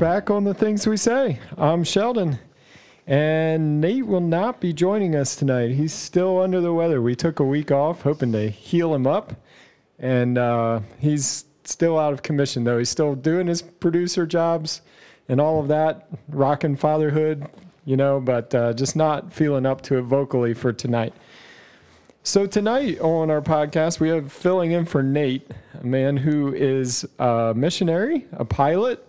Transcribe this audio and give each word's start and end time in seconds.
Back 0.00 0.30
on 0.30 0.44
the 0.44 0.54
things 0.54 0.86
we 0.86 0.96
say. 0.96 1.38
I'm 1.58 1.84
Sheldon. 1.84 2.38
And 3.06 3.82
Nate 3.82 4.06
will 4.06 4.22
not 4.22 4.58
be 4.58 4.72
joining 4.72 5.14
us 5.14 5.36
tonight. 5.36 5.72
He's 5.72 5.92
still 5.92 6.40
under 6.40 6.62
the 6.62 6.72
weather. 6.72 7.02
We 7.02 7.14
took 7.14 7.38
a 7.38 7.44
week 7.44 7.70
off, 7.70 8.00
hoping 8.00 8.32
to 8.32 8.48
heal 8.48 8.94
him 8.94 9.06
up. 9.06 9.34
And 9.98 10.38
uh, 10.38 10.80
he's 10.98 11.44
still 11.64 11.98
out 11.98 12.14
of 12.14 12.22
commission, 12.22 12.64
though. 12.64 12.78
He's 12.78 12.88
still 12.88 13.14
doing 13.14 13.46
his 13.46 13.60
producer 13.60 14.24
jobs 14.24 14.80
and 15.28 15.38
all 15.38 15.60
of 15.60 15.68
that, 15.68 16.08
rocking 16.30 16.76
fatherhood, 16.76 17.46
you 17.84 17.98
know, 17.98 18.20
but 18.20 18.54
uh, 18.54 18.72
just 18.72 18.96
not 18.96 19.34
feeling 19.34 19.66
up 19.66 19.82
to 19.82 19.98
it 19.98 20.02
vocally 20.04 20.54
for 20.54 20.72
tonight. 20.72 21.12
So, 22.22 22.46
tonight 22.46 22.98
on 23.00 23.30
our 23.30 23.42
podcast, 23.42 24.00
we 24.00 24.08
have 24.08 24.32
filling 24.32 24.70
in 24.70 24.86
for 24.86 25.02
Nate, 25.02 25.50
a 25.78 25.84
man 25.84 26.16
who 26.16 26.54
is 26.54 27.06
a 27.18 27.52
missionary, 27.54 28.26
a 28.32 28.46
pilot, 28.46 29.06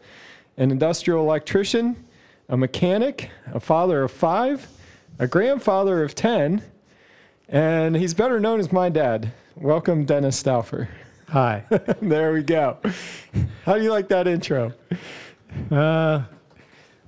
an 0.58 0.72
industrial 0.72 1.22
electrician, 1.24 2.06
a 2.50 2.58
mechanic, 2.58 3.30
a 3.54 3.60
father 3.60 4.04
of 4.04 4.12
five, 4.12 4.68
a 5.20 5.28
grandfather 5.28 6.04
of 6.04 6.16
10, 6.16 6.62
and 7.50 7.96
he's 7.96 8.14
better 8.14 8.40
known 8.40 8.60
as 8.60 8.72
my 8.72 8.90
dad. 8.90 9.32
Welcome, 9.56 10.06
Dennis 10.06 10.38
Stauffer. 10.38 10.90
Hi. 11.30 11.64
there 12.02 12.34
we 12.34 12.44
go. 12.44 12.78
How 13.66 13.76
do 13.78 13.84
you 13.84 13.92
like 13.92 14.08
that 14.10 14.28
intro? 14.28 14.74
Uh, 15.70 16.24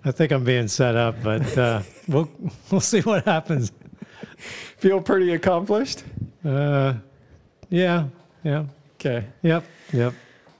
I 0.05 0.11
think 0.11 0.31
I'm 0.31 0.43
being 0.43 0.67
set 0.67 0.95
up, 0.95 1.15
but 1.23 1.57
uh, 1.57 1.81
we'll 2.07 2.29
we'll 2.71 2.81
see 2.81 3.01
what 3.01 3.25
happens. 3.25 3.71
Feel 4.77 5.01
pretty 5.01 5.33
accomplished? 5.33 6.03
Uh, 6.43 6.95
yeah, 7.69 8.07
yeah, 8.43 8.65
Okay. 8.95 9.25
yep, 9.41 9.63
yep. 9.93 10.13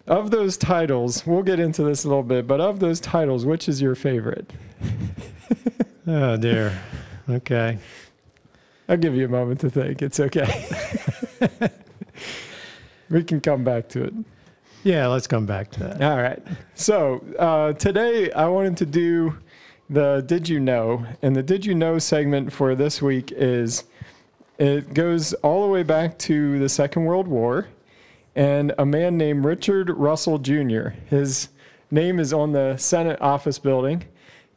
Of 0.06 0.32
those 0.32 0.58
titles, 0.58 1.26
we'll 1.26 1.44
get 1.44 1.60
into 1.60 1.84
this 1.84 2.04
a 2.04 2.10
little 2.10 2.24
bit, 2.24 2.46
but 2.46 2.60
of 2.60 2.80
those 2.80 3.00
titles, 3.00 3.46
which 3.46 3.70
is 3.70 3.82
your 3.82 3.96
favorite? 3.96 4.52
Oh 6.06 6.36
dear. 6.36 6.78
Okay. 7.30 7.78
I'll 8.90 8.98
give 8.98 9.16
you 9.16 9.26
a 9.26 9.30
moment 9.30 9.62
to 9.62 9.70
think. 9.70 10.02
It's 10.02 10.20
okay. 10.20 10.68
we 13.10 13.24
can 13.24 13.40
come 13.40 13.64
back 13.64 13.88
to 13.90 14.04
it. 14.04 14.14
Yeah, 14.84 15.08
let's 15.08 15.28
come 15.28 15.46
back 15.46 15.72
to 15.72 15.80
that. 15.80 16.02
All 16.02 16.22
right. 16.22 16.44
So 16.76 17.24
uh, 17.40 17.72
today 17.74 18.32
I 18.34 18.48
wanted 18.48 18.76
to 18.78 18.86
do 18.86 19.38
the 19.90 20.26
Did 20.28 20.50
You 20.50 20.60
Know? 20.60 21.06
And 21.22 21.34
the 21.34 21.44
Did 21.44 21.66
You 21.66 21.74
Know 21.74 22.00
segment 22.00 22.52
for 22.52 22.76
this 22.76 23.02
week 23.02 23.32
is 23.32 23.86
it 24.58 24.94
goes 24.94 25.34
all 25.36 25.62
the 25.62 25.70
way 25.72 25.84
back 25.84 26.20
to 26.20 26.60
the 26.60 26.68
Second 26.68 27.06
World 27.06 27.30
War 27.30 27.68
and 28.36 28.74
a 28.78 28.86
man 28.86 29.18
named 29.18 29.46
Richard 29.46 29.90
Russell 29.90 30.40
Jr. 30.40 30.90
His 31.10 31.50
name 31.92 32.20
is 32.20 32.34
on 32.34 32.52
the 32.52 32.78
Senate 32.78 33.22
office 33.22 33.60
building 33.60 34.06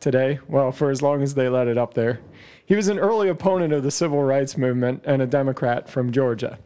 today. 0.00 0.38
Well, 0.48 0.72
for 0.72 0.90
as 0.90 1.02
long 1.02 1.22
as 1.22 1.34
they 1.34 1.48
let 1.48 1.68
it 1.68 1.78
up 1.78 1.94
there. 1.94 2.20
He 2.64 2.74
was 2.74 2.88
an 2.88 2.98
early 2.98 3.28
opponent 3.28 3.72
of 3.72 3.82
the 3.82 3.90
civil 3.90 4.22
rights 4.22 4.56
movement 4.56 5.02
and 5.04 5.22
a 5.22 5.26
Democrat 5.26 5.88
from 5.88 6.10
Georgia. 6.10 6.58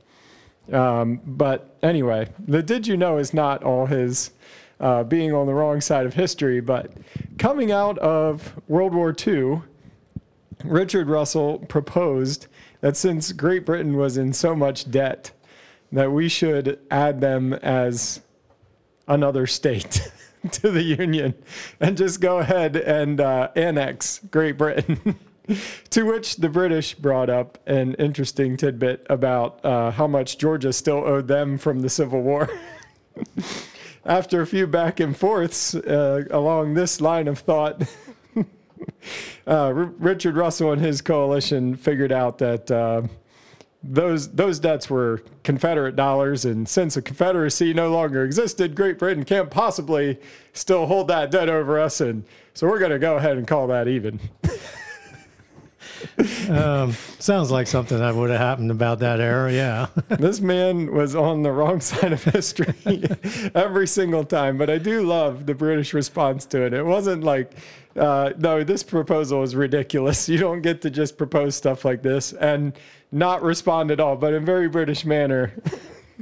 Um, 0.73 1.21
but 1.27 1.77
anyway, 1.83 2.29
the 2.47 2.63
did 2.63 2.87
you 2.87 2.97
know 2.97 3.19
is 3.19 3.35
not 3.35 3.63
all 3.63 3.87
his 3.87 4.31
uh, 4.79 5.05
being 5.05 5.35
on 5.35 5.47
the 5.47 5.53
wrong 5.53 5.81
side 5.81 6.07
of 6.07 6.15
history, 6.15 6.61
but 6.61 6.93
coming 7.39 7.71
out 7.71 7.99
of 7.99 8.55
World 8.67 8.95
War 8.95 9.15
II, 9.15 9.63
Richard 10.65 11.09
Russell 11.09 11.59
proposed 11.59 12.47
that 12.81 12.97
since 12.97 13.33
Great 13.33 13.67
Britain 13.67 13.97
was 13.97 14.17
in 14.17 14.33
so 14.33 14.55
much 14.55 14.91
debt, 14.91 15.33
that 15.93 16.13
we 16.13 16.29
should 16.29 16.79
add 16.91 17.21
them 17.21 17.53
as 17.55 18.21
another 19.09 19.47
state 19.47 20.11
to 20.53 20.71
the 20.71 20.83
Union 20.83 21.35
and 21.81 21.97
just 21.97 22.21
go 22.21 22.39
ahead 22.39 22.77
and 22.77 23.21
uh, 23.21 23.49
annex 23.57 24.21
Great 24.31 24.57
Britain. 24.57 25.19
to 25.91 26.05
which 26.05 26.37
the 26.37 26.49
British 26.49 26.95
brought 26.95 27.29
up 27.29 27.59
an 27.67 27.95
interesting 27.95 28.57
tidbit 28.57 29.07
about 29.11 29.65
uh, 29.65 29.91
how 29.91 30.07
much 30.07 30.39
Georgia 30.39 30.73
still 30.73 30.99
owed 30.99 31.29
them 31.29 31.59
from 31.59 31.81
the 31.81 31.89
Civil 31.89 32.23
War. 32.23 32.49
After 34.05 34.41
a 34.41 34.47
few 34.47 34.67
back 34.67 35.01
and 35.01 35.17
forths 35.17 35.75
uh, 35.75 36.25
along 36.31 36.75
this 36.75 37.01
line 37.01 37.29
of 37.29 37.41
thought, 37.41 37.83
uh, 38.37 38.45
R- 39.47 39.73
Richard 39.99 40.37
Russell 40.37 40.73
and 40.73 40.81
his 40.81 41.03
coalition 41.03 41.77
figured 41.77 42.13
out 42.13 42.39
that 42.39 42.71
uh, 42.71 43.03
those 43.83 44.31
those 44.33 44.59
debts 44.59 44.91
were 44.91 45.23
Confederate 45.43 45.97
dollars, 45.97 46.45
and 46.45 46.69
since 46.69 46.95
the 46.95 47.03
Confederacy 47.03 47.73
no 47.73 47.91
longer 47.91 48.25
existed, 48.25 48.75
Great 48.75 48.99
Britain 48.99 49.25
can't 49.25 49.51
possibly 49.51 50.19
still 50.53 50.87
hold 50.87 51.09
that 51.09 51.31
debt 51.31 51.49
over 51.49 51.81
us, 51.81 52.01
and 52.01 52.25
so 52.53 52.67
we're 52.67 52.79
going 52.79 52.91
to 52.91 52.99
go 52.99 53.17
ahead 53.17 53.39
and 53.39 53.47
call 53.47 53.67
that 53.69 53.89
even. 53.89 54.21
Um, 56.49 56.93
sounds 57.19 57.51
like 57.51 57.67
something 57.67 57.99
that 57.99 58.15
would 58.15 58.31
have 58.31 58.41
happened 58.41 58.71
about 58.71 58.99
that 59.01 59.21
era. 59.21 59.53
Yeah. 59.53 59.87
this 60.09 60.41
man 60.41 60.93
was 60.93 61.15
on 61.15 61.43
the 61.43 61.53
wrong 61.53 61.81
side 61.81 62.13
of 62.13 62.23
history 62.25 62.75
every 63.55 63.87
single 63.87 64.25
time. 64.25 64.59
But 64.59 64.71
I 64.71 64.79
do 64.79 65.03
love 65.03 65.47
the 65.47 65.55
British 65.55 65.95
response 65.95 66.47
to 66.47 66.63
it. 66.63 66.73
It 66.73 66.85
wasn't 66.85 67.23
like, 67.23 67.53
uh, 67.97 68.33
no, 68.39 68.65
this 68.65 68.83
proposal 68.83 69.43
is 69.43 69.55
ridiculous. 69.55 70.29
You 70.29 70.39
don't 70.39 70.63
get 70.63 70.83
to 70.83 70.91
just 70.91 71.19
propose 71.19 71.55
stuff 71.55 71.85
like 71.85 72.03
this 72.03 72.33
and 72.33 72.73
not 73.13 73.43
respond 73.43 73.91
at 73.91 74.01
all, 74.01 74.17
but 74.17 74.35
in 74.35 74.45
very 74.45 74.69
British 74.69 75.05
manner. 75.05 75.53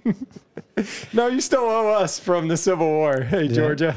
no, 1.13 1.27
you 1.27 1.41
still 1.41 1.65
owe 1.65 1.89
us 1.89 2.19
from 2.19 2.49
the 2.49 2.57
Civil 2.57 2.87
War. 2.87 3.23
Hey, 3.23 3.49
Georgia, 3.49 3.97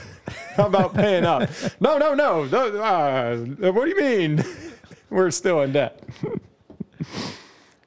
how 0.55 0.67
about 0.67 0.93
paying 0.93 1.25
up? 1.25 1.49
no, 1.79 1.97
no, 1.97 2.13
no. 2.13 2.45
no 2.45 2.77
uh, 2.77 3.37
what 3.71 3.85
do 3.85 3.89
you 3.89 3.97
mean? 3.97 4.43
We're 5.09 5.31
still 5.31 5.61
in 5.61 5.73
debt. 5.73 6.03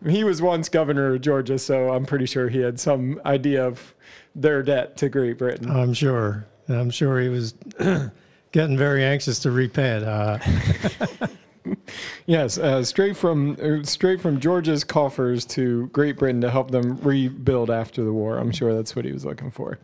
he 0.06 0.24
was 0.24 0.42
once 0.42 0.68
governor 0.68 1.14
of 1.14 1.20
Georgia, 1.20 1.58
so 1.58 1.90
I'm 1.92 2.04
pretty 2.04 2.26
sure 2.26 2.48
he 2.48 2.60
had 2.60 2.78
some 2.78 3.20
idea 3.24 3.66
of 3.66 3.94
their 4.34 4.62
debt 4.62 4.96
to 4.98 5.08
Great 5.08 5.38
Britain. 5.38 5.70
I'm 5.70 5.94
sure. 5.94 6.46
I'm 6.68 6.90
sure 6.90 7.20
he 7.20 7.28
was 7.28 7.54
getting 8.52 8.76
very 8.76 9.04
anxious 9.04 9.38
to 9.40 9.50
repay 9.50 9.98
it. 9.98 10.02
Uh, 10.02 10.38
Yes, 12.26 12.56
uh, 12.56 12.82
straight 12.82 13.16
from 13.16 13.56
uh, 13.62 13.84
straight 13.84 14.20
from 14.20 14.40
Georgia's 14.40 14.82
coffers 14.82 15.44
to 15.46 15.88
Great 15.88 16.16
Britain 16.16 16.40
to 16.40 16.50
help 16.50 16.70
them 16.70 16.98
rebuild 17.02 17.70
after 17.70 18.02
the 18.02 18.12
war. 18.12 18.38
I'm 18.38 18.50
sure 18.50 18.74
that's 18.74 18.96
what 18.96 19.04
he 19.04 19.12
was 19.12 19.24
looking 19.26 19.50
for. 19.50 19.78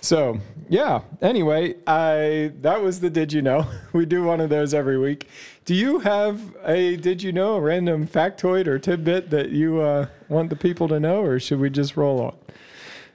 So 0.00 0.38
yeah. 0.68 1.00
Anyway, 1.20 1.74
I 1.86 2.52
that 2.60 2.82
was 2.82 3.00
the 3.00 3.10
did 3.10 3.32
you 3.32 3.42
know? 3.42 3.66
We 3.92 4.06
do 4.06 4.22
one 4.22 4.40
of 4.40 4.50
those 4.50 4.72
every 4.72 4.98
week. 4.98 5.28
Do 5.64 5.74
you 5.74 5.98
have 6.00 6.40
a 6.64 6.96
did 6.96 7.22
you 7.22 7.32
know 7.32 7.56
a 7.56 7.60
random 7.60 8.06
factoid 8.06 8.66
or 8.66 8.78
tidbit 8.78 9.30
that 9.30 9.50
you 9.50 9.80
uh, 9.80 10.06
want 10.28 10.50
the 10.50 10.56
people 10.56 10.86
to 10.88 11.00
know, 11.00 11.20
or 11.22 11.40
should 11.40 11.60
we 11.60 11.70
just 11.70 11.96
roll 11.96 12.20
on? 12.20 12.36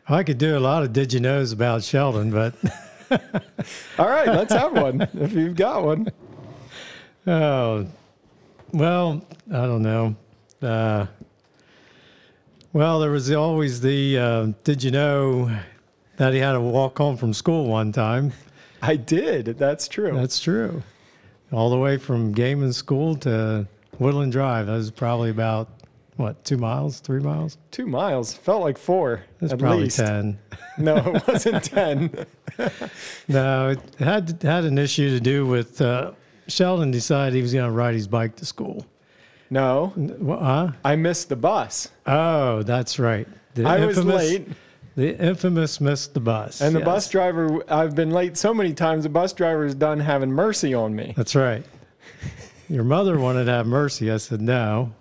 I 0.08 0.24
could 0.24 0.38
do 0.38 0.58
a 0.58 0.60
lot 0.60 0.84
of 0.84 0.92
did 0.94 1.14
you 1.14 1.20
knows 1.22 1.52
about 1.52 1.84
Sheldon, 1.84 2.32
but 2.32 2.54
All 3.98 4.10
right, 4.10 4.28
let's 4.28 4.54
have 4.54 4.74
one 4.74 5.08
if 5.14 5.34
you've 5.34 5.56
got 5.56 5.84
one. 5.84 6.12
Oh, 7.28 7.88
well, 8.72 9.26
I 9.52 9.66
don't 9.66 9.82
know. 9.82 10.16
Uh, 10.62 11.08
well, 12.74 13.00
there 13.00 13.12
was 13.12 13.32
always 13.32 13.82
the. 13.82 14.18
Uh, 14.18 14.46
did 14.64 14.84
you 14.84 14.92
know 14.92 15.50
that 16.18 16.34
he 16.34 16.40
had 16.40 16.54
to 16.54 16.62
walk 16.62 16.98
home 16.98 17.18
from 17.18 17.34
school 17.34 17.68
one 17.68 17.92
time? 17.92 18.34
I 18.82 18.96
did. 18.96 19.46
That's 19.58 19.88
true. 19.88 20.14
That's 20.14 20.40
true. 20.40 20.84
All 21.52 21.70
the 21.70 21.78
way 21.78 21.98
from 21.98 22.34
Gaiman 22.36 22.74
School 22.74 23.16
to 23.18 23.68
Woodland 23.98 24.32
Drive. 24.32 24.68
That 24.68 24.74
was 24.74 24.92
probably 24.92 25.30
about 25.30 25.70
what 26.18 26.44
two 26.44 26.58
miles, 26.58 27.00
three 27.00 27.20
miles. 27.20 27.58
Two 27.72 27.88
miles. 27.88 28.34
Felt 28.34 28.62
like 28.62 28.78
four. 28.78 29.24
At 29.42 29.58
probably 29.58 29.86
least. 29.86 29.98
ten. 29.98 30.38
No, 30.78 30.98
it 30.98 31.26
wasn't 31.28 31.64
ten. 31.64 32.26
No, 33.30 33.70
it 33.70 33.80
had 33.98 34.42
had 34.42 34.66
an 34.66 34.78
issue 34.78 35.10
to 35.12 35.20
do 35.22 35.46
with 35.48 35.80
uh, 35.82 36.12
Sheldon 36.48 36.92
decided 36.92 37.34
he 37.36 37.42
was 37.42 37.54
going 37.54 37.66
to 37.66 37.72
ride 37.72 37.94
his 37.96 38.08
bike 38.08 38.36
to 38.38 38.46
school, 38.46 38.86
No? 39.50 39.94
I 40.84 40.96
missed 40.96 41.30
the 41.30 41.36
bus. 41.36 41.90
Oh, 42.06 42.64
that's 42.64 43.00
right. 43.00 43.28
The 43.56 43.66
I 43.66 43.86
was 43.86 44.04
late, 44.04 44.48
The 44.96 45.18
infamous 45.18 45.80
missed 45.82 46.14
the 46.14 46.20
bus. 46.20 46.62
and 46.62 46.76
the 46.76 46.80
yes. 46.80 46.86
bus 46.86 47.10
driver. 47.10 47.64
I've 47.72 47.96
been 47.96 48.12
late 48.12 48.38
so 48.38 48.54
many 48.54 48.74
times. 48.74 49.04
The 49.04 49.10
bus 49.10 49.34
driver 49.34 49.60
driver's 49.62 49.76
done 49.76 50.00
having 50.00 50.32
mercy 50.32 50.74
on 50.74 50.96
me. 50.96 51.14
That's 51.16 51.36
right. 51.36 51.64
Your 52.70 52.84
mother 52.84 53.20
wanted 53.20 53.46
to 53.46 53.52
have 53.52 53.68
mercy. 53.68 54.12
I 54.12 54.18
said 54.18 54.42
no. 54.42 54.94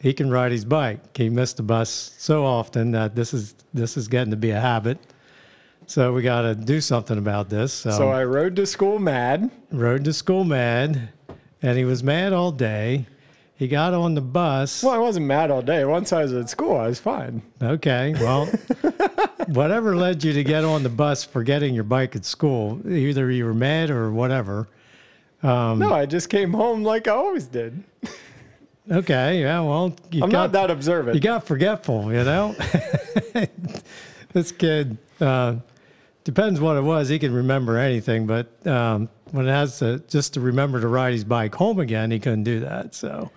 He 0.00 0.12
can 0.14 0.30
ride 0.30 0.52
his 0.52 0.64
bike. 0.64 1.16
He 1.16 1.28
missed 1.28 1.56
the 1.58 1.62
bus 1.62 2.14
so 2.18 2.44
often 2.46 2.90
that 2.92 3.14
this 3.14 3.34
is 3.34 3.54
this 3.74 3.96
is 3.96 4.08
getting 4.08 4.30
to 4.30 4.36
be 4.36 4.50
a 4.50 4.60
habit. 4.60 4.98
So 5.90 6.12
we 6.12 6.22
got 6.22 6.42
to 6.42 6.54
do 6.54 6.80
something 6.80 7.18
about 7.18 7.48
this. 7.48 7.72
So, 7.72 7.90
So 7.90 8.08
I 8.10 8.22
rode 8.22 8.54
to 8.54 8.64
school 8.64 9.00
mad. 9.00 9.50
rode 9.72 10.04
to 10.04 10.12
school 10.12 10.44
mad, 10.44 11.08
and 11.62 11.76
he 11.76 11.84
was 11.84 12.04
mad 12.04 12.32
all 12.32 12.52
day. 12.52 13.06
He 13.56 13.66
got 13.66 13.92
on 13.92 14.14
the 14.14 14.20
bus. 14.20 14.84
Well, 14.84 14.94
I 14.94 14.98
wasn't 14.98 15.26
mad 15.26 15.50
all 15.50 15.62
day. 15.62 15.84
Once 15.84 16.12
I 16.12 16.22
was 16.22 16.32
at 16.32 16.48
school, 16.48 16.76
I 16.76 16.86
was 16.86 17.00
fine. 17.00 17.42
Okay, 17.60 18.14
well, 18.20 18.46
whatever 19.48 19.96
led 19.96 20.22
you 20.22 20.32
to 20.32 20.44
get 20.44 20.64
on 20.64 20.84
the 20.84 20.88
bus 20.88 21.24
forgetting 21.24 21.74
your 21.74 21.82
bike 21.82 22.14
at 22.14 22.24
school, 22.24 22.80
either 22.88 23.28
you 23.28 23.44
were 23.44 23.52
mad 23.52 23.90
or 23.90 24.12
whatever. 24.12 24.68
Um, 25.42 25.80
no, 25.80 25.92
I 25.92 26.06
just 26.06 26.30
came 26.30 26.52
home 26.52 26.84
like 26.84 27.08
I 27.08 27.14
always 27.16 27.46
did. 27.48 27.82
Okay, 28.88 29.40
yeah, 29.40 29.58
well, 29.58 29.96
you 30.12 30.22
I'm 30.22 30.30
got 30.30 30.38
not 30.38 30.52
that 30.52 30.70
observant. 30.70 31.16
you 31.16 31.20
got 31.20 31.48
forgetful, 31.48 32.12
you 32.12 32.22
know. 32.22 32.54
this 34.32 34.52
kid 34.52 34.96
uh, 35.20 35.56
depends 36.24 36.60
what 36.60 36.76
it 36.76 36.82
was. 36.82 37.08
He 37.08 37.18
can 37.18 37.32
remember 37.32 37.78
anything, 37.78 38.26
but 38.26 38.66
um, 38.66 39.08
when 39.30 39.46
it 39.48 39.50
has 39.50 39.78
to 39.78 39.98
just 40.08 40.34
to 40.34 40.40
remember 40.40 40.80
to 40.80 40.88
ride 40.88 41.12
his 41.12 41.24
bike 41.24 41.54
home 41.54 41.78
again, 41.78 42.10
he 42.10 42.18
couldn't 42.18 42.44
do 42.44 42.60
that. 42.60 42.94
So 42.94 43.30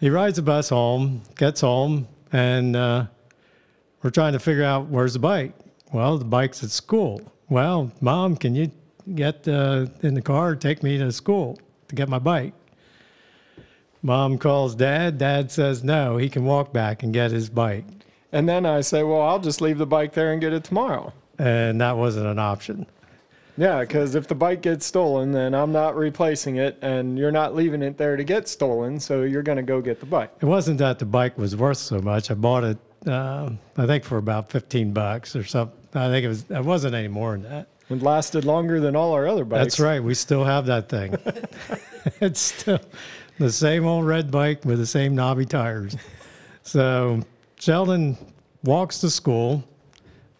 he 0.00 0.10
rides 0.10 0.36
the 0.36 0.42
bus 0.42 0.68
home, 0.68 1.22
gets 1.36 1.60
home, 1.60 2.08
and 2.32 2.76
uh, 2.76 3.06
we're 4.02 4.10
trying 4.10 4.32
to 4.32 4.40
figure 4.40 4.64
out 4.64 4.86
where's 4.86 5.12
the 5.12 5.18
bike. 5.18 5.52
Well, 5.92 6.18
the 6.18 6.24
bike's 6.24 6.62
at 6.64 6.70
school. 6.70 7.32
Well, 7.48 7.92
mom, 8.00 8.36
can 8.36 8.54
you 8.54 8.70
get 9.14 9.46
uh, 9.46 9.86
in 10.02 10.14
the 10.14 10.22
car, 10.22 10.56
take 10.56 10.82
me 10.82 10.98
to 10.98 11.12
school 11.12 11.58
to 11.88 11.94
get 11.94 12.08
my 12.08 12.18
bike? 12.18 12.54
Mom 14.02 14.38
calls 14.38 14.74
dad. 14.74 15.18
Dad 15.18 15.52
says 15.52 15.84
no, 15.84 16.16
he 16.16 16.28
can 16.28 16.44
walk 16.44 16.72
back 16.72 17.02
and 17.02 17.12
get 17.12 17.30
his 17.30 17.48
bike. 17.48 17.84
and 18.32 18.48
then 18.48 18.64
I 18.66 18.80
say, 18.80 19.02
well, 19.02 19.20
I'll 19.20 19.38
just 19.38 19.60
leave 19.60 19.78
the 19.78 19.86
bike 19.86 20.14
there 20.14 20.32
and 20.32 20.40
get 20.40 20.52
it 20.52 20.64
tomorrow. 20.64 21.12
And 21.42 21.80
that 21.80 21.96
wasn't 21.96 22.26
an 22.26 22.38
option. 22.38 22.86
Yeah, 23.56 23.80
because 23.80 24.14
if 24.14 24.28
the 24.28 24.34
bike 24.34 24.62
gets 24.62 24.86
stolen, 24.86 25.32
then 25.32 25.54
I'm 25.54 25.72
not 25.72 25.96
replacing 25.96 26.56
it, 26.56 26.78
and 26.82 27.18
you're 27.18 27.32
not 27.32 27.54
leaving 27.54 27.82
it 27.82 27.98
there 27.98 28.16
to 28.16 28.22
get 28.22 28.46
stolen, 28.46 29.00
so 29.00 29.22
you're 29.22 29.42
going 29.42 29.56
to 29.56 29.62
go 29.62 29.80
get 29.80 29.98
the 29.98 30.06
bike. 30.06 30.30
It 30.40 30.46
wasn't 30.46 30.78
that 30.78 31.00
the 31.00 31.04
bike 31.04 31.36
was 31.36 31.56
worth 31.56 31.78
so 31.78 32.00
much. 32.00 32.30
I 32.30 32.34
bought 32.34 32.62
it, 32.62 32.78
uh, 33.08 33.50
I 33.76 33.86
think, 33.86 34.04
for 34.04 34.18
about 34.18 34.50
15 34.50 34.92
bucks 34.92 35.34
or 35.34 35.42
something. 35.42 35.76
I 35.94 36.08
think 36.08 36.24
it 36.24 36.28
was, 36.28 36.44
it 36.48 36.64
wasn't 36.64 36.94
any 36.94 37.08
more 37.08 37.32
than 37.32 37.42
that. 37.42 37.66
It 37.90 38.02
lasted 38.02 38.44
longer 38.44 38.78
than 38.78 38.94
all 38.94 39.12
our 39.12 39.26
other 39.26 39.44
bikes. 39.44 39.64
That's 39.64 39.80
right. 39.80 40.02
We 40.02 40.14
still 40.14 40.44
have 40.44 40.66
that 40.66 40.88
thing. 40.88 41.16
it's 42.20 42.40
still 42.40 42.80
the 43.38 43.50
same 43.50 43.84
old 43.84 44.06
red 44.06 44.30
bike 44.30 44.64
with 44.64 44.78
the 44.78 44.86
same 44.86 45.16
knobby 45.16 45.44
tires. 45.44 45.96
So 46.62 47.20
Sheldon 47.56 48.16
walks 48.62 49.00
to 49.00 49.10
school 49.10 49.64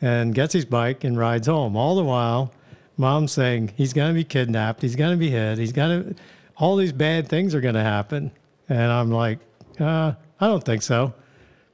and 0.02 0.34
gets 0.34 0.52
his 0.52 0.66
bike 0.66 1.04
and 1.04 1.16
rides 1.16 1.46
home. 1.46 1.76
All 1.76 1.94
the 1.96 2.04
while, 2.04 2.52
mom's 2.98 3.32
saying 3.32 3.72
he's 3.76 3.94
going 3.94 4.08
to 4.08 4.14
be 4.14 4.24
kidnapped. 4.24 4.82
He's 4.82 4.96
going 4.96 5.12
to 5.12 5.16
be 5.16 5.30
hit. 5.30 5.56
He's 5.56 5.72
going 5.72 6.14
to, 6.14 6.14
all 6.58 6.76
these 6.76 6.92
bad 6.92 7.28
things 7.28 7.54
are 7.54 7.60
going 7.62 7.74
to 7.76 7.82
happen. 7.82 8.30
And 8.68 8.92
I'm 8.92 9.10
like, 9.10 9.38
uh, 9.80 10.12
I 10.40 10.46
don't 10.46 10.62
think 10.64 10.82
so. 10.82 11.14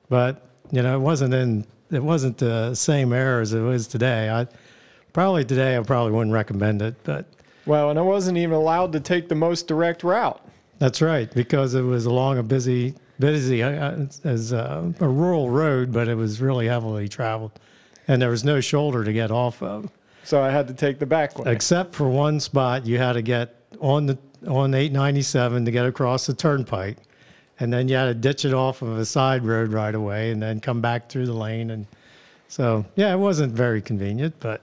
But, 0.09 0.47
you 0.71 0.83
know, 0.83 0.95
it 0.95 1.01
wasn't 1.01 1.35
in, 1.35 1.67
it 1.91 2.03
wasn't 2.05 2.39
the 2.39 2.75
same 2.75 3.13
era 3.13 3.43
as 3.43 3.53
it 3.53 3.61
was 3.61 3.89
today. 3.89 4.31
I, 4.31 4.47
Probably 5.15 5.45
today, 5.45 5.77
I 5.77 5.81
probably 5.83 6.13
wouldn't 6.13 6.35
recommend 6.35 6.81
it, 6.83 6.95
but 7.03 7.27
Well, 7.67 7.89
and 7.91 7.99
I 7.99 8.03
wasn't 8.03 8.37
even 8.39 8.53
allowed 8.55 8.93
to 8.93 9.01
take 9.01 9.29
the 9.29 9.35
most 9.35 9.67
direct 9.67 10.05
route. 10.05 10.41
that's 10.79 11.01
right 11.03 11.33
because 11.35 11.75
it 11.75 11.81
was 11.83 12.05
along 12.07 12.39
a 12.39 12.43
busy, 12.43 12.95
busy 13.19 13.63
uh, 13.63 13.97
as 14.23 14.53
uh, 14.53 14.93
a 15.01 15.09
rural 15.09 15.51
road, 15.51 15.93
but 15.93 16.09
it 16.09 16.15
was 16.15 16.41
really 16.43 16.69
heavily 16.69 17.09
traveled, 17.09 17.53
and 18.09 18.21
there 18.21 18.31
was 18.31 18.43
no 18.43 18.61
shoulder 18.61 19.05
to 19.05 19.13
get 19.13 19.31
off 19.31 19.63
of, 19.63 19.91
So 20.25 20.43
I 20.43 20.51
had 20.51 20.67
to 20.69 20.75
take 20.75 20.99
the 20.99 21.07
back 21.07 21.39
way. 21.39 21.53
except 21.53 21.95
for 21.95 22.09
one 22.09 22.41
spot. 22.41 22.87
You 22.87 22.99
had 22.99 23.13
to 23.13 23.23
get 23.23 23.55
on 23.81 24.07
the 24.07 24.19
on 24.47 24.73
897 24.75 25.65
to 25.65 25.71
get 25.71 25.85
across 25.87 26.27
the 26.27 26.35
turnpike, 26.35 26.97
and 27.61 27.73
then 27.73 27.89
you 27.89 27.97
had 27.97 28.07
to 28.07 28.15
ditch 28.15 28.45
it 28.45 28.55
off 28.55 28.83
of 28.83 28.99
a 28.99 29.05
side 29.05 29.45
road 29.45 29.73
right 29.73 29.95
away, 29.95 30.31
and 30.31 30.43
then 30.43 30.59
come 30.61 30.81
back 30.81 31.09
through 31.09 31.27
the 31.27 31.33
lane, 31.35 31.71
and 31.71 31.87
so 32.49 32.85
yeah, 32.97 33.13
it 33.13 33.19
wasn't 33.19 33.53
very 33.53 33.81
convenient, 33.83 34.35
but. 34.41 34.63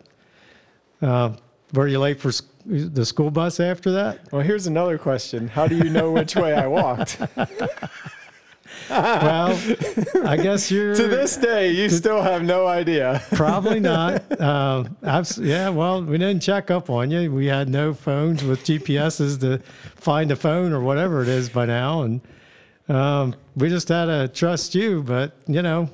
Uh, 1.01 1.33
were 1.73 1.87
you 1.87 1.99
late 1.99 2.19
for 2.21 2.31
the 2.65 3.05
school 3.05 3.29
bus 3.29 3.59
after 3.59 3.91
that? 3.91 4.31
Well, 4.31 4.41
here's 4.41 4.65
another 4.65 4.97
question. 4.97 5.49
How 5.49 5.67
do 5.67 5.75
you 5.75 5.89
know 5.89 6.11
which 6.11 6.35
way 6.35 6.53
I 6.53 6.67
walked? 6.67 7.19
Well, 8.89 9.57
I 10.25 10.37
guess 10.37 10.69
you're 10.71 10.95
to 10.95 11.07
this 11.07 11.37
day, 11.37 11.71
you 11.71 11.89
still 11.89 12.21
have 12.21 12.43
no 12.43 12.67
idea. 12.67 13.21
probably 13.33 13.79
not. 13.93 14.23
Abs- 15.03 15.37
yeah, 15.37 15.69
well, 15.69 16.03
we 16.03 16.17
didn't 16.17 16.41
check 16.41 16.69
up 16.71 16.89
on 16.89 17.11
you. 17.11 17.31
We 17.31 17.47
had 17.47 17.69
no 17.69 17.93
phones 17.93 18.43
with 18.43 18.63
GPSs 18.63 19.39
to 19.41 19.59
find 19.95 20.31
a 20.31 20.35
phone 20.35 20.73
or 20.73 20.79
whatever 20.81 21.21
it 21.21 21.27
is 21.27 21.49
by 21.49 21.65
now, 21.65 22.01
and 22.03 22.21
um, 22.89 23.35
we 23.55 23.69
just 23.69 23.87
had 23.89 24.05
to 24.05 24.27
trust 24.27 24.75
you. 24.75 25.01
But 25.03 25.33
you 25.47 25.61
know, 25.61 25.89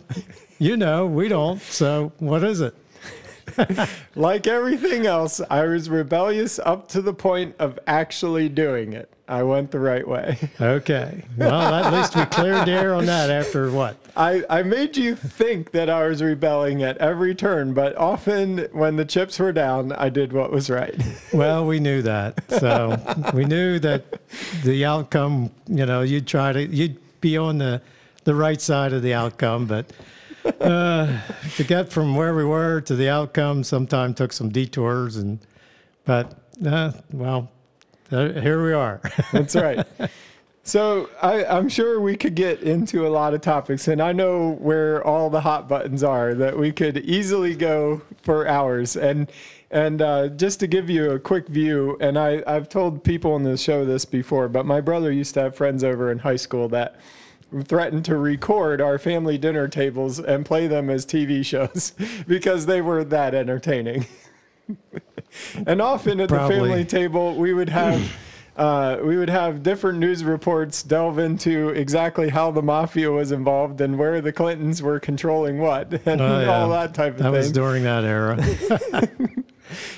you 0.60 0.78
know, 0.78 1.06
we 1.08 1.28
don't. 1.28 1.62
So 1.62 2.12
what 2.20 2.44
is 2.44 2.62
it? 2.62 2.76
Like 4.16 4.46
everything 4.46 5.06
else, 5.06 5.40
I 5.50 5.66
was 5.66 5.90
rebellious 5.90 6.60
up 6.60 6.90
to 6.90 7.02
the 7.02 7.14
point 7.14 7.56
of 7.60 7.80
actually 7.88 8.50
doing 8.50 8.94
it. 8.94 9.12
I 9.28 9.44
went 9.44 9.72
the 9.72 9.80
right 9.80 10.06
way. 10.06 10.38
Okay. 10.62 11.24
Well, 11.38 11.74
at 11.74 11.94
least 11.94 12.16
we 12.16 12.26
cleared 12.26 12.68
air 12.68 12.94
on 12.94 13.06
that 13.06 13.30
after 13.30 13.72
what? 13.72 13.96
I, 14.16 14.44
I 14.50 14.64
made 14.64 14.98
you 14.98 15.16
think 15.16 15.72
that 15.72 15.90
I 15.90 16.08
was 16.08 16.22
rebelling 16.22 16.84
at 16.84 16.98
every 16.98 17.34
turn, 17.34 17.74
but 17.74 17.96
often 17.96 18.68
when 18.74 18.98
the 18.98 19.06
chips 19.06 19.40
were 19.40 19.54
down, 19.54 19.94
I 19.94 20.10
did 20.10 20.34
what 20.34 20.52
was 20.52 20.70
right. 20.70 20.96
Well, 21.34 21.66
we 21.66 21.80
knew 21.80 22.02
that. 22.02 22.44
So 22.60 22.98
we 23.34 23.46
knew 23.46 23.80
that 23.80 24.04
the 24.64 24.84
outcome, 24.86 25.52
you 25.68 25.86
know, 25.86 26.02
you'd 26.02 26.28
try 26.28 26.52
to, 26.52 26.66
you'd 26.66 26.98
be 27.22 27.38
on 27.38 27.58
the, 27.58 27.82
the 28.26 28.36
right 28.36 28.60
side 28.60 28.92
of 28.92 29.02
the 29.02 29.14
outcome, 29.14 29.66
but 29.66 29.92
uh, 30.46 31.22
to 31.56 31.64
get 31.64 31.90
from 31.90 32.16
where 32.16 32.34
we 32.34 32.44
were 32.44 32.82
to 32.82 32.96
the 32.96 33.10
outcome 33.10 33.64
sometimes 33.64 34.16
took 34.16 34.34
some 34.34 34.50
detours 34.50 35.18
and, 35.18 35.40
but, 36.06 36.40
uh, 36.66 36.92
well, 37.12 37.52
here 38.10 38.64
we 38.64 38.74
are. 38.74 39.02
That's 39.32 39.56
right. 39.56 39.86
So 40.64 41.10
I, 41.22 41.44
I'm 41.46 41.70
sure 41.70 42.00
we 42.00 42.16
could 42.16 42.36
get 42.36 42.62
into 42.62 43.08
a 43.08 43.10
lot 43.10 43.34
of 43.34 43.42
topics, 43.42 43.88
and 43.88 44.00
I 44.00 44.12
know 44.12 44.52
where 44.60 45.04
all 45.04 45.30
the 45.30 45.42
hot 45.42 45.68
buttons 45.68 46.04
are 46.04 46.36
that 46.36 46.58
we 46.58 46.72
could 46.72 47.00
easily 47.00 47.56
go 47.56 48.02
for 48.22 48.48
hours. 48.48 48.96
And 48.96 49.32
and 49.72 50.02
uh, 50.02 50.28
just 50.28 50.60
to 50.60 50.68
give 50.68 50.90
you 50.90 51.12
a 51.12 51.20
quick 51.20 51.48
view, 51.48 51.98
and 52.02 52.20
I, 52.20 52.44
I've 52.46 52.68
told 52.68 53.04
people 53.04 53.34
on 53.34 53.44
the 53.44 53.58
show 53.58 53.86
this 53.86 54.04
before, 54.06 54.50
but 54.50 54.66
my 54.66 54.82
brother 54.82 55.12
used 55.12 55.34
to 55.36 55.42
have 55.44 55.56
friends 55.56 55.84
over 55.84 56.12
in 56.12 56.20
high 56.20 56.36
school 56.36 56.68
that 56.70 56.98
threatened 57.66 58.06
to 58.06 58.16
record 58.18 58.80
our 58.82 58.98
family 58.98 59.38
dinner 59.38 59.68
tables 59.68 60.20
and 60.20 60.46
play 60.46 60.68
them 60.68 60.90
as 60.90 61.06
TV 61.06 61.46
shows 61.46 61.94
because 62.28 62.66
they 62.66 62.82
were 62.82 63.04
that 63.04 63.34
entertaining. 63.36 64.06
and 65.66 65.82
often 65.82 66.20
at 66.20 66.30
Probably. 66.30 66.56
the 66.56 66.62
family 66.64 66.86
table, 66.86 67.36
we 67.36 67.54
would 67.54 67.70
have. 67.70 68.12
Uh, 68.58 69.00
we 69.02 69.16
would 69.16 69.30
have 69.30 69.64
different 69.64 69.98
news 69.98 70.26
reports 70.26 70.84
delve 70.84 71.18
into 71.18 71.70
exactly 71.70 72.28
how 72.28 72.52
the 72.52 72.62
mafia 72.62 73.10
was 73.10 73.32
involved 73.32 73.80
and 73.80 73.98
where 73.98 74.20
the 74.20 74.32
Clintons 74.34 74.84
were 74.84 75.00
controlling 75.00 75.58
what 75.58 75.92
and 76.06 76.20
Oh, 76.20 76.42
yeah. 76.42 76.48
all 76.62 76.70
that 76.70 76.94
type 76.94 77.14
of 77.14 77.20
That 77.20 77.24
thing. 77.24 77.32
That 77.32 77.38
was 77.38 77.52
during 77.54 77.84
that 77.84 78.04
era. 78.04 78.38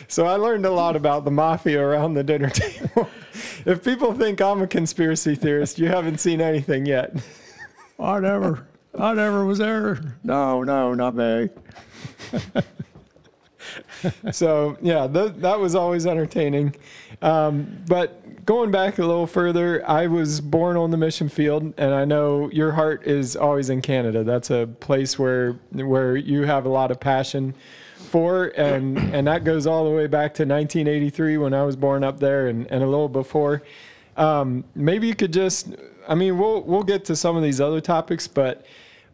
So 0.07 0.27
I 0.27 0.35
learned 0.35 0.67
a 0.67 0.71
lot 0.71 0.95
about 0.95 1.25
the 1.25 1.31
mafia 1.31 1.81
around 1.81 2.13
the 2.13 2.23
dinner 2.23 2.49
table. 2.51 3.09
if 3.65 3.83
people 3.83 4.13
think 4.13 4.39
I'm 4.39 4.61
a 4.61 4.67
conspiracy 4.67 5.33
theorist, 5.33 5.79
you 5.79 5.87
haven't 5.87 6.19
seen 6.19 6.39
anything 6.39 6.85
yet. 6.85 7.11
I 7.99 8.19
never, 8.19 8.67
I 8.97 9.13
never 9.13 9.45
was 9.45 9.59
there. 9.59 10.17
No, 10.23 10.63
no, 10.63 10.93
not 10.93 11.15
me. 11.15 11.49
so 14.31 14.77
yeah, 14.81 15.07
th- 15.07 15.33
that 15.37 15.59
was 15.59 15.75
always 15.75 16.05
entertaining. 16.05 16.75
Um, 17.21 17.83
but 17.87 18.45
going 18.45 18.71
back 18.71 18.97
a 18.97 19.05
little 19.05 19.27
further, 19.27 19.87
I 19.87 20.07
was 20.07 20.41
born 20.41 20.77
on 20.77 20.91
the 20.91 20.97
mission 20.97 21.29
field, 21.29 21.73
and 21.77 21.93
I 21.93 22.05
know 22.05 22.49
your 22.51 22.73
heart 22.73 23.07
is 23.07 23.35
always 23.35 23.69
in 23.69 23.81
Canada. 23.81 24.23
That's 24.23 24.49
a 24.49 24.67
place 24.79 25.17
where 25.17 25.53
where 25.71 26.15
you 26.15 26.43
have 26.43 26.65
a 26.65 26.69
lot 26.69 26.91
of 26.91 26.99
passion 26.99 27.53
for, 27.95 28.47
and 28.57 28.97
and 28.97 29.27
that 29.27 29.43
goes 29.43 29.65
all 29.65 29.85
the 29.85 29.95
way 29.95 30.07
back 30.07 30.33
to 30.35 30.43
1983 30.43 31.37
when 31.37 31.53
I 31.53 31.63
was 31.63 31.75
born 31.75 32.03
up 32.03 32.19
there, 32.19 32.47
and, 32.47 32.69
and 32.69 32.83
a 32.83 32.87
little 32.87 33.09
before. 33.09 33.63
Um, 34.15 34.63
maybe 34.75 35.07
you 35.07 35.15
could 35.15 35.33
just 35.33 35.69
I 36.07 36.15
mean, 36.15 36.37
we'll 36.37 36.61
we'll 36.63 36.83
get 36.83 37.05
to 37.05 37.15
some 37.15 37.35
of 37.35 37.43
these 37.43 37.61
other 37.61 37.81
topics, 37.81 38.27
but 38.27 38.65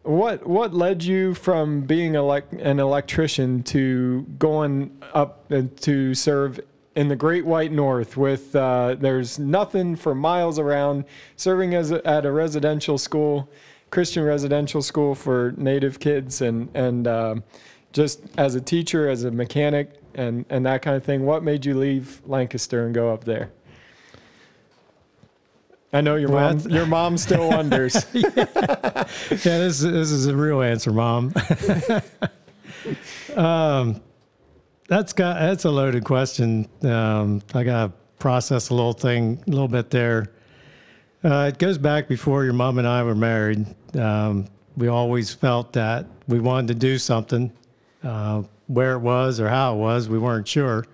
what 0.02 0.46
what 0.46 0.72
led 0.72 1.02
you 1.02 1.34
from 1.34 1.82
being 1.82 2.16
an 2.16 2.80
electrician 2.80 3.62
to 3.64 4.22
going 4.38 5.02
up 5.12 5.50
and 5.50 5.76
to 5.82 6.14
serve 6.14 6.60
in 6.96 7.08
the 7.08 7.16
Great 7.16 7.44
White 7.44 7.72
North 7.72 8.16
with 8.16 8.54
uh, 8.56 8.96
there's 8.98 9.38
nothing 9.38 9.96
for 9.96 10.14
miles 10.14 10.58
around, 10.58 11.04
serving 11.36 11.74
as 11.74 11.90
a, 11.90 12.06
at 12.06 12.26
a 12.26 12.32
residential 12.32 12.98
school, 12.98 13.48
Christian 13.90 14.24
residential 14.24 14.82
school 14.82 15.14
for 15.14 15.54
Native 15.56 16.00
kids, 16.00 16.40
and 16.40 16.68
and 16.74 17.06
um 17.06 17.44
just 17.92 18.22
as 18.38 18.54
a 18.54 18.60
teacher, 18.60 19.08
as 19.08 19.24
a 19.24 19.30
mechanic, 19.30 19.90
and 20.14 20.44
and 20.48 20.64
that 20.66 20.82
kind 20.82 20.96
of 20.96 21.04
thing. 21.04 21.26
What 21.26 21.42
made 21.42 21.66
you 21.66 21.78
leave 21.78 22.22
Lancaster 22.26 22.86
and 22.86 22.94
go 22.94 23.12
up 23.12 23.24
there? 23.24 23.50
I 25.92 26.00
know 26.00 26.16
your 26.16 26.28
mom. 26.28 26.60
Your 26.60 26.86
mom 26.86 27.18
still 27.18 27.48
wonders. 27.48 28.06
yeah, 28.12 29.04
this 29.30 29.80
this 29.80 30.10
is 30.10 30.26
a 30.26 30.36
real 30.36 30.62
answer, 30.62 30.92
mom. 30.92 31.32
um, 33.36 34.00
that's 34.88 35.12
got 35.12 35.40
that's 35.40 35.64
a 35.64 35.70
loaded 35.70 36.04
question. 36.04 36.68
Um, 36.82 37.42
I 37.54 37.64
got 37.64 37.86
to 37.86 37.92
process 38.18 38.70
a 38.70 38.74
little 38.74 38.92
thing 38.92 39.42
a 39.46 39.50
little 39.50 39.68
bit 39.68 39.90
there. 39.90 40.32
Uh, 41.24 41.50
it 41.52 41.58
goes 41.58 41.76
back 41.76 42.08
before 42.08 42.44
your 42.44 42.52
mom 42.52 42.78
and 42.78 42.86
I 42.86 43.02
were 43.02 43.14
married. 43.14 43.66
Um, 43.96 44.46
we 44.76 44.88
always 44.88 45.34
felt 45.34 45.72
that 45.74 46.06
we 46.28 46.38
wanted 46.40 46.68
to 46.68 46.74
do 46.74 46.98
something. 46.98 47.52
Uh, 48.02 48.44
where 48.70 48.92
it 48.92 49.00
was 49.00 49.40
or 49.40 49.48
how 49.48 49.74
it 49.74 49.78
was, 49.78 50.08
we 50.08 50.18
weren't 50.18 50.46
sure. 50.46 50.86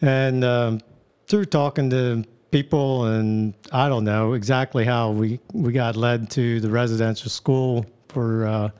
And 0.00 0.44
um, 0.44 0.80
through 1.28 1.44
talking 1.46 1.88
to 1.90 2.24
people, 2.50 3.06
and 3.06 3.54
I 3.72 3.88
don't 3.88 4.04
know 4.04 4.32
exactly 4.32 4.84
how 4.84 5.10
we, 5.10 5.40
we 5.52 5.72
got 5.72 5.96
led 5.96 6.30
to 6.30 6.60
the 6.60 6.70
residential 6.70 7.30
school 7.30 7.86
for 8.08 8.46
uh, 8.46 8.70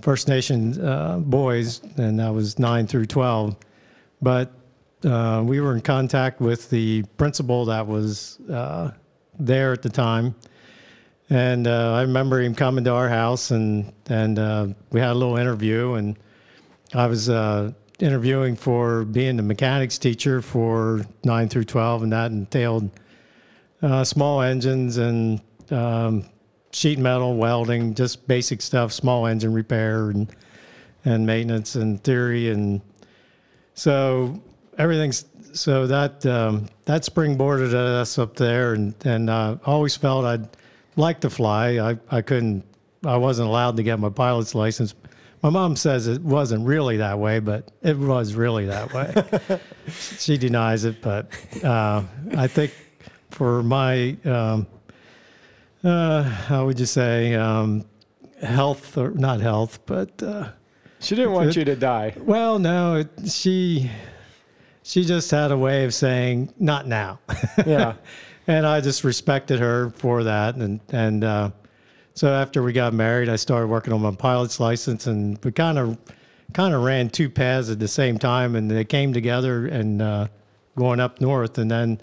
First 0.00 0.28
Nation 0.28 0.80
uh, 0.84 1.18
boys, 1.18 1.80
and 1.96 2.18
that 2.18 2.32
was 2.32 2.58
9 2.58 2.86
through 2.86 3.06
12. 3.06 3.56
But 4.22 4.52
uh, 5.04 5.42
we 5.44 5.60
were 5.60 5.74
in 5.74 5.80
contact 5.80 6.40
with 6.40 6.70
the 6.70 7.02
principal 7.16 7.66
that 7.66 7.86
was 7.86 8.38
uh, 8.50 8.90
there 9.38 9.72
at 9.72 9.82
the 9.82 9.90
time. 9.90 10.34
And 11.30 11.66
uh, 11.66 11.94
I 11.94 12.02
remember 12.02 12.40
him 12.40 12.54
coming 12.54 12.84
to 12.84 12.92
our 12.92 13.08
house, 13.08 13.50
and, 13.50 13.92
and 14.06 14.38
uh, 14.38 14.68
we 14.90 15.00
had 15.00 15.10
a 15.10 15.14
little 15.14 15.36
interview, 15.36 15.94
and 15.94 16.18
I 16.92 17.06
was 17.06 17.28
interviewing 18.00 18.56
for 18.56 19.04
being 19.04 19.36
the 19.36 19.42
mechanics 19.42 19.98
teacher 19.98 20.42
for 20.42 21.06
9 21.24 21.48
through 21.48 21.64
12, 21.64 22.04
and 22.04 22.12
that 22.12 22.30
entailed 22.30 22.90
uh, 23.82 24.04
small 24.04 24.40
engines 24.40 24.96
and 24.96 25.40
um, 25.70 26.24
sheet 26.72 26.98
metal 26.98 27.36
welding, 27.36 27.94
just 27.94 28.26
basic 28.26 28.62
stuff, 28.62 28.92
small 28.92 29.26
engine 29.26 29.52
repair 29.52 30.10
and 30.10 30.34
and 31.06 31.26
maintenance 31.26 31.74
and 31.74 32.02
theory, 32.02 32.48
and 32.48 32.80
so 33.74 34.40
everything's 34.78 35.26
so 35.52 35.86
that 35.86 36.24
um, 36.26 36.66
that 36.86 37.02
springboarded 37.02 37.74
us 37.74 38.18
up 38.18 38.36
there, 38.36 38.72
and 38.72 38.94
and 39.04 39.28
uh, 39.28 39.56
always 39.66 39.96
felt 39.96 40.24
I'd 40.24 40.48
like 40.96 41.20
to 41.20 41.30
fly. 41.30 41.78
I 41.78 41.98
I 42.10 42.22
couldn't, 42.22 42.64
I 43.04 43.16
wasn't 43.18 43.48
allowed 43.48 43.76
to 43.76 43.82
get 43.82 43.98
my 43.98 44.08
pilot's 44.08 44.54
license. 44.54 44.94
My 45.44 45.50
mom 45.50 45.76
says 45.76 46.06
it 46.06 46.22
wasn't 46.22 46.66
really 46.66 46.96
that 46.96 47.18
way, 47.18 47.38
but 47.38 47.70
it 47.82 47.98
was 47.98 48.32
really 48.32 48.64
that 48.64 48.94
way. 48.94 49.60
she 50.18 50.38
denies 50.38 50.86
it, 50.86 51.02
but 51.02 51.28
uh, 51.62 52.02
I 52.34 52.46
think 52.46 52.72
for 53.30 53.62
my 53.62 54.16
um, 54.24 54.66
uh, 55.84 56.22
how 56.22 56.64
would 56.64 56.80
you 56.80 56.86
say 56.86 57.34
um, 57.34 57.84
health 58.42 58.96
or 58.96 59.10
not 59.10 59.42
health, 59.42 59.80
but 59.84 60.22
uh, 60.22 60.48
she 60.98 61.14
didn't 61.14 61.32
want 61.32 61.54
you 61.56 61.64
to 61.66 61.76
die. 61.76 62.14
well, 62.16 62.58
no, 62.58 62.94
it, 62.94 63.10
she 63.26 63.90
she 64.82 65.04
just 65.04 65.30
had 65.30 65.50
a 65.50 65.58
way 65.58 65.84
of 65.84 65.92
saying 65.92 66.54
not 66.58 66.86
now, 66.86 67.20
Yeah. 67.66 67.96
and 68.46 68.66
I 68.66 68.80
just 68.80 69.04
respected 69.04 69.60
her 69.60 69.90
for 69.90 70.24
that. 70.24 70.54
And 70.54 70.80
and 70.88 71.22
uh, 71.22 71.50
so 72.14 72.28
after 72.32 72.62
we 72.62 72.72
got 72.72 72.92
married, 72.94 73.28
I 73.28 73.36
started 73.36 73.66
working 73.66 73.92
on 73.92 74.00
my 74.00 74.12
pilot's 74.14 74.60
license, 74.60 75.06
and 75.06 75.38
we 75.44 75.52
kind 75.52 75.78
of 75.78 75.98
kind 76.52 76.74
of 76.74 76.82
ran 76.82 77.08
two 77.10 77.28
paths 77.28 77.70
at 77.70 77.78
the 77.78 77.88
same 77.88 78.18
time, 78.18 78.54
and 78.54 78.70
they 78.70 78.84
came 78.84 79.12
together 79.12 79.66
and 79.66 80.00
uh, 80.00 80.28
going 80.76 81.00
up 81.00 81.20
north, 81.20 81.58
and 81.58 81.70
then 81.70 82.00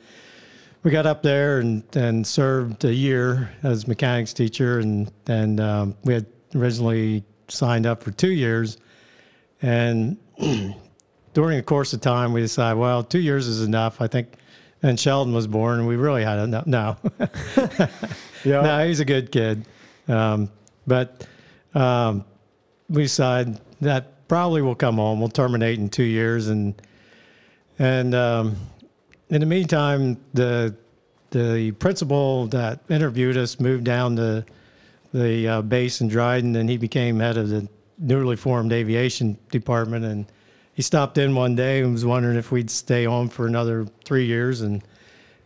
we 0.83 0.91
got 0.91 1.05
up 1.05 1.21
there 1.23 1.59
and, 1.59 1.83
and 1.95 2.25
served 2.25 2.83
a 2.85 2.93
year 2.93 3.51
as 3.63 3.87
mechanics 3.87 4.33
teacher, 4.33 4.79
and 4.79 5.11
and 5.27 5.59
um, 5.59 5.95
we 6.03 6.13
had 6.13 6.25
originally 6.55 7.23
signed 7.47 7.85
up 7.85 8.03
for 8.03 8.11
two 8.11 8.31
years, 8.31 8.77
and 9.61 10.17
during 11.33 11.57
the 11.57 11.63
course 11.63 11.93
of 11.93 12.01
time, 12.01 12.33
we 12.33 12.41
decided, 12.41 12.77
well, 12.77 13.03
two 13.03 13.19
years 13.19 13.47
is 13.47 13.61
enough. 13.61 14.01
I 14.01 14.07
think. 14.07 14.33
And 14.83 14.99
Sheldon 14.99 15.31
was 15.31 15.45
born, 15.45 15.77
and 15.77 15.87
we 15.87 15.95
really 15.95 16.23
had 16.23 16.39
enough. 16.39 16.65
No, 16.65 16.97
Yeah. 18.43 18.61
no, 18.61 18.87
he's 18.87 18.99
a 18.99 19.05
good 19.05 19.31
kid. 19.31 19.63
Um, 20.11 20.51
but 20.85 21.25
um, 21.73 22.25
we 22.89 23.03
decided 23.03 23.59
that 23.79 24.27
probably 24.27 24.61
will 24.61 24.75
come 24.75 24.95
home. 24.95 25.19
We'll 25.19 25.29
terminate 25.29 25.79
in 25.79 25.89
two 25.89 26.03
years, 26.03 26.47
and 26.47 26.79
and 27.79 28.13
um, 28.13 28.55
in 29.29 29.39
the 29.39 29.47
meantime, 29.47 30.17
the 30.33 30.75
the 31.31 31.71
principal 31.71 32.47
that 32.47 32.81
interviewed 32.89 33.37
us 33.37 33.59
moved 33.59 33.85
down 33.85 34.17
to 34.17 34.45
the 35.13 35.47
uh, 35.47 35.61
base 35.61 36.01
in 36.01 36.07
Dryden, 36.07 36.55
and 36.55 36.69
he 36.69 36.77
became 36.77 37.19
head 37.19 37.37
of 37.37 37.49
the 37.49 37.67
newly 37.97 38.35
formed 38.35 38.73
aviation 38.73 39.37
department. 39.49 40.03
And 40.05 40.25
he 40.73 40.81
stopped 40.81 41.17
in 41.17 41.35
one 41.35 41.55
day 41.55 41.81
and 41.81 41.93
was 41.93 42.05
wondering 42.05 42.37
if 42.37 42.51
we'd 42.51 42.69
stay 42.69 43.05
on 43.05 43.29
for 43.29 43.47
another 43.47 43.87
three 44.03 44.25
years 44.25 44.61
and 44.61 44.83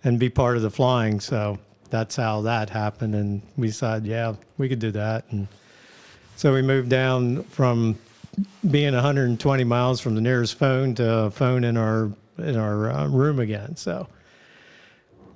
and 0.03 0.19
be 0.19 0.29
part 0.29 0.55
of 0.55 0.61
the 0.61 0.69
flying. 0.69 1.19
So 1.19 1.57
that's 1.95 2.17
how 2.17 2.41
that 2.41 2.69
happened. 2.69 3.15
And 3.15 3.41
we 3.55 3.67
decided, 3.67 4.05
yeah, 4.05 4.35
we 4.57 4.67
could 4.67 4.79
do 4.79 4.91
that. 4.91 5.23
And 5.31 5.47
so 6.35 6.53
we 6.53 6.61
moved 6.61 6.89
down 6.89 7.43
from 7.43 7.97
being 8.69 8.93
120 8.93 9.63
miles 9.63 10.01
from 10.01 10.13
the 10.15 10.21
nearest 10.21 10.55
phone 10.55 10.93
to 10.95 11.09
a 11.09 11.31
phone 11.31 11.63
in 11.63 11.77
our 11.77 12.11
in 12.37 12.57
our 12.57 12.91
uh, 12.91 13.07
room 13.07 13.39
again. 13.39 13.77
So, 13.77 14.09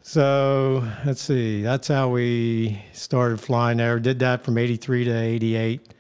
so 0.01 0.85
let's 1.05 1.21
see. 1.21 1.61
That's 1.61 1.87
how 1.87 2.09
we 2.09 2.83
started 2.91 3.39
flying 3.39 3.77
there. 3.77 3.97
Did 4.01 4.19
that 4.19 4.43
from 4.43 4.57
83 4.57 5.05
to 5.05 5.17
88. 5.17 5.93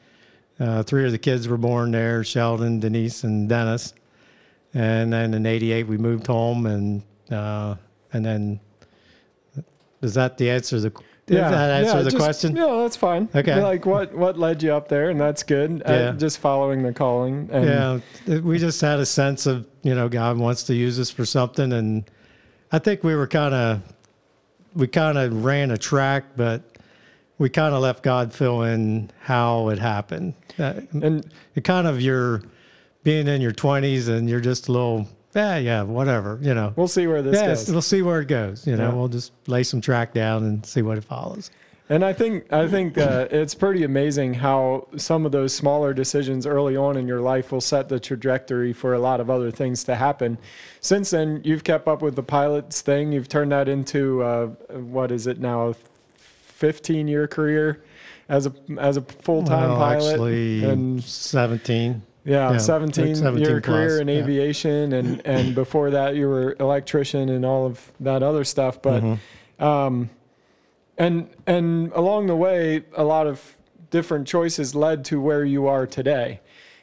Uh, 0.59 0.83
three 0.83 1.05
of 1.05 1.13
the 1.13 1.17
kids 1.17 1.47
were 1.47 1.57
born 1.57 1.91
there: 1.91 2.21
Sheldon, 2.25 2.81
Denise, 2.81 3.23
and 3.23 3.47
Dennis. 3.47 3.93
And 4.73 5.13
then 5.13 5.33
in 5.33 5.45
'88 5.45 5.87
we 5.87 5.97
moved 5.97 6.27
home, 6.27 6.65
and 6.65 7.01
uh, 7.31 7.75
and 8.11 8.25
then 8.25 8.59
is 10.01 10.13
that 10.13 10.37
the 10.37 10.49
answer? 10.49 10.79
The 10.79 10.91
Yeah. 11.27 11.49
That 11.51 11.69
answer 11.81 11.97
yeah, 11.97 12.01
the 12.03 12.09
just- 12.11 12.17
question? 12.23 12.55
Yeah, 12.55 12.77
that's 12.81 12.95
fine. 12.95 13.29
Okay. 13.35 13.61
Like 13.61 13.85
what 13.85 14.15
what 14.15 14.39
led 14.39 14.63
you 14.63 14.73
up 14.73 14.87
there, 14.89 15.09
and 15.09 15.19
that's 15.19 15.43
good. 15.43 15.83
Uh, 15.87 15.91
Yeah. 15.91 16.11
just 16.17 16.39
following 16.39 16.81
the 16.83 16.91
calling. 16.93 17.49
And 17.51 17.65
yeah, 18.27 18.39
we 18.39 18.57
just 18.57 18.81
had 18.81 18.99
a 18.99 19.05
sense 19.05 19.45
of 19.45 19.67
you 19.83 19.93
know 19.93 20.09
God 20.09 20.37
wants 20.37 20.63
to 20.63 20.73
use 20.75 20.99
us 20.99 21.09
for 21.11 21.25
something, 21.25 21.71
and 21.73 22.03
I 22.71 22.79
think 22.79 23.03
we 23.03 23.15
were 23.15 23.27
kind 23.27 23.53
of 23.53 23.81
we 24.75 24.87
kind 24.87 25.17
of 25.17 25.43
ran 25.45 25.71
a 25.71 25.77
track, 25.77 26.23
but 26.35 26.61
we 27.37 27.49
kind 27.49 27.73
of 27.73 27.81
left 27.81 28.03
God 28.03 28.33
fill 28.33 28.63
in 28.63 29.09
how 29.21 29.69
it 29.69 29.79
happened. 29.79 30.33
Uh, 30.59 30.73
And 31.01 31.25
it 31.55 31.63
kind 31.63 31.87
of 31.87 32.01
you're 32.01 32.41
being 33.03 33.27
in 33.27 33.39
your 33.41 33.51
twenties 33.53 34.07
and 34.09 34.29
you're 34.29 34.41
just 34.41 34.67
a 34.67 34.71
little 34.71 35.07
yeah 35.35 35.57
yeah 35.57 35.83
whatever 35.83 36.39
you 36.41 36.53
know. 36.53 36.73
we'll 36.75 36.87
see 36.87 37.05
where 37.07 37.21
this 37.21 37.33
Yes, 37.35 37.65
goes. 37.65 37.71
we'll 37.71 37.81
see 37.81 38.01
where 38.01 38.21
it 38.21 38.27
goes. 38.27 38.65
You 38.67 38.75
know, 38.75 38.89
Yeah. 38.89 38.93
we'll 38.95 39.07
just 39.07 39.31
lay 39.47 39.63
some 39.63 39.79
track 39.81 40.13
down 40.13 40.43
and 40.43 40.65
see 40.65 40.81
what 40.81 40.97
it 40.97 41.03
follows. 41.03 41.51
And 41.91 42.05
I 42.05 42.13
think 42.13 42.51
I 42.53 42.67
think 42.67 42.97
uh, 42.99 43.27
it's 43.31 43.55
pretty 43.55 43.83
amazing 43.83 44.35
how 44.35 44.87
some 44.97 45.25
of 45.25 45.31
those 45.31 45.53
smaller 45.55 45.91
decisions 45.93 46.45
early 46.45 46.75
on 46.77 46.97
in 46.97 47.07
your 47.07 47.19
life 47.19 47.51
will 47.51 47.61
set 47.61 47.89
the 47.89 47.99
trajectory 47.99 48.73
for 48.73 48.93
a 48.93 48.99
lot 48.99 49.19
of 49.19 49.29
other 49.31 49.49
things 49.49 49.83
to 49.85 49.95
happen. 49.95 50.37
Since 50.81 51.09
then, 51.09 51.41
you've 51.43 51.63
kept 51.63 51.87
up 51.87 52.01
with 52.03 52.15
the 52.15 52.21
pilots 52.23 52.81
thing. 52.81 53.11
You've 53.11 53.27
turned 53.27 53.51
that 53.51 53.67
into 53.67 54.21
uh, 54.21 54.45
what 54.77 55.11
is 55.11 55.25
it 55.25 55.39
now, 55.39 55.69
a 55.69 55.73
15 56.17 57.07
year 57.07 57.27
career 57.27 57.83
as 58.27 58.45
a 58.45 58.53
as 58.77 58.95
a 58.97 59.01
full 59.01 59.43
time 59.43 59.69
Well, 59.69 59.77
pilot. 59.77 60.11
actually, 60.11 60.63
and 60.63 61.03
seventeen. 61.03 62.03
Yeah, 62.25 62.51
yeah, 62.51 62.57
17, 62.57 63.07
like 63.07 63.15
17 63.15 63.43
year 63.45 63.61
plus, 63.61 63.75
career 63.75 64.01
in 64.01 64.07
yeah. 64.07 64.15
aviation, 64.15 64.93
and 64.93 65.21
and 65.25 65.55
before 65.55 65.89
that 65.91 66.15
you 66.15 66.27
were 66.27 66.55
electrician 66.59 67.29
and 67.29 67.45
all 67.45 67.65
of 67.65 67.91
that 67.99 68.21
other 68.23 68.43
stuff. 68.43 68.81
But 68.81 69.03
Mhm. 69.03 69.19
um, 69.59 70.09
and 70.97 71.29
and 71.47 71.91
along 71.93 72.27
the 72.27 72.35
way, 72.35 72.83
a 72.95 73.03
lot 73.03 73.25
of 73.27 73.55
different 73.89 74.27
choices 74.27 74.75
led 74.75 75.03
to 75.05 75.19
where 75.21 75.43
you 75.45 75.67
are 75.67 75.87
today. 75.87 76.41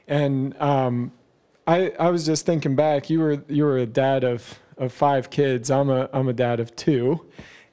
And 0.08 0.60
um, 0.60 1.12
I 1.66 1.92
I 1.98 2.10
was 2.10 2.24
just 2.26 2.46
thinking 2.46 2.74
back. 2.76 3.10
You 3.10 3.20
were 3.20 3.42
you 3.48 3.64
were 3.64 3.78
a 3.78 3.86
dad 3.86 4.24
of 4.24 4.58
of 4.78 4.92
five 4.92 5.30
kids. 5.30 5.70
I'm 5.70 5.90
a 5.90 6.08
I'm 6.12 6.28
a 6.28 6.32
dad 6.32 6.60
of 6.60 6.74
two, 6.76 7.26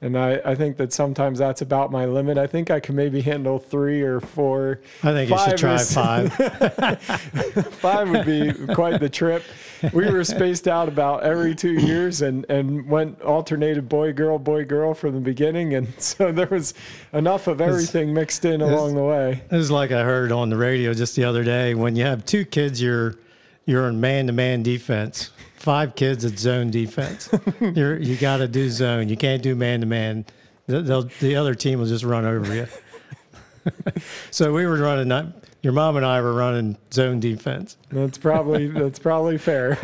and 0.04 0.18
I, 0.18 0.38
I 0.44 0.54
think 0.54 0.76
that 0.76 0.92
sometimes 0.92 1.38
that's 1.38 1.62
about 1.62 1.90
my 1.90 2.04
limit. 2.04 2.36
I 2.36 2.46
think 2.46 2.70
I 2.70 2.78
can 2.78 2.94
maybe 2.94 3.22
handle 3.22 3.58
three 3.58 4.02
or 4.02 4.20
four. 4.20 4.82
I 5.02 5.12
think 5.12 5.30
you 5.30 5.38
should 5.38 5.56
try 5.56 5.76
is- 5.76 5.94
five. 5.94 6.30
Five 7.80 8.10
would 8.10 8.26
be 8.26 8.52
quite 8.74 9.00
the 9.00 9.08
trip. 9.08 9.42
We 9.94 10.10
were 10.10 10.22
spaced 10.24 10.68
out 10.68 10.88
about 10.88 11.22
every 11.22 11.54
two 11.54 11.72
years 11.72 12.20
and, 12.20 12.44
and 12.50 12.86
went 12.86 13.22
alternated 13.22 13.88
boy, 13.88 14.12
girl, 14.12 14.38
boy, 14.38 14.64
girl 14.66 14.92
from 14.92 15.14
the 15.14 15.20
beginning. 15.20 15.74
And 15.74 15.88
so 15.98 16.32
there 16.32 16.48
was 16.48 16.74
enough 17.14 17.46
of 17.46 17.62
everything 17.62 18.12
mixed 18.12 18.44
in 18.44 18.60
along 18.60 18.94
the 18.94 19.04
way. 19.04 19.42
It 19.50 19.56
was 19.56 19.70
like 19.70 19.90
I 19.90 20.02
heard 20.02 20.32
on 20.32 20.50
the 20.50 20.56
radio 20.56 20.92
just 20.92 21.16
the 21.16 21.24
other 21.24 21.44
day. 21.44 21.74
When 21.74 21.96
you 21.96 22.04
have 22.04 22.26
two 22.26 22.44
kids, 22.44 22.80
you're 22.80 23.14
you're 23.66 23.88
in 23.88 24.00
man-to-man 24.00 24.62
defense. 24.62 25.30
Five 25.56 25.94
kids, 25.94 26.24
at 26.24 26.38
zone 26.38 26.70
defense. 26.70 27.28
you're 27.60 27.98
you 27.98 28.16
got 28.16 28.38
to 28.38 28.48
do 28.48 28.68
zone. 28.68 29.08
You 29.08 29.16
can't 29.16 29.42
do 29.42 29.54
man-to-man. 29.54 30.26
The, 30.66 31.10
the 31.20 31.36
other 31.36 31.54
team 31.54 31.78
will 31.78 31.86
just 31.86 32.04
run 32.04 32.24
over 32.24 32.54
you. 32.54 32.66
so 34.30 34.52
we 34.52 34.66
were 34.66 34.76
running. 34.76 35.08
Not, 35.08 35.26
your 35.62 35.72
mom 35.72 35.96
and 35.96 36.04
I 36.04 36.20
were 36.20 36.34
running 36.34 36.76
zone 36.92 37.20
defense. 37.20 37.76
That's 37.90 38.18
probably 38.18 38.68
that's 38.68 38.98
probably 38.98 39.38
fair. 39.38 39.78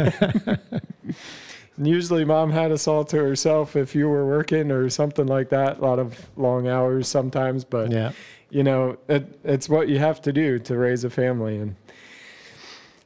And 1.76 1.88
Usually, 1.88 2.26
mom 2.26 2.50
had 2.50 2.72
us 2.72 2.86
all 2.86 3.04
to 3.06 3.16
herself 3.16 3.74
if 3.74 3.94
you 3.94 4.06
were 4.08 4.26
working 4.26 4.70
or 4.70 4.90
something 4.90 5.26
like 5.26 5.48
that. 5.48 5.78
A 5.78 5.80
lot 5.80 5.98
of 5.98 6.28
long 6.36 6.68
hours 6.68 7.08
sometimes, 7.08 7.64
but 7.64 7.90
Yeah. 7.90 8.12
you 8.50 8.62
know, 8.62 8.98
it, 9.08 9.38
it's 9.44 9.66
what 9.66 9.88
you 9.88 9.98
have 9.98 10.20
to 10.22 10.32
do 10.32 10.58
to 10.58 10.76
raise 10.76 11.04
a 11.04 11.10
family. 11.10 11.56
And 11.56 11.76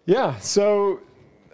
yeah, 0.06 0.38
so 0.38 1.00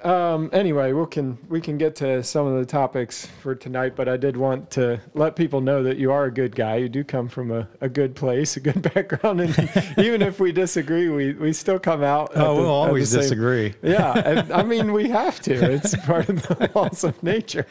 um, 0.02 0.48
anyway, 0.54 0.92
we 0.94 1.04
can 1.06 1.36
we 1.50 1.60
can 1.60 1.76
get 1.76 1.94
to 1.96 2.22
some 2.22 2.46
of 2.46 2.58
the 2.58 2.64
topics 2.64 3.26
for 3.42 3.54
tonight. 3.54 3.94
But 3.96 4.08
I 4.08 4.16
did 4.16 4.34
want 4.34 4.70
to 4.72 4.98
let 5.12 5.36
people 5.36 5.60
know 5.60 5.82
that 5.82 5.98
you 5.98 6.10
are 6.10 6.24
a 6.24 6.32
good 6.32 6.56
guy. 6.56 6.76
You 6.76 6.88
do 6.88 7.04
come 7.04 7.28
from 7.28 7.50
a, 7.50 7.68
a 7.82 7.88
good 7.90 8.14
place, 8.16 8.56
a 8.56 8.60
good 8.60 8.80
background, 8.94 9.42
and 9.42 9.70
even 9.98 10.22
if 10.22 10.40
we 10.40 10.52
disagree, 10.52 11.10
we, 11.10 11.34
we 11.34 11.52
still 11.52 11.78
come 11.78 12.02
out. 12.02 12.32
Oh, 12.34 12.54
the- 12.56 12.62
we'll 12.62 12.70
always 12.70 13.10
same- 13.10 13.20
disagree. 13.20 13.74
yeah, 13.82 14.14
and, 14.24 14.50
I 14.52 14.62
mean 14.62 14.92
we 14.94 15.10
have 15.10 15.38
to. 15.42 15.52
It's 15.52 15.94
part 16.06 16.30
of 16.30 16.42
the 16.44 16.70
laws 16.74 17.04
of 17.04 17.22
nature. 17.22 17.66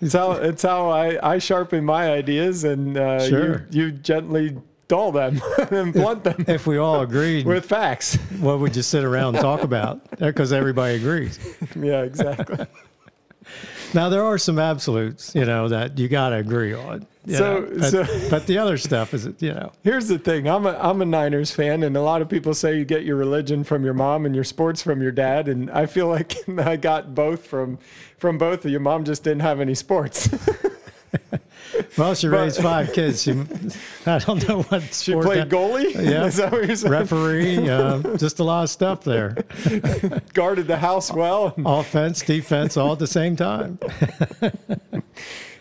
It's 0.00 0.12
how 0.12 0.32
it's 0.32 0.62
how 0.62 0.88
I, 0.90 1.32
I 1.34 1.38
sharpen 1.38 1.84
my 1.84 2.12
ideas, 2.12 2.62
and 2.62 2.96
uh, 2.96 3.26
Sure. 3.28 3.66
you 3.72 3.86
you 3.86 3.90
gently 3.90 4.56
dull 4.88 5.12
them 5.12 5.40
and 5.70 5.92
blunt 5.92 6.24
them 6.24 6.44
If 6.48 6.66
we 6.66 6.78
all 6.78 7.00
agreed, 7.00 7.44
with 7.46 7.64
facts. 7.66 8.16
what 8.40 8.60
would 8.60 8.76
you 8.76 8.82
sit 8.82 9.04
around 9.04 9.34
and 9.36 9.42
talk 9.42 9.62
about? 9.62 10.00
Uh, 10.20 10.26
because 10.26 10.52
everybody 10.52 10.96
agrees. 10.96 11.38
Yeah, 11.76 12.02
exactly. 12.02 12.64
Now 13.94 14.08
there 14.08 14.24
are 14.24 14.38
some 14.38 14.58
absolutes, 14.58 15.34
you 15.34 15.44
know, 15.44 15.68
that 15.68 15.98
you 15.98 16.08
got 16.08 16.30
to 16.30 16.36
agree 16.36 16.72
on. 16.74 17.06
So- 17.28 17.60
know, 17.60 17.70
but, 17.78 17.90
so- 17.90 18.28
but 18.30 18.46
the 18.46 18.58
other 18.58 18.76
stuff 18.78 19.12
is, 19.14 19.28
you 19.40 19.52
know, 19.52 19.72
Here's 19.84 20.08
the 20.08 20.18
thing. 20.18 20.48
I'm 20.48 20.64
a 20.66 20.70
I'm 20.80 21.02
a 21.02 21.04
Niners 21.04 21.50
fan, 21.50 21.82
and 21.82 21.96
a 21.96 22.00
lot 22.02 22.22
of 22.22 22.28
people 22.28 22.54
say 22.54 22.76
you 22.78 22.84
get 22.84 23.04
your 23.04 23.16
religion 23.16 23.62
from 23.64 23.84
your 23.84 23.94
mom 23.94 24.26
and 24.26 24.34
your 24.34 24.44
sports 24.44 24.80
from 24.82 25.02
your 25.02 25.12
dad, 25.12 25.48
and 25.48 25.70
I 25.70 25.86
feel 25.86 26.08
like 26.08 26.34
I 26.58 26.76
got 26.76 27.14
both 27.14 27.44
from 27.46 27.78
from 28.18 28.38
both 28.38 28.64
of 28.64 28.70
you. 28.70 28.80
Mom 28.80 29.04
just 29.04 29.22
didn't 29.24 29.42
have 29.42 29.60
any 29.60 29.74
sports. 29.74 30.28
Well, 31.96 32.14
she 32.14 32.28
But- 32.28 32.40
raised 32.40 32.60
five 32.62 32.92
kids. 32.92 33.22
She, 33.22 33.32
I 34.06 34.18
don't 34.18 34.46
know 34.48 34.62
what 34.62 34.82
She 34.94 35.12
played 35.14 35.38
that- 35.38 35.48
goalie. 35.48 35.94
Yeah. 36.06 36.26
Is 36.26 36.36
that 36.36 36.52
what 36.52 36.66
you're 36.66 36.76
saying? 36.76 36.92
referee, 36.92 37.68
uh, 37.68 38.16
just 38.16 38.38
a 38.38 38.44
lot 38.44 38.64
of 38.64 38.70
stuff 38.70 39.02
there. 39.04 39.36
Guarded 40.34 40.66
the 40.66 40.76
house 40.78 41.12
well. 41.12 41.54
Offense, 41.64 42.22
defense, 42.22 42.76
all 42.76 42.92
at 42.92 42.98
the 42.98 43.06
same 43.06 43.34
time. 43.36 43.78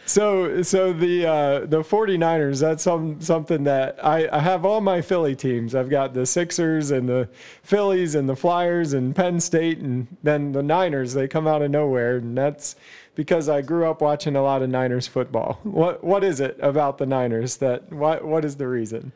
So 0.07 0.61
so 0.61 0.93
the 0.93 1.25
uh, 1.25 1.59
the 1.65 1.81
49ers, 1.81 2.61
that's 2.61 2.83
some 2.83 3.19
something 3.21 3.63
that 3.63 3.97
I, 4.05 4.29
I 4.31 4.39
have 4.39 4.63
all 4.63 4.79
my 4.79 5.01
Philly 5.01 5.35
teams. 5.35 5.73
I've 5.73 5.89
got 5.89 6.13
the 6.13 6.27
Sixers 6.27 6.91
and 6.91 7.09
the 7.09 7.27
Phillies 7.63 8.13
and 8.13 8.29
the 8.29 8.35
Flyers 8.35 8.93
and 8.93 9.15
Penn 9.15 9.39
State 9.39 9.79
and 9.79 10.05
then 10.21 10.51
the 10.51 10.61
Niners, 10.61 11.13
they 11.15 11.27
come 11.27 11.47
out 11.47 11.63
of 11.63 11.71
nowhere 11.71 12.17
and 12.17 12.37
that's 12.37 12.75
because 13.15 13.49
I 13.49 13.61
grew 13.61 13.89
up 13.89 14.01
watching 14.01 14.35
a 14.35 14.43
lot 14.43 14.61
of 14.61 14.69
Niners 14.69 15.07
football. 15.07 15.59
What 15.63 16.03
what 16.03 16.23
is 16.23 16.39
it 16.39 16.57
about 16.61 16.97
the 16.97 17.05
Niners 17.05 17.57
that 17.57 17.91
what 17.91 18.25
what 18.25 18.45
is 18.45 18.57
the 18.57 18.67
reason? 18.67 19.11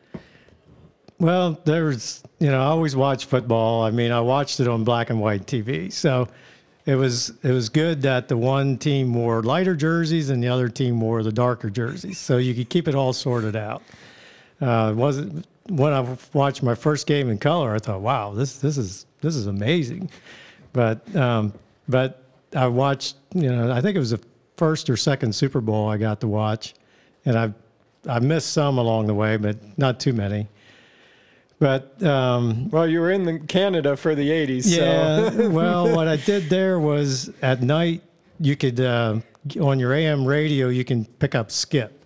Well, 1.18 1.60
there's, 1.64 2.22
you 2.38 2.50
know, 2.50 2.62
I 2.62 2.66
always 2.66 2.96
watch 2.96 3.26
football. 3.26 3.82
I 3.82 3.90
mean, 3.90 4.10
I 4.10 4.20
watched 4.20 4.58
it 4.58 4.66
on 4.66 4.84
black 4.84 5.10
and 5.10 5.20
white 5.20 5.44
TV. 5.44 5.92
So 5.92 6.28
it 6.86 6.94
was 6.94 7.34
it 7.42 7.52
was 7.52 7.68
good 7.68 8.02
that 8.02 8.28
the 8.28 8.38
one 8.38 8.78
team 8.78 9.12
wore 9.12 9.42
lighter 9.42 9.76
jerseys 9.76 10.30
and 10.30 10.42
the 10.42 10.48
other 10.48 10.68
team 10.68 11.00
wore 11.00 11.22
the 11.22 11.32
darker 11.32 11.68
jerseys. 11.68 12.18
So 12.18 12.38
you 12.38 12.54
could 12.54 12.70
keep 12.70 12.88
it 12.88 12.94
all 12.94 13.12
sorted 13.12 13.54
out. 13.54 13.82
Uh, 14.60 14.92
wasn't 14.96 15.46
when 15.68 15.92
I 15.92 16.16
watched 16.32 16.62
my 16.62 16.74
first 16.74 17.06
game 17.06 17.30
in 17.30 17.38
color, 17.38 17.74
I 17.74 17.78
thought, 17.78 18.00
wow, 18.00 18.32
this 18.32 18.56
this 18.56 18.78
is 18.78 19.06
this 19.20 19.36
is 19.36 19.46
amazing. 19.46 20.10
But 20.72 21.14
um, 21.14 21.52
but 21.88 22.24
I 22.54 22.66
watched, 22.66 23.16
you 23.34 23.50
know, 23.50 23.72
I 23.72 23.80
think 23.80 23.96
it 23.96 24.00
was 24.00 24.10
the 24.10 24.20
first 24.56 24.90
or 24.90 24.96
second 24.96 25.34
Super 25.34 25.60
Bowl 25.60 25.88
I 25.88 25.96
got 25.96 26.20
to 26.20 26.28
watch, 26.28 26.74
and 27.24 27.38
I 27.38 27.52
I 28.08 28.18
missed 28.18 28.52
some 28.52 28.78
along 28.78 29.06
the 29.06 29.14
way, 29.14 29.36
but 29.36 29.56
not 29.78 30.00
too 30.00 30.12
many. 30.12 30.48
But 31.58 32.02
um, 32.02 32.70
Well, 32.70 32.88
you 32.88 33.00
were 33.00 33.10
in 33.10 33.24
the 33.24 33.38
Canada 33.38 33.96
for 33.96 34.14
the 34.14 34.28
80s, 34.30 34.62
yeah, 34.64 35.30
so 35.30 35.50
well, 35.60 35.94
what 35.94 36.08
I 36.08 36.16
did 36.16 36.48
there 36.48 36.80
was 36.80 37.30
at 37.42 37.62
night 37.62 38.02
you 38.40 38.56
could 38.56 38.80
uh, 38.80 39.20
on 39.60 39.78
your 39.78 39.92
AM 39.92 40.24
radio 40.24 40.68
you 40.68 40.84
can 40.84 41.04
pick 41.04 41.34
up 41.34 41.50
skip, 41.50 42.04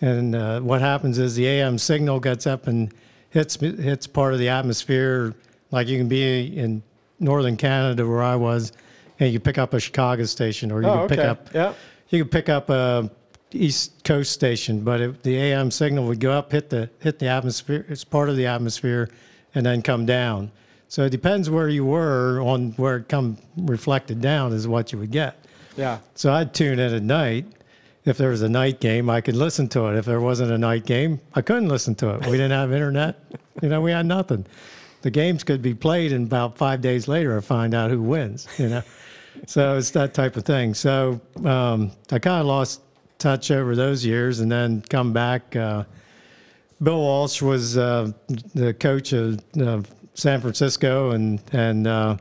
and 0.00 0.34
uh, 0.34 0.60
what 0.60 0.80
happens 0.80 1.18
is 1.18 1.36
the 1.36 1.46
AM 1.46 1.78
signal 1.78 2.18
gets 2.20 2.46
up 2.46 2.66
and 2.66 2.92
hits 3.30 3.56
hits 3.56 4.06
part 4.06 4.32
of 4.32 4.38
the 4.38 4.48
atmosphere. 4.48 5.34
Like 5.70 5.86
you 5.88 5.98
can 5.98 6.08
be 6.08 6.56
in 6.56 6.82
northern 7.20 7.56
Canada 7.58 8.06
where 8.06 8.22
I 8.22 8.36
was, 8.36 8.72
and 9.20 9.32
you 9.32 9.40
pick 9.40 9.58
up 9.58 9.74
a 9.74 9.80
Chicago 9.80 10.24
station, 10.24 10.70
or 10.70 10.82
you 10.82 10.88
Oh, 10.88 10.98
can 11.00 11.08
pick 11.08 11.18
okay. 11.18 11.28
up 11.28 11.48
Yeah. 11.54 11.72
you 12.10 12.22
could 12.24 12.30
pick 12.32 12.48
up 12.48 12.70
a 12.70 13.10
East 13.52 14.04
Coast 14.04 14.32
station, 14.32 14.80
but 14.80 15.00
it, 15.00 15.22
the 15.22 15.36
AM 15.36 15.70
signal 15.70 16.04
would 16.06 16.20
go 16.20 16.32
up, 16.32 16.52
hit 16.52 16.68
the 16.70 16.90
hit 17.00 17.18
the 17.18 17.26
atmosphere. 17.28 17.84
It's 17.88 18.04
part 18.04 18.28
of 18.28 18.36
the 18.36 18.46
atmosphere, 18.46 19.08
and 19.54 19.64
then 19.64 19.80
come 19.82 20.04
down. 20.06 20.50
So 20.88 21.04
it 21.04 21.10
depends 21.10 21.48
where 21.50 21.68
you 21.68 21.84
were 21.84 22.40
on 22.40 22.72
where 22.72 22.96
it 22.96 23.08
come 23.08 23.38
reflected 23.56 24.20
down 24.20 24.52
is 24.52 24.66
what 24.68 24.92
you 24.92 24.98
would 24.98 25.10
get. 25.10 25.36
Yeah. 25.76 25.98
So 26.14 26.32
I'd 26.32 26.52
tune 26.54 26.78
in 26.78 26.92
at 26.94 27.02
night. 27.02 27.46
If 28.04 28.16
there 28.16 28.30
was 28.30 28.40
a 28.42 28.48
night 28.48 28.80
game, 28.80 29.10
I 29.10 29.20
could 29.20 29.36
listen 29.36 29.68
to 29.70 29.86
it. 29.88 29.96
If 29.98 30.06
there 30.06 30.20
wasn't 30.20 30.50
a 30.50 30.56
night 30.56 30.86
game, 30.86 31.20
I 31.34 31.42
couldn't 31.42 31.68
listen 31.68 31.94
to 31.96 32.14
it. 32.14 32.26
We 32.26 32.32
didn't 32.32 32.52
have 32.52 32.72
internet. 32.72 33.18
You 33.62 33.68
know, 33.68 33.82
we 33.82 33.90
had 33.90 34.06
nothing. 34.06 34.46
The 35.02 35.10
games 35.10 35.44
could 35.44 35.62
be 35.62 35.74
played, 35.74 36.12
and 36.12 36.26
about 36.26 36.58
five 36.58 36.80
days 36.80 37.06
later, 37.08 37.36
I 37.36 37.40
find 37.40 37.72
out 37.74 37.90
who 37.90 38.02
wins. 38.02 38.48
You 38.58 38.68
know, 38.68 38.82
so 39.46 39.76
it's 39.78 39.90
that 39.92 40.12
type 40.14 40.36
of 40.36 40.44
thing. 40.44 40.74
So 40.74 41.20
um, 41.44 41.92
I 42.10 42.18
kind 42.18 42.40
of 42.40 42.46
lost 42.46 42.80
touch 43.18 43.50
over 43.50 43.76
those 43.76 44.04
years, 44.04 44.40
and 44.40 44.50
then 44.50 44.82
come 44.88 45.12
back. 45.12 45.54
Uh, 45.54 45.84
Bill 46.82 46.98
Walsh 46.98 47.42
was 47.42 47.76
uh, 47.76 48.12
the 48.54 48.74
coach 48.74 49.12
of 49.12 49.40
uh, 49.60 49.82
San 50.14 50.40
Francisco, 50.40 51.10
and 51.12 51.40
and 51.52 51.86
uh, 51.86 52.16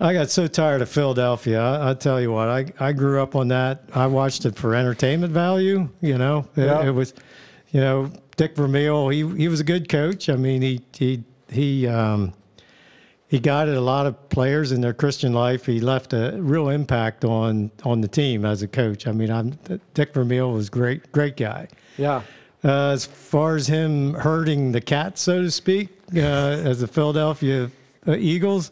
I 0.00 0.12
got 0.12 0.30
so 0.30 0.46
tired 0.46 0.82
of 0.82 0.88
Philadelphia. 0.88 1.60
I, 1.60 1.90
I 1.90 1.94
tell 1.94 2.20
you 2.20 2.32
what, 2.32 2.48
I, 2.48 2.66
I 2.80 2.92
grew 2.92 3.20
up 3.22 3.36
on 3.36 3.48
that. 3.48 3.84
I 3.94 4.06
watched 4.06 4.44
it 4.46 4.56
for 4.56 4.74
entertainment 4.74 5.32
value. 5.32 5.88
You 6.00 6.18
know, 6.18 6.48
it, 6.56 6.64
Yeah. 6.64 6.86
it 6.86 6.90
was, 6.90 7.14
you 7.70 7.80
know, 7.80 8.10
Dick 8.36 8.56
Vermeil. 8.56 9.08
He 9.10 9.18
he 9.36 9.48
was 9.48 9.60
a 9.60 9.64
good 9.64 9.88
coach. 9.88 10.28
I 10.28 10.34
mean, 10.36 10.62
he 10.62 10.80
he 10.92 11.22
he 11.52 11.86
um, 11.86 12.32
he 13.28 13.38
guided 13.38 13.76
a 13.76 13.80
lot 13.80 14.06
of 14.06 14.28
players 14.28 14.72
in 14.72 14.82
their 14.82 14.92
Christian 14.92 15.32
life. 15.32 15.64
He 15.64 15.80
left 15.80 16.12
a 16.12 16.36
real 16.38 16.68
impact 16.68 17.24
on 17.24 17.70
on 17.82 18.00
the 18.02 18.08
team 18.08 18.44
as 18.44 18.62
a 18.62 18.68
coach. 18.68 19.06
I 19.06 19.12
mean, 19.12 19.30
I'm, 19.30 19.58
Dick 19.94 20.12
Vermeil 20.12 20.52
was 20.52 20.68
great, 20.68 21.10
great 21.12 21.36
guy. 21.36 21.68
Yeah. 21.96 22.22
Uh, 22.64 22.90
as 22.90 23.06
far 23.06 23.56
as 23.56 23.66
him 23.66 24.14
hurting 24.14 24.72
the 24.72 24.80
cat, 24.80 25.18
so 25.18 25.42
to 25.42 25.50
speak, 25.50 25.88
uh, 26.14 26.20
as 26.20 26.80
the 26.80 26.86
Philadelphia 26.86 27.70
uh, 28.06 28.16
Eagles, 28.16 28.70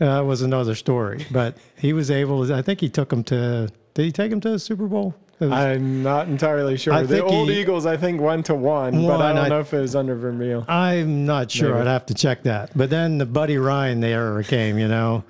uh, 0.00 0.22
was 0.26 0.42
another 0.42 0.74
story. 0.74 1.24
But 1.30 1.56
he 1.76 1.92
was 1.92 2.10
able. 2.10 2.46
To, 2.46 2.54
I 2.54 2.62
think 2.62 2.80
he 2.80 2.88
took 2.88 3.12
him 3.12 3.22
to. 3.24 3.70
Did 3.94 4.04
he 4.04 4.12
take 4.12 4.32
him 4.32 4.40
to 4.40 4.50
the 4.50 4.58
Super 4.58 4.86
Bowl? 4.86 5.14
I'm 5.40 6.02
not 6.02 6.28
entirely 6.28 6.76
sure. 6.76 6.92
I 6.92 7.02
the 7.04 7.22
old 7.24 7.48
he- 7.48 7.60
Eagles, 7.60 7.86
I 7.86 7.96
think, 7.96 8.20
went 8.20 8.46
to 8.46 8.54
one, 8.54 9.06
but 9.06 9.20
I 9.20 9.32
don't 9.32 9.44
I- 9.44 9.48
know 9.48 9.60
if 9.60 9.72
it 9.72 9.80
was 9.80 9.94
under 9.94 10.16
Vermeil. 10.16 10.64
I'm 10.68 11.26
not 11.26 11.50
sure. 11.50 11.70
Maybe. 11.74 11.80
I'd 11.82 11.86
have 11.92 12.06
to 12.06 12.14
check 12.14 12.42
that. 12.42 12.70
But 12.76 12.90
then 12.90 13.18
the 13.18 13.26
Buddy 13.26 13.56
Ryan 13.58 14.02
era 14.02 14.42
came, 14.42 14.78
you 14.78 14.88
know, 14.88 15.22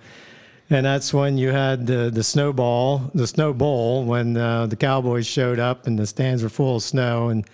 and 0.70 0.84
that's 0.86 1.12
when 1.12 1.36
you 1.38 1.50
had 1.50 1.86
the 1.86 2.10
the 2.12 2.22
snowball, 2.24 3.10
the 3.14 3.26
snow 3.26 3.52
bowl, 3.52 4.04
when 4.04 4.36
uh, 4.36 4.66
the 4.66 4.76
Cowboys 4.76 5.26
showed 5.26 5.58
up 5.58 5.86
and 5.86 5.98
the 5.98 6.06
stands 6.06 6.42
were 6.42 6.48
full 6.48 6.76
of 6.76 6.82
snow 6.82 7.28
and 7.28 7.44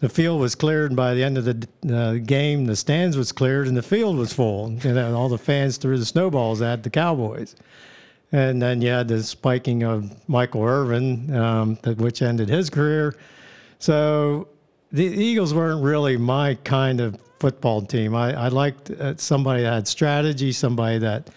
the 0.00 0.08
field 0.08 0.40
was 0.40 0.54
cleared. 0.54 0.90
And 0.90 0.96
By 0.96 1.14
the 1.14 1.24
end 1.24 1.38
of 1.38 1.44
the 1.44 1.68
uh, 1.94 2.14
game, 2.24 2.66
the 2.66 2.76
stands 2.76 3.16
was 3.16 3.32
cleared 3.32 3.66
and 3.66 3.76
the 3.76 3.82
field 3.82 4.16
was 4.16 4.32
full. 4.32 4.66
and 4.66 4.84
know, 4.84 5.14
all 5.16 5.28
the 5.28 5.38
fans 5.38 5.76
threw 5.78 5.98
the 5.98 6.04
snowballs 6.06 6.60
at 6.62 6.82
the 6.84 6.90
Cowboys. 6.90 7.54
And 8.30 8.60
then 8.60 8.82
you 8.82 8.90
had 8.90 9.08
the 9.08 9.22
spiking 9.22 9.82
of 9.82 10.28
Michael 10.28 10.62
Irvin, 10.62 11.34
um, 11.34 11.76
which 11.76 12.20
ended 12.20 12.48
his 12.48 12.68
career. 12.68 13.16
So 13.78 14.48
the 14.92 15.04
Eagles 15.04 15.54
weren't 15.54 15.82
really 15.82 16.16
my 16.16 16.54
kind 16.56 17.00
of 17.00 17.18
football 17.40 17.82
team. 17.82 18.14
I, 18.14 18.34
I 18.34 18.48
liked 18.48 18.90
uh, 18.90 19.16
somebody 19.16 19.62
that 19.62 19.72
had 19.72 19.88
strategy, 19.88 20.52
somebody 20.52 20.98
that 20.98 21.30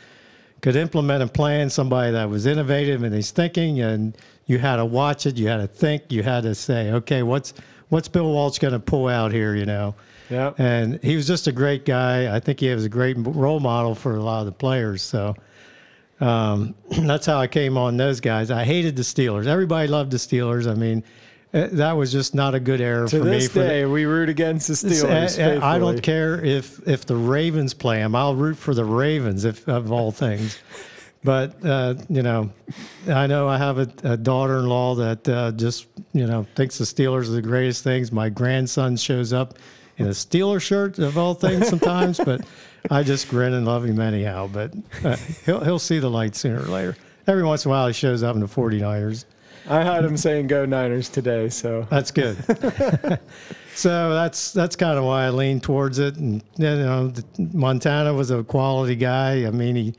could 0.61 0.75
implement 0.75 1.23
a 1.23 1.27
plan, 1.27 1.69
somebody 1.69 2.11
that 2.11 2.29
was 2.29 2.45
innovative 2.45 3.03
in 3.03 3.13
his 3.13 3.31
thinking, 3.31 3.79
and 3.79 4.17
you 4.45 4.57
had 4.57 4.75
to 4.77 4.85
watch 4.85 5.25
it, 5.25 5.37
you 5.37 5.47
had 5.47 5.57
to 5.57 5.67
think, 5.67 6.11
you 6.11 6.23
had 6.23 6.43
to 6.43 6.53
say, 6.55 6.91
okay, 6.91 7.23
what's 7.23 7.53
what's 7.89 8.07
Bill 8.07 8.31
Walsh 8.31 8.59
going 8.59 8.73
to 8.73 8.79
pull 8.79 9.07
out 9.07 9.31
here, 9.31 9.55
you 9.55 9.65
know? 9.65 9.95
Yeah. 10.29 10.53
And 10.57 11.01
he 11.03 11.15
was 11.15 11.27
just 11.27 11.47
a 11.47 11.51
great 11.51 11.83
guy. 11.83 12.33
I 12.33 12.39
think 12.39 12.61
he 12.61 12.73
was 12.73 12.85
a 12.85 12.89
great 12.89 13.17
role 13.19 13.59
model 13.59 13.95
for 13.95 14.15
a 14.15 14.21
lot 14.21 14.39
of 14.39 14.45
the 14.45 14.53
players. 14.53 15.01
So 15.01 15.35
um, 16.21 16.75
that's 16.89 17.25
how 17.25 17.37
I 17.39 17.47
came 17.47 17.77
on 17.77 17.97
those 17.97 18.19
guys. 18.21 18.51
I 18.51 18.63
hated 18.63 18.95
the 18.95 19.01
Steelers. 19.03 19.47
Everybody 19.47 19.87
loved 19.87 20.11
the 20.11 20.17
Steelers. 20.17 20.69
I 20.69 20.75
mean, 20.75 21.03
uh, 21.53 21.67
that 21.73 21.93
was 21.93 22.11
just 22.11 22.33
not 22.33 22.55
a 22.55 22.59
good 22.59 22.79
era 22.79 23.07
To 23.09 23.19
for 23.19 23.25
me. 23.25 23.31
this 23.31 23.47
for 23.49 23.59
the- 23.59 23.67
day, 23.67 23.85
we 23.85 24.05
root 24.05 24.29
against 24.29 24.67
the 24.67 24.73
Steelers. 24.75 25.37
I- 25.37 25.55
I, 25.57 25.75
I 25.75 25.79
don't 25.79 26.01
care 26.01 26.43
if 26.43 26.87
if 26.87 27.05
the 27.05 27.15
Ravens 27.17 27.73
play 27.73 27.97
them. 27.99 28.15
I'll 28.15 28.35
root 28.35 28.55
for 28.57 28.73
the 28.73 28.85
Ravens 28.85 29.43
if 29.43 29.67
of 29.67 29.91
all 29.91 30.11
things. 30.11 30.57
But 31.23 31.63
uh, 31.63 31.95
you 32.09 32.23
know, 32.23 32.51
I 33.07 33.27
know 33.27 33.47
I 33.47 33.57
have 33.57 33.77
a, 33.77 33.87
a 34.03 34.17
daughter-in-law 34.17 34.95
that 34.95 35.29
uh, 35.29 35.51
just 35.51 35.85
you 36.13 36.25
know 36.25 36.47
thinks 36.55 36.77
the 36.77 36.85
Steelers 36.85 37.27
are 37.27 37.33
the 37.33 37.41
greatest 37.43 37.83
things. 37.83 38.11
My 38.11 38.29
grandson 38.29 38.95
shows 38.97 39.31
up 39.33 39.55
in 39.97 40.07
a 40.07 40.11
Steeler 40.11 40.59
shirt 40.61 40.97
of 40.99 41.17
all 41.19 41.33
things 41.35 41.67
sometimes, 41.67 42.17
but 42.17 42.41
I 42.89 43.03
just 43.03 43.29
grin 43.29 43.53
and 43.53 43.65
love 43.65 43.85
him 43.85 43.99
anyhow. 43.99 44.49
But 44.51 44.73
uh, 45.03 45.15
he'll 45.45 45.63
he'll 45.63 45.79
see 45.79 45.99
the 45.99 46.09
light 46.09 46.35
sooner 46.35 46.61
or 46.61 46.65
later. 46.67 46.95
Every 47.27 47.43
once 47.43 47.65
in 47.65 47.69
a 47.69 47.73
while, 47.73 47.87
he 47.87 47.93
shows 47.93 48.23
up 48.23 48.35
in 48.35 48.41
the 48.41 48.47
49ers. 48.47 49.25
I 49.69 49.83
had 49.83 50.03
him 50.03 50.17
saying 50.17 50.47
"Go 50.47 50.65
Niners" 50.65 51.07
today, 51.07 51.49
so 51.49 51.85
That's 51.89 52.09
good. 52.11 52.37
so 53.75 54.13
that's 54.13 54.51
that's 54.53 54.75
kind 54.75 54.97
of 54.97 55.05
why 55.05 55.25
I 55.25 55.29
lean 55.29 55.59
towards 55.59 55.99
it. 55.99 56.15
And 56.15 56.43
you 56.57 56.65
know, 56.65 57.13
Montana 57.37 58.13
was 58.13 58.31
a 58.31 58.43
quality 58.43 58.95
guy. 58.95 59.45
I 59.45 59.51
mean, 59.51 59.75
he 59.75 59.93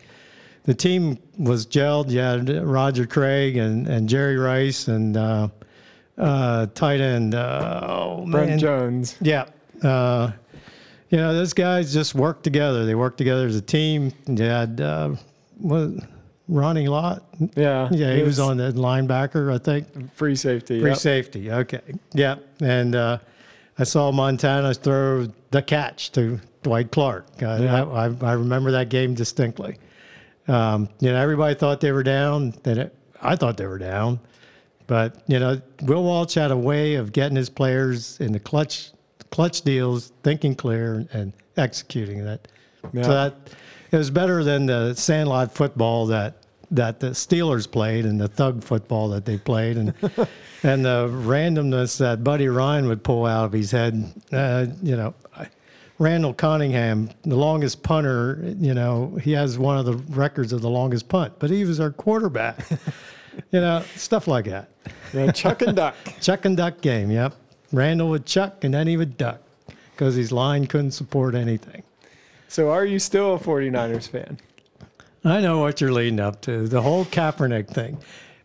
the 0.64 0.74
team 0.74 1.18
was 1.38 1.66
gelled. 1.66 2.10
You 2.10 2.18
had 2.20 2.48
Roger 2.64 3.06
Craig 3.06 3.56
and, 3.56 3.86
and 3.86 4.08
Jerry 4.08 4.36
Rice 4.36 4.88
and 4.88 5.16
uh, 5.16 5.48
uh, 6.18 6.66
tight 6.74 7.00
end. 7.00 7.34
Uh, 7.34 7.80
oh 7.88 8.26
Brent 8.28 8.60
Jones. 8.60 9.16
yeah. 9.20 9.46
Uh, 9.82 10.32
you 11.12 11.18
know, 11.18 11.34
those 11.34 11.52
guys 11.52 11.92
just 11.92 12.14
worked 12.14 12.42
together. 12.42 12.86
They 12.86 12.94
worked 12.94 13.18
together 13.18 13.46
as 13.46 13.54
a 13.54 13.60
team. 13.60 14.12
You 14.26 14.44
had 14.44 14.80
uh, 14.80 15.14
what, 15.58 15.90
Ronnie 16.48 16.88
Lott. 16.88 17.22
Yeah, 17.54 17.90
Yeah, 17.92 18.14
he 18.16 18.22
was 18.22 18.40
on 18.40 18.56
the 18.56 18.72
linebacker, 18.72 19.52
I 19.52 19.58
think. 19.58 20.14
free 20.14 20.34
safety. 20.34 20.80
Free 20.80 20.90
yep. 20.90 20.98
safety. 20.98 21.52
Okay. 21.52 21.82
Yeah. 22.14 22.36
And 22.60 22.94
uh, 22.94 23.18
I 23.78 23.84
saw 23.84 24.10
Montana 24.10 24.72
throw 24.72 25.28
the 25.50 25.60
catch 25.60 26.12
to 26.12 26.40
Dwight 26.62 26.90
Clark. 26.90 27.26
Uh, 27.42 27.58
Yeah. 27.60 27.84
I, 27.84 28.06
I, 28.06 28.16
I 28.22 28.32
remember 28.32 28.70
that 28.70 28.88
game 28.88 29.12
distinctly. 29.12 29.76
Um, 30.48 30.88
you 31.00 31.12
know, 31.12 31.20
everybody 31.20 31.54
thought 31.54 31.82
they 31.82 31.92
were 31.92 32.02
down. 32.02 32.54
Then 32.62 32.90
I 33.20 33.36
thought 33.36 33.58
they 33.58 33.66
were 33.66 33.78
down. 33.78 34.18
But, 34.86 35.22
you 35.26 35.38
know, 35.38 35.60
Bill 35.84 36.02
Walsh 36.02 36.34
had 36.36 36.50
a 36.50 36.56
way 36.56 36.94
of 36.94 37.12
getting 37.12 37.36
his 37.36 37.50
players 37.50 38.18
in 38.18 38.32
the 38.32 38.40
clutch 38.40 38.92
clutch 39.32 39.62
deals, 39.62 40.12
thinking 40.22 40.54
clear 40.54 41.06
and 41.12 41.32
executing 41.56 42.24
that. 42.24 42.46
Yeah. 42.92 43.02
So 43.02 43.10
that 43.10 43.34
it 43.90 43.96
was 43.96 44.10
better 44.10 44.44
than 44.44 44.66
the 44.66 44.94
sandlot 44.94 45.52
football 45.52 46.06
that 46.06 46.36
that 46.70 47.00
the 47.00 47.08
Steelers 47.08 47.70
played 47.70 48.06
and 48.06 48.20
the 48.20 48.28
thug 48.28 48.62
football 48.62 49.08
that 49.10 49.24
they 49.24 49.36
played 49.38 49.76
and 49.76 49.94
and 50.62 50.84
the 50.84 51.08
randomness 51.08 51.98
that 51.98 52.22
Buddy 52.22 52.48
Ryan 52.48 52.86
would 52.86 53.02
pull 53.02 53.26
out 53.26 53.46
of 53.46 53.52
his 53.52 53.72
head. 53.72 54.12
Uh, 54.32 54.66
you 54.82 54.96
know, 54.96 55.14
Randall 55.98 56.34
Cunningham, 56.34 57.10
the 57.22 57.36
longest 57.36 57.82
punter. 57.82 58.54
You 58.58 58.74
know, 58.74 59.18
he 59.22 59.32
has 59.32 59.58
one 59.58 59.78
of 59.78 59.86
the 59.86 59.94
records 60.14 60.52
of 60.52 60.62
the 60.62 60.70
longest 60.70 61.08
punt, 61.08 61.34
but 61.38 61.50
he 61.50 61.64
was 61.64 61.80
our 61.80 61.90
quarterback. 61.90 62.58
you 63.50 63.60
know, 63.60 63.82
stuff 63.96 64.26
like 64.26 64.46
that. 64.46 64.70
Yeah, 65.12 65.30
Chuck 65.32 65.62
and 65.62 65.76
Duck. 65.76 65.94
Chuck 66.20 66.44
and 66.44 66.56
duck 66.56 66.80
game. 66.80 67.10
Yep. 67.10 67.34
Randall 67.72 68.10
would 68.10 68.26
chuck 68.26 68.62
and 68.64 68.72
then 68.74 68.86
he 68.86 68.96
would 68.96 69.16
duck 69.16 69.40
because 69.92 70.14
his 70.14 70.30
line 70.32 70.66
couldn't 70.66 70.92
support 70.92 71.34
anything. 71.34 71.82
So, 72.48 72.70
are 72.70 72.84
you 72.84 72.98
still 72.98 73.34
a 73.34 73.38
49ers 73.38 74.08
fan? 74.08 74.38
I 75.24 75.40
know 75.40 75.58
what 75.60 75.80
you're 75.80 75.92
leading 75.92 76.20
up 76.20 76.40
to 76.42 76.66
the 76.68 76.82
whole 76.82 77.04
Kaepernick 77.04 77.68
thing, 77.68 77.96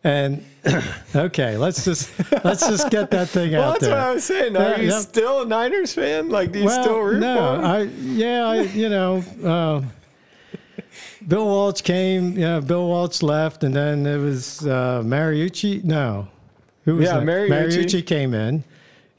and 0.03 0.45
okay, 1.15 1.57
let's 1.57 1.83
just 1.83 2.11
let's 2.45 2.67
just 2.69 2.89
get 2.91 3.09
that 3.11 3.29
thing 3.29 3.51
Well, 3.53 3.63
out 3.63 3.71
that's 3.73 3.85
there. 3.85 3.95
what 3.95 3.99
I 3.99 4.13
was 4.13 4.23
saying. 4.23 4.55
Are 4.55 4.69
Yeah, 4.71 4.77
you 4.77 4.89
yeah. 4.91 4.99
still 4.99 5.41
a 5.41 5.45
Niners 5.45 5.93
fan? 5.93 6.29
Like, 6.29 6.51
do 6.51 6.59
you 6.59 6.65
well, 6.65 6.83
still 6.83 6.99
root 6.99 7.19
no, 7.19 7.35
for 7.35 7.55
'em? 7.55 7.65
I 7.65 7.81
yeah, 7.81 8.45
I 8.45 8.61
you 8.61 8.89
know, 8.89 9.23
uh, 9.43 9.81
Bill 11.27 11.45
Walsh 11.45 11.81
came. 11.81 12.37
Yeah, 12.37 12.59
Bill 12.59 12.87
Walsh 12.87 13.21
left, 13.23 13.63
and 13.63 13.75
then 13.75 14.05
it 14.05 14.17
was 14.17 14.65
uh, 14.65 15.01
Mariucci. 15.03 15.83
No, 15.83 16.27
who 16.85 16.95
was 16.97 17.05
Yeah, 17.07 17.15
that? 17.19 17.23
Mariucci. 17.25 17.49
Mariucci 17.49 18.05
came 18.05 18.33
in. 18.33 18.63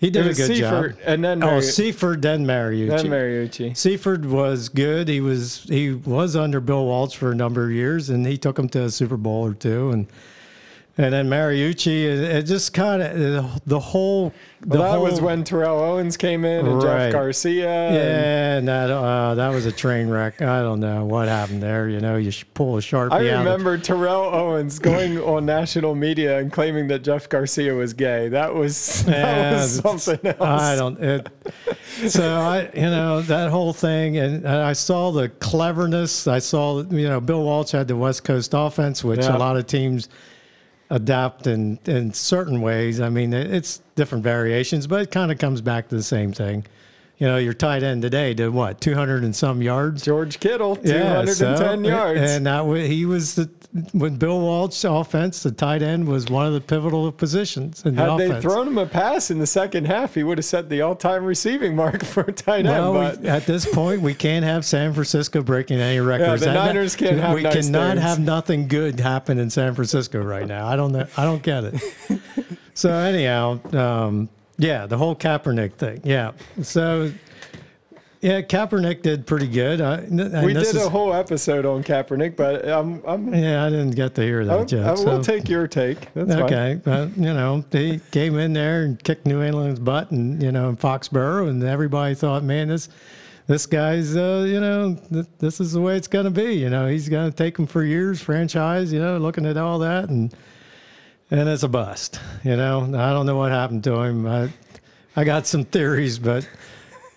He 0.00 0.11
did 0.11 0.26
a 0.26 0.34
good 0.34 0.46
Seifert 0.56 0.92
job. 0.92 1.00
and 1.04 1.24
then 1.24 1.42
Oh, 1.42 1.46
Mari- 1.46 1.62
Seifert, 1.62 2.22
then 2.22 2.46
Mariucci. 2.46 2.88
then 2.88 3.06
Mariucci. 3.06 3.76
Seifert 3.76 4.24
was 4.24 4.68
good. 4.68 5.08
He 5.08 5.20
was 5.20 5.64
he 5.68 5.90
was 5.92 6.37
under 6.37 6.61
Bill 6.61 6.84
Walsh 6.87 7.16
for 7.16 7.32
a 7.32 7.34
number 7.34 7.64
of 7.64 7.72
years, 7.72 8.08
and 8.08 8.24
he 8.26 8.37
took 8.38 8.58
him 8.58 8.68
to 8.70 8.84
a 8.84 8.90
Super 8.90 9.16
Bowl 9.16 9.44
or 9.44 9.54
two, 9.54 9.90
and 9.90 10.06
and 10.98 11.14
then 11.14 11.28
Mariucci. 11.30 12.04
It, 12.04 12.18
it 12.18 12.42
just 12.42 12.74
kind 12.74 13.00
of 13.02 13.61
the 13.64 13.78
whole. 13.80 14.32
The 14.61 14.70
Well, 14.70 14.82
that 14.82 14.96
whole, 14.96 15.04
was 15.04 15.20
when 15.20 15.44
Terrell 15.44 15.78
Owens 15.78 16.16
came 16.16 16.44
in 16.44 16.66
and 16.66 16.82
Right. 16.82 17.04
Jeff 17.04 17.12
Garcia. 17.12 17.68
and- 17.68 17.94
Yeah, 17.94 18.56
and 18.58 18.68
that 18.68 18.90
uh, 18.90 19.37
that 19.37 19.50
was 19.50 19.66
a 19.66 19.70
train 19.72 20.08
wreck. 20.08 20.42
I 20.42 20.62
don't 20.62 20.80
know 20.80 21.04
what 21.04 21.28
happened 21.28 21.62
there. 21.62 21.88
You 21.88 22.00
know, 22.00 22.16
you 22.16 22.32
pull 22.54 22.76
a 22.76 22.80
sharpie 22.80 23.12
I 23.12 23.30
out. 23.30 23.40
of- 23.40 23.44
remember 23.44 23.78
Terrell 23.78 24.24
Owens 24.34 24.78
going 24.80 25.16
on 25.18 25.46
national 25.46 25.94
media 25.94 26.38
and 26.40 26.52
claiming 26.52 26.88
that 26.88 27.04
Jeff 27.04 27.28
Garcia 27.28 27.72
was 27.74 27.94
gay. 27.94 28.28
That 28.30 28.52
was 28.52 29.04
that 29.06 29.52
was 29.54 29.76
something 29.80 30.18
else. 30.26 30.40
I 30.40 30.74
don't. 30.74 31.00
It, 31.00 31.28
so 32.08 32.24
I, 32.40 32.68
you 32.74 32.82
know, 32.82 33.22
that 33.22 33.50
whole 33.50 33.72
thing, 33.72 34.16
and, 34.18 34.38
and 34.44 34.46
I 34.48 34.72
saw 34.72 35.12
the 35.12 35.28
cleverness. 35.28 36.26
I 36.26 36.40
saw, 36.40 36.82
you 36.82 37.08
know, 37.08 37.20
Bill 37.20 37.44
Walsh 37.44 37.70
had 37.70 37.87
the 37.87 37.96
West 37.96 38.24
Coast 38.24 38.52
offense, 38.56 39.04
which 39.04 39.20
Yeah. 39.20 39.37
a 39.37 39.38
lot 39.38 39.56
of 39.56 39.66
teams 39.68 40.08
adapt 40.90 41.46
in 41.46 41.79
in 41.85 42.12
certain 42.12 42.61
ways. 42.61 43.01
I 43.01 43.09
mean, 43.09 43.33
it's 43.33 43.83
different 43.94 44.24
variations, 44.24 44.87
but 44.87 45.03
it 45.03 45.11
kind 45.11 45.31
of 45.31 45.38
comes 45.38 45.61
back 45.61 45.88
to 45.88 45.96
the 45.96 46.03
same 46.03 46.33
thing. 46.33 46.64
You 47.18 47.26
know, 47.26 47.37
your 47.37 47.52
tight 47.52 47.83
end 47.83 48.02
today 48.02 48.33
did 48.33 48.50
what, 48.50 48.81
two 48.81 48.94
hundred 48.94 49.24
and 49.24 49.35
some 49.35 49.61
yards. 49.61 50.04
George 50.04 50.38
Kittle, 50.38 50.78
Yeah, 50.85 51.24
210 51.24 51.35
so- 51.85 51.88
yards. 51.88 52.20
And 52.20 52.46
that 52.46 52.64
he 52.87 53.04
was 53.07 53.35
the 53.35 53.50
when 53.92 54.16
Bill 54.16 54.40
Walsh's 54.40 54.85
offense, 54.85 55.42
the 55.42 55.50
tight 55.50 55.83
end 55.83 56.09
was 56.09 56.26
one 56.26 56.46
of 56.46 56.54
the 56.54 56.61
pivotal 56.61 57.12
positions 57.12 57.83
in 57.85 57.96
the 57.96 58.00
Had 58.02 58.11
offense. 58.12 58.35
they 58.37 58.40
thrown 58.40 58.66
him 58.68 58.78
a 58.78 58.87
pass 58.87 59.31
in 59.31 59.40
the 59.40 59.46
second 59.46 59.87
half, 59.87 60.14
he 60.14 60.22
would 60.22 60.38
have 60.38 60.44
set 60.46 60.70
the 60.70 60.81
all-time 60.81 61.22
receiving 61.24 61.76
mark 61.76 62.02
for 62.02 62.22
a 62.22 62.33
tight 62.33 62.61
end. 62.61 62.68
Well, 62.68 62.94
but 62.94 63.18
we, 63.20 63.28
at 63.28 63.44
this 63.46 63.66
point, 63.66 64.00
we 64.00 64.14
can't 64.14 64.44
have 64.44 64.64
San 64.64 64.94
Francisco 64.94 65.42
breaking 65.42 65.81
any 65.81 66.00
records. 66.00 66.40
the 66.40 66.46
That- 66.46 66.54
Niners 66.66 66.96
can't 66.96 67.18
have 67.18 67.35
We 67.35 67.42
nice 67.42 67.66
cannot 67.66 67.90
things. 67.96 68.02
have 68.02 68.20
nothing 68.20 68.68
good 68.68 69.00
happen 69.00 69.38
in 69.38 69.50
San 69.50 69.74
Francisco 69.74 70.22
right 70.22 70.46
now. 70.46 70.66
I 70.66 70.74
don't 70.76 70.92
know. 70.92 71.07
I 71.18 71.24
don't 71.24 71.42
get 71.42 71.64
it. 71.64 71.83
so 72.74 72.90
anyhow, 72.90 73.59
um, 73.74 74.31
yeah, 74.59 74.87
the 74.87 74.99
whole 74.99 75.14
Kaepernick 75.16 75.75
thing. 75.75 76.01
Yeah. 76.05 76.33
So 76.62 77.12
yeah, 78.21 78.40
Kaepernick 78.40 79.03
did 79.03 79.27
pretty 79.27 79.47
good. 79.47 79.81
I, 79.81 80.01
we 80.01 80.53
did 80.53 80.57
a 80.57 80.61
is- 80.81 80.87
whole 80.88 81.14
episode 81.14 81.64
on 81.64 81.85
Kaepernick, 81.85 82.35
but 82.37 82.68
I'm, 82.68 83.01
I'm 83.07 83.33
Yeah, 83.33 83.64
I 83.64 83.71
didn't 83.71 83.92
get 83.92 84.16
to 84.16 84.23
hear 84.23 84.44
that 84.44 84.59
I, 84.61 84.64
joke. 84.64 84.87
I 84.87 84.90
will 84.90 85.23
so- 85.23 85.23
take 85.23 85.49
your 85.49 85.68
take. 85.68 86.12
That's 86.14 86.35
fine. 86.35 86.42
Okay, 86.42 86.81
but 86.83 87.16
you 87.16 87.33
know, 87.33 87.64
they 87.71 88.01
came 88.11 88.37
in 88.38 88.53
there 88.55 88.83
and 88.83 89.03
kicked 89.03 89.25
New 89.27 89.42
England's 89.42 89.79
butt, 89.79 90.11
and 90.11 90.42
you 90.42 90.51
know, 90.51 90.68
in 90.68 90.77
Foxborough, 90.77 91.49
and 91.49 91.62
everybody 91.62 92.14
thought, 92.16 92.42
man, 92.42 92.68
this 92.68 92.88
this 93.47 93.64
guy's, 93.66 94.14
uh, 94.14 94.44
you 94.47 94.61
know, 94.61 94.94
th- 95.11 95.25
this 95.38 95.59
is 95.61 95.73
the 95.73 95.81
way 95.81 95.97
it's 95.97 96.09
going 96.09 96.27
to 96.27 96.31
be. 96.31 96.55
You 96.55 96.68
know, 96.71 96.87
he's 96.88 97.09
going 97.09 97.31
to 97.31 97.35
take 97.37 97.57
them 97.57 97.66
for 97.66 97.83
years, 97.85 98.21
franchise. 98.21 98.92
You 98.92 99.01
know, 99.01 99.16
looking 99.18 99.47
at 99.47 99.57
all 99.57 99.79
that, 99.79 100.09
and 100.09 100.35
and 101.31 101.49
it's 101.49 101.62
a 101.62 101.69
bust. 101.69 102.21
You 102.45 102.57
know, 102.57 102.83
I 102.83 103.12
don't 103.12 103.27
know 103.27 103.37
what 103.37 103.51
happened 103.53 103.85
to 103.85 104.01
him. 104.03 104.27
I 104.27 104.51
I 105.17 105.25
got 105.25 105.47
some 105.47 105.64
theories, 105.64 106.19
but 106.19 106.49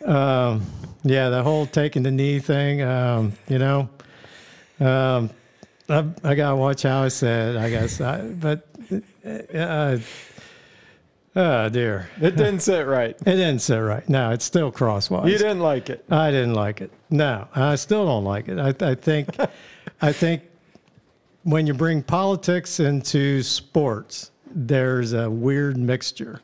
um, 0.05 0.65
yeah, 1.03 1.29
the 1.29 1.43
whole 1.43 1.65
taking 1.65 2.03
the 2.03 2.11
knee 2.11 2.39
thing. 2.39 2.81
Um, 2.81 3.33
you 3.47 3.59
know. 3.59 3.89
Um, 4.79 5.29
I, 5.89 6.05
I 6.23 6.35
gotta 6.35 6.55
watch 6.55 6.83
how 6.83 7.03
I 7.03 7.09
said. 7.09 7.57
I 7.57 7.69
guess, 7.69 7.99
I, 8.01 8.21
but 8.21 8.67
uh, 9.53 9.97
oh 11.35 11.69
dear, 11.69 12.09
It 12.21 12.35
didn't 12.37 12.61
sit 12.61 12.87
right. 12.87 13.15
it 13.19 13.35
didn't 13.35 13.59
sit 13.59 13.77
right. 13.77 14.07
No, 14.07 14.31
it's 14.31 14.45
still 14.45 14.71
crosswise. 14.71 15.29
You 15.29 15.37
didn't 15.37 15.59
like 15.59 15.89
it. 15.89 16.05
I 16.09 16.31
didn't 16.31 16.53
like 16.53 16.81
it. 16.81 16.91
No, 17.09 17.47
I 17.53 17.75
still 17.75 18.05
don't 18.05 18.23
like 18.23 18.47
it. 18.47 18.57
I, 18.57 18.73
I 18.91 18.95
think, 18.95 19.35
I 20.01 20.13
think 20.13 20.43
when 21.43 21.67
you 21.67 21.73
bring 21.73 22.03
politics 22.03 22.79
into 22.79 23.41
sports, 23.43 24.31
there's 24.45 25.13
a 25.13 25.29
weird 25.29 25.77
mixture, 25.77 26.41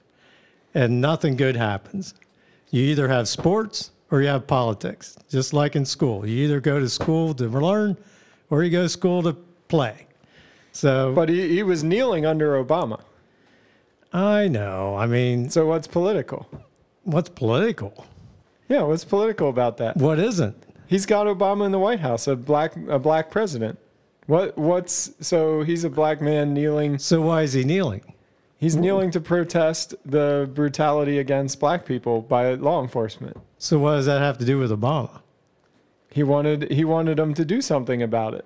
and 0.73 1.01
nothing 1.01 1.35
good 1.35 1.55
happens. 1.55 2.13
You 2.69 2.83
either 2.83 3.07
have 3.07 3.27
sports 3.27 3.91
or 4.11 4.21
you 4.21 4.27
have 4.27 4.47
politics, 4.47 5.17
just 5.29 5.53
like 5.53 5.75
in 5.75 5.85
school. 5.85 6.25
You 6.25 6.43
either 6.45 6.59
go 6.59 6.79
to 6.79 6.89
school 6.89 7.33
to 7.35 7.47
learn 7.47 7.97
or 8.49 8.63
you 8.63 8.69
go 8.69 8.83
to 8.83 8.89
school 8.89 9.21
to 9.23 9.33
play. 9.67 10.07
So 10.71 11.13
But 11.13 11.29
he, 11.29 11.49
he 11.49 11.63
was 11.63 11.83
kneeling 11.83 12.25
under 12.25 12.63
Obama. 12.63 13.01
I 14.13 14.47
know. 14.47 14.95
I 14.95 15.05
mean, 15.05 15.49
So 15.49 15.65
what's 15.65 15.87
political? 15.87 16.47
what's 17.03 17.29
political? 17.29 18.05
Yeah, 18.69 18.83
what's 18.83 19.05
political 19.05 19.49
about 19.49 19.77
that? 19.77 19.95
What 19.97 20.19
isn't? 20.19 20.55
He's 20.87 21.05
got 21.05 21.27
Obama 21.27 21.65
in 21.65 21.71
the 21.71 21.79
White 21.79 21.99
House, 22.01 22.27
a 22.27 22.35
black 22.35 22.73
a 22.89 22.99
black 22.99 23.29
president. 23.31 23.77
What 24.27 24.57
what's 24.57 25.11
so 25.19 25.63
he's 25.63 25.83
a 25.83 25.89
black 25.89 26.21
man 26.21 26.53
kneeling. 26.53 26.97
So 26.99 27.21
why 27.21 27.41
is 27.43 27.53
he 27.53 27.63
kneeling? 27.63 28.13
He's 28.59 28.75
kneeling 28.75 29.11
to 29.11 29.19
protest 29.21 29.93
the 30.05 30.49
brutality 30.53 31.19
against 31.19 31.59
black 31.59 31.85
people 31.85 32.21
by 32.21 32.53
law 32.55 32.81
enforcement. 32.81 33.37
So 33.57 33.77
what 33.79 33.95
does 33.95 34.05
that 34.07 34.19
have 34.21 34.37
to 34.39 34.45
do 34.45 34.57
with 34.59 34.71
Obama? 34.71 35.21
He 36.11 36.23
wanted 36.23 36.71
he 36.71 36.83
wanted 36.83 37.17
them 37.17 37.33
to 37.35 37.45
do 37.45 37.61
something 37.61 38.01
about 38.01 38.33
it. 38.33 38.45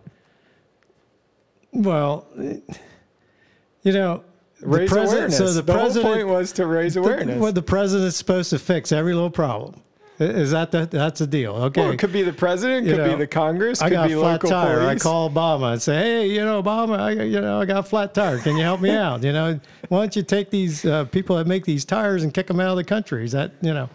Well, 1.71 2.27
you 2.35 3.91
know, 3.93 4.23
the 4.59 4.67
Raise 4.67 4.89
president- 4.89 5.13
awareness. 5.33 5.37
So 5.37 5.53
the, 5.53 5.61
the 5.61 5.73
president, 5.73 6.05
whole 6.05 6.15
point 6.15 6.27
was 6.27 6.51
to 6.53 6.65
raise 6.67 6.93
the- 6.95 6.99
awareness. 6.99 7.39
what 7.39 7.55
the 7.55 7.61
president's 7.61 8.17
supposed 8.17 8.49
to 8.51 8.59
fix 8.59 8.91
every 8.91 9.13
little 9.13 9.29
problem. 9.31 9.81
Is 10.21 10.51
that 10.51 10.71
the, 10.71 10.85
that's 10.85 11.19
the 11.19 11.25
deal? 11.27 11.53
Okay. 11.55 11.81
well, 11.81 11.91
it 11.91 11.97
could 11.97 12.13
be 12.13 12.21
the 12.21 12.31
president, 12.33 12.85
You 12.85 12.95
could 12.95 13.09
be 13.09 13.15
the 13.15 13.25
Congress, 13.27 13.81
I 13.81 13.89
could 13.89 13.95
got 13.95 14.07
be 14.07 14.13
a 14.13 14.19
flat 14.19 14.31
local 14.33 14.49
tire. 14.51 14.79
police. 14.81 15.01
I 15.01 15.03
call 15.03 15.29
Obama 15.31 15.73
and 15.73 15.81
say, 15.81 15.95
"Hey, 15.97 16.27
you 16.29 16.45
know, 16.45 16.61
Obama, 16.61 16.99
I, 16.99 17.11
you 17.23 17.41
know, 17.41 17.59
I 17.59 17.65
got 17.65 17.79
a 17.79 17.83
flat 17.83 18.13
tire. 18.13 18.37
Can 18.37 18.55
you 18.55 18.63
help 18.63 18.81
me 18.81 18.91
out? 19.05 19.23
You 19.23 19.33
know, 19.33 19.59
why 19.89 19.99
don't 19.99 20.15
you 20.15 20.21
take 20.23 20.51
these 20.51 20.85
uh, 20.85 21.05
people 21.05 21.37
that 21.37 21.47
make 21.47 21.65
these 21.65 21.85
tires 21.85 22.23
and 22.23 22.33
kick 22.33 22.47
them 22.47 22.59
out 22.59 22.69
of 22.69 22.77
the 22.77 22.83
country? 22.83 23.25
Is 23.25 23.31
that, 23.31 23.53
you 23.61 23.73
know, 23.73 23.89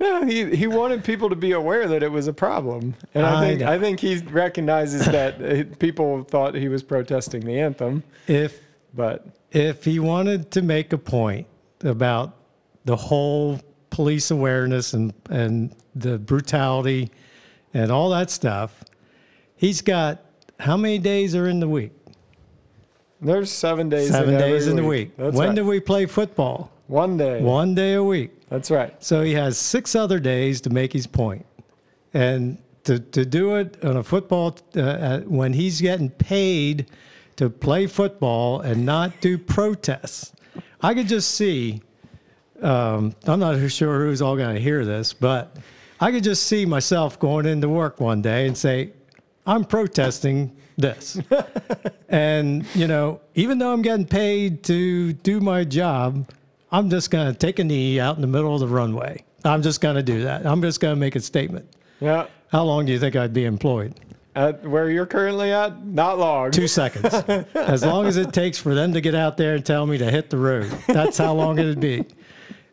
No, 0.00 0.24
he 0.24 0.54
he 0.54 0.68
wanted 0.68 1.02
people 1.02 1.28
to 1.28 1.36
be 1.36 1.50
aware 1.52 1.88
that 1.88 2.02
it 2.04 2.12
was 2.12 2.28
a 2.28 2.32
problem, 2.32 2.94
and 3.14 3.26
I, 3.26 3.40
I 3.40 3.40
think 3.44 3.60
know. 3.60 3.72
I 3.72 3.78
think 3.80 3.98
he 4.00 4.18
recognizes 4.18 5.04
that 5.06 5.42
uh, 5.42 5.64
people 5.78 6.22
thought 6.22 6.54
he 6.54 6.68
was 6.68 6.84
protesting 6.84 7.40
the 7.44 7.58
anthem, 7.58 8.04
if 8.28 8.60
but 8.94 9.26
if 9.50 9.84
he 9.84 9.98
wanted 9.98 10.52
to 10.52 10.62
make 10.62 10.92
a 10.92 10.98
point 10.98 11.46
about 11.82 12.36
the 12.84 12.94
whole 12.96 13.60
police 13.90 14.30
awareness 14.30 14.92
and 14.94 15.12
and 15.30 15.74
the 15.94 16.18
brutality 16.18 17.10
and 17.74 17.90
all 17.90 18.10
that 18.10 18.30
stuff, 18.30 18.84
he's 19.56 19.82
got 19.82 20.22
how 20.60 20.76
many 20.76 20.98
days 20.98 21.34
are 21.34 21.46
in 21.46 21.60
the 21.60 21.68
week? 21.68 21.92
there's 23.20 23.50
seven 23.50 23.88
days. 23.88 24.10
Seven 24.10 24.34
in 24.34 24.40
days 24.40 24.66
in 24.66 24.76
the 24.76 24.84
week. 24.84 25.16
That's 25.16 25.36
when 25.36 25.48
right. 25.48 25.56
do 25.56 25.64
we 25.64 25.80
play 25.80 26.06
football? 26.06 26.70
One 26.86 27.16
day. 27.16 27.42
One 27.42 27.74
day 27.74 27.94
a 27.94 28.02
week. 28.02 28.30
That's 28.48 28.70
right. 28.70 28.94
So 29.02 29.22
he 29.22 29.34
has 29.34 29.58
six 29.58 29.94
other 29.94 30.18
days 30.18 30.60
to 30.62 30.70
make 30.70 30.92
his 30.92 31.06
point. 31.06 31.44
And 32.14 32.58
to, 32.84 32.98
to 32.98 33.26
do 33.26 33.56
it 33.56 33.84
on 33.84 33.96
a 33.96 34.02
football, 34.02 34.56
uh, 34.74 34.80
uh, 34.80 35.20
when 35.20 35.52
he's 35.52 35.80
getting 35.80 36.10
paid 36.10 36.86
to 37.36 37.50
play 37.50 37.86
football 37.86 38.60
and 38.60 38.86
not 38.86 39.20
do 39.20 39.36
protests, 39.36 40.32
I 40.80 40.94
could 40.94 41.08
just 41.08 41.32
see, 41.32 41.82
um, 42.62 43.14
I'm 43.26 43.40
not 43.40 43.70
sure 43.70 44.04
who's 44.04 44.22
all 44.22 44.36
going 44.36 44.54
to 44.54 44.60
hear 44.60 44.84
this, 44.84 45.12
but 45.12 45.56
I 46.00 46.12
could 46.12 46.24
just 46.24 46.44
see 46.44 46.64
myself 46.64 47.18
going 47.18 47.46
into 47.46 47.68
work 47.68 48.00
one 48.00 48.22
day 48.22 48.46
and 48.46 48.56
say, 48.56 48.92
I'm 49.46 49.64
protesting 49.64 50.56
this. 50.76 51.20
and, 52.08 52.64
you 52.74 52.86
know, 52.86 53.20
even 53.34 53.58
though 53.58 53.72
I'm 53.72 53.82
getting 53.82 54.06
paid 54.06 54.62
to 54.64 55.12
do 55.12 55.40
my 55.40 55.64
job, 55.64 56.28
I'm 56.70 56.90
just 56.90 57.10
going 57.10 57.32
to 57.32 57.36
take 57.36 57.58
a 57.58 57.64
knee 57.64 57.98
out 57.98 58.16
in 58.16 58.20
the 58.20 58.28
middle 58.28 58.54
of 58.54 58.60
the 58.60 58.68
runway. 58.68 59.24
I'm 59.44 59.62
just 59.62 59.80
going 59.80 59.96
to 59.96 60.02
do 60.02 60.24
that. 60.24 60.46
I'm 60.46 60.60
just 60.62 60.80
going 60.80 60.94
to 60.94 61.00
make 61.00 61.16
a 61.16 61.20
statement. 61.20 61.68
Yeah. 62.00 62.26
How 62.52 62.64
long 62.64 62.86
do 62.86 62.92
you 62.92 62.98
think 62.98 63.16
I'd 63.16 63.32
be 63.32 63.44
employed? 63.44 63.94
At 64.34 64.62
where 64.68 64.88
you're 64.88 65.06
currently 65.06 65.50
at, 65.52 65.84
not 65.84 66.18
long. 66.18 66.50
Two 66.50 66.68
seconds. 66.68 67.12
as 67.54 67.84
long 67.84 68.06
as 68.06 68.16
it 68.16 68.32
takes 68.32 68.58
for 68.58 68.74
them 68.74 68.92
to 68.92 69.00
get 69.00 69.14
out 69.14 69.36
there 69.36 69.54
and 69.54 69.64
tell 69.66 69.86
me 69.86 69.98
to 69.98 70.10
hit 70.10 70.30
the 70.30 70.36
road. 70.36 70.70
That's 70.86 71.18
how 71.18 71.34
long 71.34 71.58
it'd 71.58 71.80
be. 71.80 72.04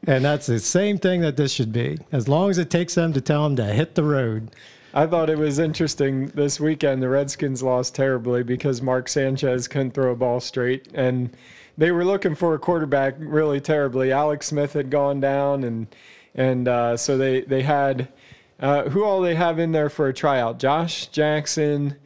And 0.07 0.23
that's 0.23 0.47
the 0.47 0.59
same 0.59 0.97
thing 0.97 1.21
that 1.21 1.37
this 1.37 1.51
should 1.51 1.71
be. 1.71 1.97
As 2.11 2.27
long 2.27 2.49
as 2.49 2.57
it 2.57 2.69
takes 2.69 2.95
them 2.95 3.13
to 3.13 3.21
tell 3.21 3.43
them 3.43 3.55
to 3.55 3.65
hit 3.65 3.95
the 3.95 4.03
road. 4.03 4.51
I 4.93 5.07
thought 5.07 5.29
it 5.29 5.37
was 5.37 5.59
interesting 5.59 6.27
this 6.27 6.59
weekend. 6.59 7.03
The 7.03 7.09
Redskins 7.09 7.61
lost 7.61 7.95
terribly 7.95 8.43
because 8.43 8.81
Mark 8.81 9.09
Sanchez 9.09 9.67
couldn't 9.67 9.91
throw 9.91 10.11
a 10.11 10.15
ball 10.15 10.39
straight, 10.39 10.87
and 10.93 11.35
they 11.77 11.91
were 11.91 12.05
looking 12.05 12.33
for 12.33 12.53
a 12.53 12.59
quarterback 12.59 13.15
really 13.19 13.59
terribly. 13.59 14.13
Alex 14.13 14.47
Smith 14.47 14.71
had 14.71 14.89
gone 14.89 15.19
down, 15.19 15.65
and 15.65 15.87
and 16.33 16.69
uh, 16.69 16.95
so 16.95 17.17
they 17.17 17.41
they 17.41 17.63
had 17.63 18.07
uh, 18.61 18.83
who 18.83 19.03
all 19.03 19.19
they 19.19 19.35
have 19.35 19.59
in 19.59 19.73
there 19.73 19.89
for 19.89 20.07
a 20.07 20.13
tryout? 20.13 20.59
Josh 20.59 21.07
Jackson, 21.07 21.97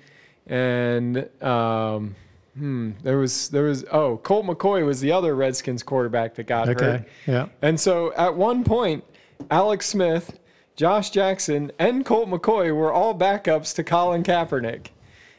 and 0.48 1.30
um, 1.44 2.16
hmm, 2.60 2.92
there 3.04 3.18
was 3.18 3.50
there 3.50 3.64
was 3.64 3.84
oh 3.92 4.18
Colt 4.18 4.46
McCoy 4.46 4.86
was 4.86 5.02
the 5.02 5.12
other 5.12 5.36
Redskins 5.36 5.82
quarterback 5.82 6.36
that 6.36 6.46
got 6.46 6.68
hurt. 6.68 6.82
Okay. 6.82 7.06
Yeah. 7.26 7.48
And 7.62 7.80
so 7.80 8.14
at 8.14 8.36
one 8.36 8.64
point, 8.64 9.04
Alex 9.50 9.88
Smith, 9.88 10.38
Josh 10.76 11.10
Jackson, 11.10 11.72
and 11.80 12.06
Colt 12.06 12.30
McCoy 12.30 12.76
were 12.76 12.94
all 12.94 13.18
backups 13.18 13.74
to 13.76 13.84
Colin 13.84 14.22
Kaepernick. 14.24 14.88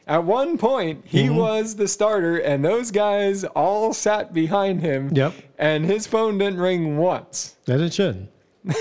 At 0.07 0.25
one 0.25 0.59
point, 0.59 1.05
he 1.07 1.25
Mm-hmm. 1.27 1.37
was 1.37 1.77
the 1.77 1.87
starter, 1.87 2.39
and 2.39 2.65
those 2.65 2.91
guys 2.91 3.45
all 3.45 3.93
sat 3.93 4.33
behind 4.33 4.81
him. 4.81 5.11
Yep. 5.15 5.35
And 5.59 5.85
his 5.87 6.07
phone 6.09 6.37
didn't 6.39 6.59
ring 6.59 6.97
once. 6.97 7.57
That 7.67 7.81
it 7.81 7.93
shouldn't. 7.95 8.29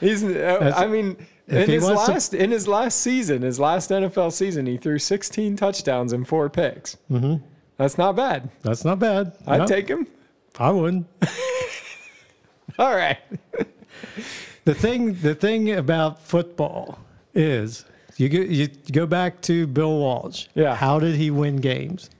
He's, 0.00 0.22
uh, 0.24 0.72
I 0.76 0.86
mean, 0.86 1.16
in 1.48 1.66
he 1.66 1.74
his 1.74 1.84
wants 1.84 2.04
to- 2.06 2.12
last 2.12 2.34
in 2.34 2.50
his 2.50 2.68
last 2.68 3.00
season, 3.00 3.42
his 3.42 3.58
last 3.58 3.90
NFL 3.90 4.32
season, 4.32 4.66
he 4.66 4.76
threw 4.76 4.98
16 4.98 5.56
touchdowns 5.56 6.12
and 6.12 6.26
four 6.28 6.48
picks. 6.50 6.96
Mm-hmm. 7.10 7.44
That's 7.76 7.96
not 7.98 8.16
bad. 8.16 8.50
That's 8.62 8.84
not 8.84 8.98
bad. 8.98 9.32
I'd 9.46 9.66
take 9.66 9.88
him. 9.88 10.06
I 10.58 10.70
wouldn't. 10.70 11.06
All 12.78 12.94
right. 12.94 13.18
The 14.64 14.74
thing, 14.74 15.14
the 15.14 15.34
thing 15.34 15.70
about 15.72 16.20
football 16.22 16.98
is 17.34 17.84
you 18.16 18.28
go, 18.28 18.38
you 18.38 18.68
go 18.92 19.06
back 19.06 19.40
to 19.42 19.66
Bill 19.66 19.96
Walsh. 19.98 20.46
Yeah. 20.54 20.74
How 20.74 20.98
did 20.98 21.14
he 21.16 21.30
win 21.30 21.56
games? 21.56 22.10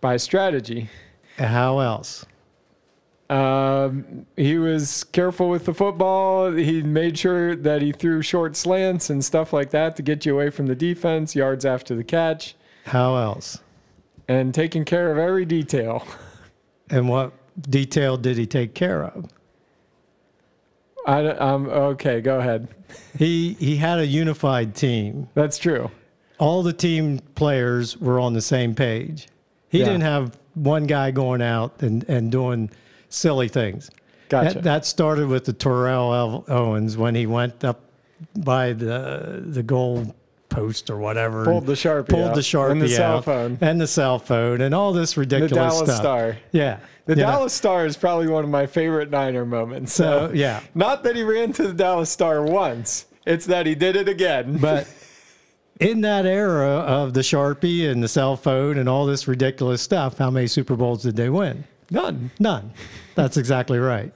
By 0.00 0.16
strategy. 0.18 0.90
How 1.38 1.78
else? 1.80 2.24
Um, 3.30 4.26
he 4.36 4.56
was 4.58 5.04
careful 5.04 5.50
with 5.50 5.66
the 5.66 5.74
football. 5.74 6.50
He 6.52 6.82
made 6.82 7.18
sure 7.18 7.54
that 7.54 7.82
he 7.82 7.92
threw 7.92 8.22
short 8.22 8.56
slants 8.56 9.10
and 9.10 9.22
stuff 9.24 9.52
like 9.52 9.70
that 9.70 9.96
to 9.96 10.02
get 10.02 10.24
you 10.24 10.34
away 10.34 10.48
from 10.50 10.66
the 10.66 10.74
defense, 10.74 11.36
yards 11.36 11.64
after 11.66 11.94
the 11.94 12.04
catch, 12.04 12.54
How 12.86 13.16
else? 13.16 13.58
and 14.28 14.54
taking 14.54 14.84
care 14.84 15.10
of 15.12 15.18
every 15.18 15.44
detail. 15.44 16.06
And 16.90 17.06
what 17.06 17.34
detail 17.68 18.16
did 18.16 18.38
he 18.38 18.46
take 18.46 18.72
care 18.72 19.04
of? 19.04 19.26
I, 21.06 21.26
um, 21.26 21.68
okay, 21.68 22.22
go 22.22 22.38
ahead. 22.40 22.68
He 23.18 23.52
he 23.60 23.76
had 23.76 23.98
a 23.98 24.06
unified 24.06 24.74
team. 24.74 25.28
That's 25.34 25.58
true. 25.58 25.90
All 26.38 26.62
the 26.62 26.72
team 26.72 27.18
players 27.34 27.98
were 27.98 28.18
on 28.18 28.32
the 28.32 28.40
same 28.40 28.74
page. 28.74 29.28
He 29.68 29.80
Yeah. 29.80 29.84
didn't 29.84 30.00
have 30.00 30.38
one 30.54 30.86
guy 30.86 31.10
going 31.10 31.42
out 31.42 31.82
and, 31.82 32.04
and 32.08 32.32
doing 32.32 32.70
silly 33.08 33.48
things. 33.48 33.90
Gotcha. 34.28 34.54
That, 34.54 34.62
that 34.64 34.86
started 34.86 35.28
with 35.28 35.44
the 35.46 35.52
Terrell 35.52 36.44
Owens 36.48 36.96
when 36.96 37.14
he 37.14 37.26
went 37.26 37.64
up 37.64 37.80
by 38.36 38.72
the 38.72 39.42
the 39.46 39.62
goal 39.62 40.14
post 40.48 40.90
or 40.90 40.96
whatever. 40.98 41.44
Pulled 41.44 41.66
the 41.66 41.74
Sharpie 41.74 42.08
pulled 42.08 42.28
out. 42.30 42.34
the 42.34 42.40
sharpie 42.40 42.70
And 42.72 42.82
the 42.82 42.88
cell 42.88 43.22
phone. 43.22 43.58
and 43.60 43.80
the 43.80 43.86
cell 43.86 44.18
phone 44.18 44.60
and 44.60 44.74
all 44.74 44.92
this 44.92 45.16
ridiculous 45.16 45.50
stuff. 45.52 45.78
the 45.80 45.86
Dallas 45.86 45.96
stuff. 45.96 46.00
Star. 46.00 46.36
Yeah, 46.52 46.78
The 47.06 47.12
you 47.14 47.22
know. 47.22 47.28
Dallas 47.30 47.52
Star 47.52 47.86
is 47.86 47.96
probably 47.96 48.28
one 48.28 48.44
of 48.44 48.50
my 48.50 48.66
favorite 48.66 49.10
Niner 49.10 49.44
moments. 49.44 49.92
So 49.92 50.30
yeah, 50.34 50.60
Not 50.74 51.02
that 51.04 51.16
he 51.16 51.22
ran 51.22 51.52
to 51.54 51.62
the 51.68 51.72
Dallas 51.74 52.10
Star 52.10 52.42
once, 52.42 53.06
it's 53.26 53.46
that 53.46 53.66
he 53.66 53.74
did 53.74 53.94
it 53.96 54.08
again. 54.08 54.56
but 54.60 54.88
in 55.80 56.00
that 56.00 56.26
era 56.26 56.66
of 56.66 57.14
the 57.14 57.20
sharpie 57.20 57.88
and 57.88 58.02
the 58.02 58.08
cell 58.08 58.36
phone 58.36 58.78
and 58.78 58.88
all 58.88 59.06
this 59.06 59.28
ridiculous 59.28 59.80
stuff, 59.82 60.18
how 60.18 60.30
many 60.30 60.46
Super 60.48 60.74
Bowls 60.76 61.02
did 61.02 61.14
they 61.16 61.28
win? 61.30 61.64
None. 61.90 62.30
None. 62.38 62.72
That's 63.14 63.36
exactly 63.36 63.78
right. 63.78 64.12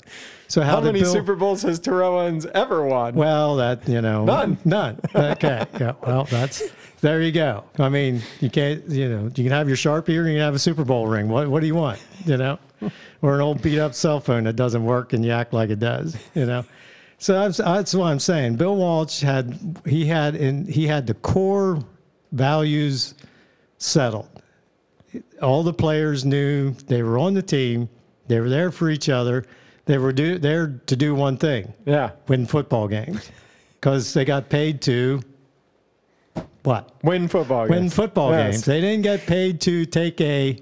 So 0.49 0.61
how, 0.61 0.77
How 0.77 0.81
many 0.83 1.01
Bill, 1.01 1.13
Super 1.13 1.35
Bowls 1.35 1.63
has 1.63 1.79
Terrell 1.79 2.19
Owens 2.19 2.45
ever 2.45 2.85
won? 2.85 3.15
Well, 3.15 3.57
that 3.57 3.89
you 3.89 4.03
know, 4.03 4.27
None. 4.27 4.59
none. 4.67 5.01
Okay, 5.15 5.65
yeah. 5.81 5.95
Well, 6.03 6.25
that's 6.25 6.63
there 7.01 7.23
you 7.23 7.33
go. 7.33 7.65
I 7.79 7.89
mean, 7.89 8.21
you 8.41 8.51
can't, 8.51 8.87
you 8.89 9.09
know, 9.09 9.25
you 9.35 9.45
can 9.45 9.51
have 9.51 9.67
your 9.67 9.79
sharpie 9.79 10.11
or 10.11 10.29
you 10.29 10.35
can 10.35 10.41
have 10.41 10.55
a 10.55 10.59
Super 10.59 10.85
Bowl 10.85 11.07
ring. 11.07 11.29
What 11.29 11.49
what 11.49 11.61
do 11.61 11.67
you 11.67 11.75
want? 11.75 12.01
You 12.27 12.37
know, 12.37 12.59
or 13.23 13.35
an 13.35 13.41
old 13.41 13.63
beat 13.63 13.79
up 13.79 13.95
cell 13.95 14.21
phone 14.21 14.45
that 14.45 14.57
doesn't 14.57 14.85
work 14.85 15.15
and 15.15 15.25
you 15.25 15.31
act 15.31 15.55
like 15.55 15.71
it 15.71 15.79
does. 15.79 16.19
You 16.35 16.45
know, 16.45 16.67
so 17.17 17.33
that's, 17.33 17.57
that's 17.57 17.95
what 17.95 18.07
I'm 18.07 18.19
saying. 18.19 18.57
Bill 18.57 18.77
Walsh 18.77 19.23
had 19.23 19.59
he 19.87 20.05
had 20.05 20.35
in 20.35 20.67
he 20.67 20.87
had 20.87 21.07
the 21.07 21.15
core 21.15 21.83
values 22.33 23.15
settled. 23.79 24.29
All 25.41 25.63
the 25.63 25.73
players 25.73 26.25
knew 26.25 26.71
they 26.87 27.03
were 27.03 27.19
on 27.19 27.35
the 27.35 27.43
team. 27.43 27.89
They 28.29 28.41
were 28.41 28.49
there 28.49 28.71
for 28.71 28.89
each 28.91 29.09
other. 29.09 29.45
They 29.85 29.99
were 29.99 30.13
do, 30.13 30.39
there 30.39 30.81
to 30.87 30.97
do 30.97 31.15
one 31.15 31.37
thing: 31.37 31.73
Yeah. 31.85 32.11
win 32.29 32.47
football 32.47 32.89
games, 32.89 33.31
because 33.81 34.15
they 34.15 34.25
got 34.25 34.49
paid 34.49 34.81
to 34.83 35.23
what? 36.63 36.95
Win 37.03 37.29
football 37.29 37.67
games. 37.67 37.81
Win 37.81 37.91
football 37.91 38.31
Yes. 38.31 38.55
games. 38.55 38.65
They 38.65 38.81
didn't 38.81 39.03
get 39.03 39.27
paid 39.27 39.61
to 39.63 39.85
take 39.87 40.21
a. 40.21 40.59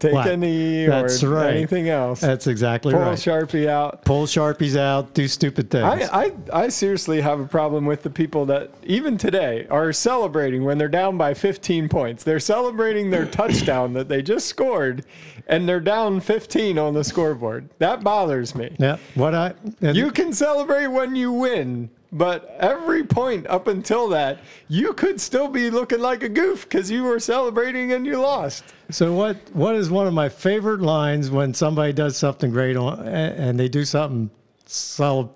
Take 0.00 0.12
What? 0.12 0.26
a 0.28 0.36
knee 0.36 0.86
That's 0.86 1.22
or 1.22 1.30
right. 1.30 1.54
anything 1.54 1.88
else. 1.88 2.20
That's 2.20 2.46
exactly 2.46 2.92
right. 2.94 3.00
Pull 3.00 3.08
right. 3.10 3.18
Sharpie 3.18 3.66
out. 3.68 4.04
Pull 4.04 4.26
sharpies 4.26 4.76
out. 4.76 5.14
Do 5.14 5.28
stupid 5.28 5.70
things. 5.70 6.08
I, 6.10 6.24
I, 6.24 6.32
I 6.64 6.68
seriously 6.68 7.20
have 7.20 7.38
a 7.40 7.46
problem 7.46 7.86
with 7.86 8.02
the 8.02 8.10
people 8.10 8.44
that 8.46 8.70
even 8.84 9.18
today 9.18 9.66
are 9.70 9.92
celebrating 9.92 10.64
when 10.64 10.78
they're 10.78 10.88
down 10.88 11.16
by 11.16 11.34
15 11.34 11.88
points. 11.88 12.24
They're 12.24 12.40
celebrating 12.40 13.10
their 13.10 13.26
touchdown 13.26 13.92
that 13.94 14.08
they 14.08 14.20
just 14.22 14.46
scored, 14.46 15.04
and 15.46 15.68
they're 15.68 15.80
down 15.80 16.20
15 16.20 16.78
on 16.78 16.94
the 16.94 17.04
scoreboard. 17.04 17.68
That 17.78 18.02
bothers 18.02 18.54
me. 18.54 18.74
yeah. 18.78 18.96
What 19.14 19.34
I 19.34 19.54
You 19.80 20.10
can 20.10 20.32
celebrate 20.32 20.88
when 20.88 21.14
you 21.16 21.32
win, 21.32 21.90
but 22.10 22.56
every 22.58 23.04
point 23.04 23.46
up 23.48 23.66
until 23.66 24.08
that, 24.08 24.38
you 24.68 24.92
could 24.92 25.20
still 25.20 25.48
be 25.48 25.70
looking 25.70 26.00
like 26.00 26.22
a 26.22 26.28
goof 26.28 26.62
because 26.62 26.90
you 26.90 27.02
were 27.02 27.20
celebrating 27.20 27.92
and 27.92 28.06
you 28.06 28.18
lost. 28.18 28.64
So 28.90 29.12
what? 29.12 29.36
What 29.52 29.74
is 29.74 29.90
one 29.90 30.06
of 30.06 30.14
my 30.14 30.28
favorite 30.28 30.80
lines 30.80 31.30
when 31.30 31.52
somebody 31.52 31.92
does 31.92 32.16
something 32.16 32.50
great 32.50 32.76
on, 32.76 33.06
and 33.06 33.60
they 33.60 33.68
do 33.68 33.84
something, 33.84 34.30
solid, 34.66 35.28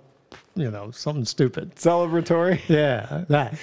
you 0.54 0.70
know, 0.70 0.90
something 0.90 1.26
stupid? 1.26 1.76
Celebratory? 1.76 2.60
Yeah, 2.68 3.24
that. 3.28 3.54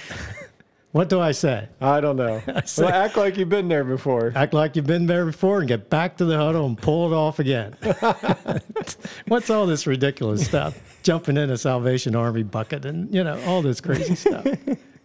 What 0.92 1.08
do 1.08 1.20
I 1.20 1.32
say? 1.32 1.68
I 1.80 2.00
don't 2.00 2.16
know. 2.16 2.42
say- 2.64 2.84
well, 2.84 2.92
act 2.94 3.16
like 3.16 3.36
you've 3.36 3.48
been 3.48 3.68
there 3.68 3.84
before. 3.84 4.32
Act 4.34 4.52
like 4.54 4.76
you've 4.76 4.86
been 4.86 5.06
there 5.06 5.24
before 5.26 5.60
and 5.60 5.68
get 5.68 5.88
back 5.90 6.16
to 6.18 6.24
the 6.24 6.36
huddle 6.36 6.66
and 6.66 6.76
pull 6.80 7.12
it 7.12 7.14
off 7.16 7.38
again. 7.38 7.76
What's 9.28 9.50
all 9.50 9.66
this 9.66 9.86
ridiculous 9.86 10.44
stuff? 10.44 10.78
Jumping 11.02 11.36
in 11.36 11.50
a 11.50 11.56
Salvation 11.56 12.14
Army 12.16 12.42
bucket 12.42 12.84
and 12.84 13.12
you 13.14 13.22
know 13.24 13.40
all 13.46 13.62
this 13.62 13.80
crazy 13.80 14.14
stuff. 14.14 14.46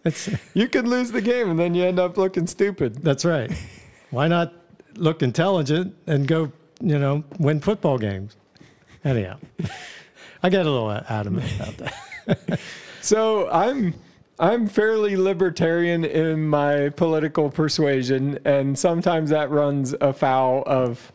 It's, 0.04 0.28
You 0.54 0.68
could 0.68 0.86
lose 0.86 1.10
the 1.12 1.20
game 1.22 1.50
and 1.50 1.58
then 1.58 1.74
you 1.74 1.84
end 1.84 1.98
up 1.98 2.16
looking 2.16 2.46
stupid. 2.46 3.02
that's 3.02 3.24
right. 3.24 3.50
Why 4.10 4.28
not 4.28 4.52
look 4.94 5.22
intelligent 5.22 5.94
and 6.06 6.26
go, 6.28 6.52
you 6.80 6.98
know, 6.98 7.24
win 7.38 7.60
football 7.60 7.98
games? 7.98 8.36
Anyhow, 9.04 9.38
I 10.42 10.48
get 10.48 10.66
a 10.66 10.70
little 10.70 10.90
adamant 10.90 11.50
about 11.56 11.76
that. 11.78 12.60
So 13.00 13.48
I'm 13.50 13.94
I'm 14.38 14.66
fairly 14.66 15.16
libertarian 15.16 16.04
in 16.04 16.46
my 16.48 16.90
political 16.90 17.50
persuasion, 17.50 18.38
and 18.44 18.78
sometimes 18.78 19.30
that 19.30 19.50
runs 19.50 19.94
afoul 20.00 20.62
of 20.66 21.12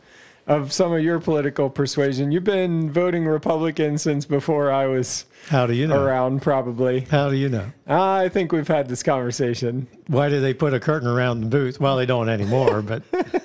of 0.48 0.72
some 0.72 0.92
of 0.92 1.00
your 1.00 1.20
political 1.20 1.70
persuasion. 1.70 2.32
You've 2.32 2.42
been 2.42 2.90
voting 2.90 3.24
Republican 3.26 3.96
since 3.96 4.24
before 4.24 4.72
I 4.72 4.86
was 4.86 5.24
How 5.46 5.68
do 5.68 5.72
you 5.72 5.86
know? 5.86 6.02
around, 6.02 6.42
probably. 6.42 7.02
How 7.10 7.30
do 7.30 7.36
you 7.36 7.48
know? 7.48 7.70
I 7.86 8.28
think 8.28 8.50
we've 8.50 8.66
had 8.66 8.88
this 8.88 9.04
conversation. 9.04 9.86
Why 10.08 10.28
do 10.28 10.40
they 10.40 10.52
put 10.52 10.74
a 10.74 10.80
curtain 10.80 11.06
around 11.08 11.42
the 11.42 11.46
booth? 11.46 11.78
Well, 11.78 11.96
they 11.96 12.06
don't 12.06 12.28
anymore, 12.28 12.82
but 12.82 13.04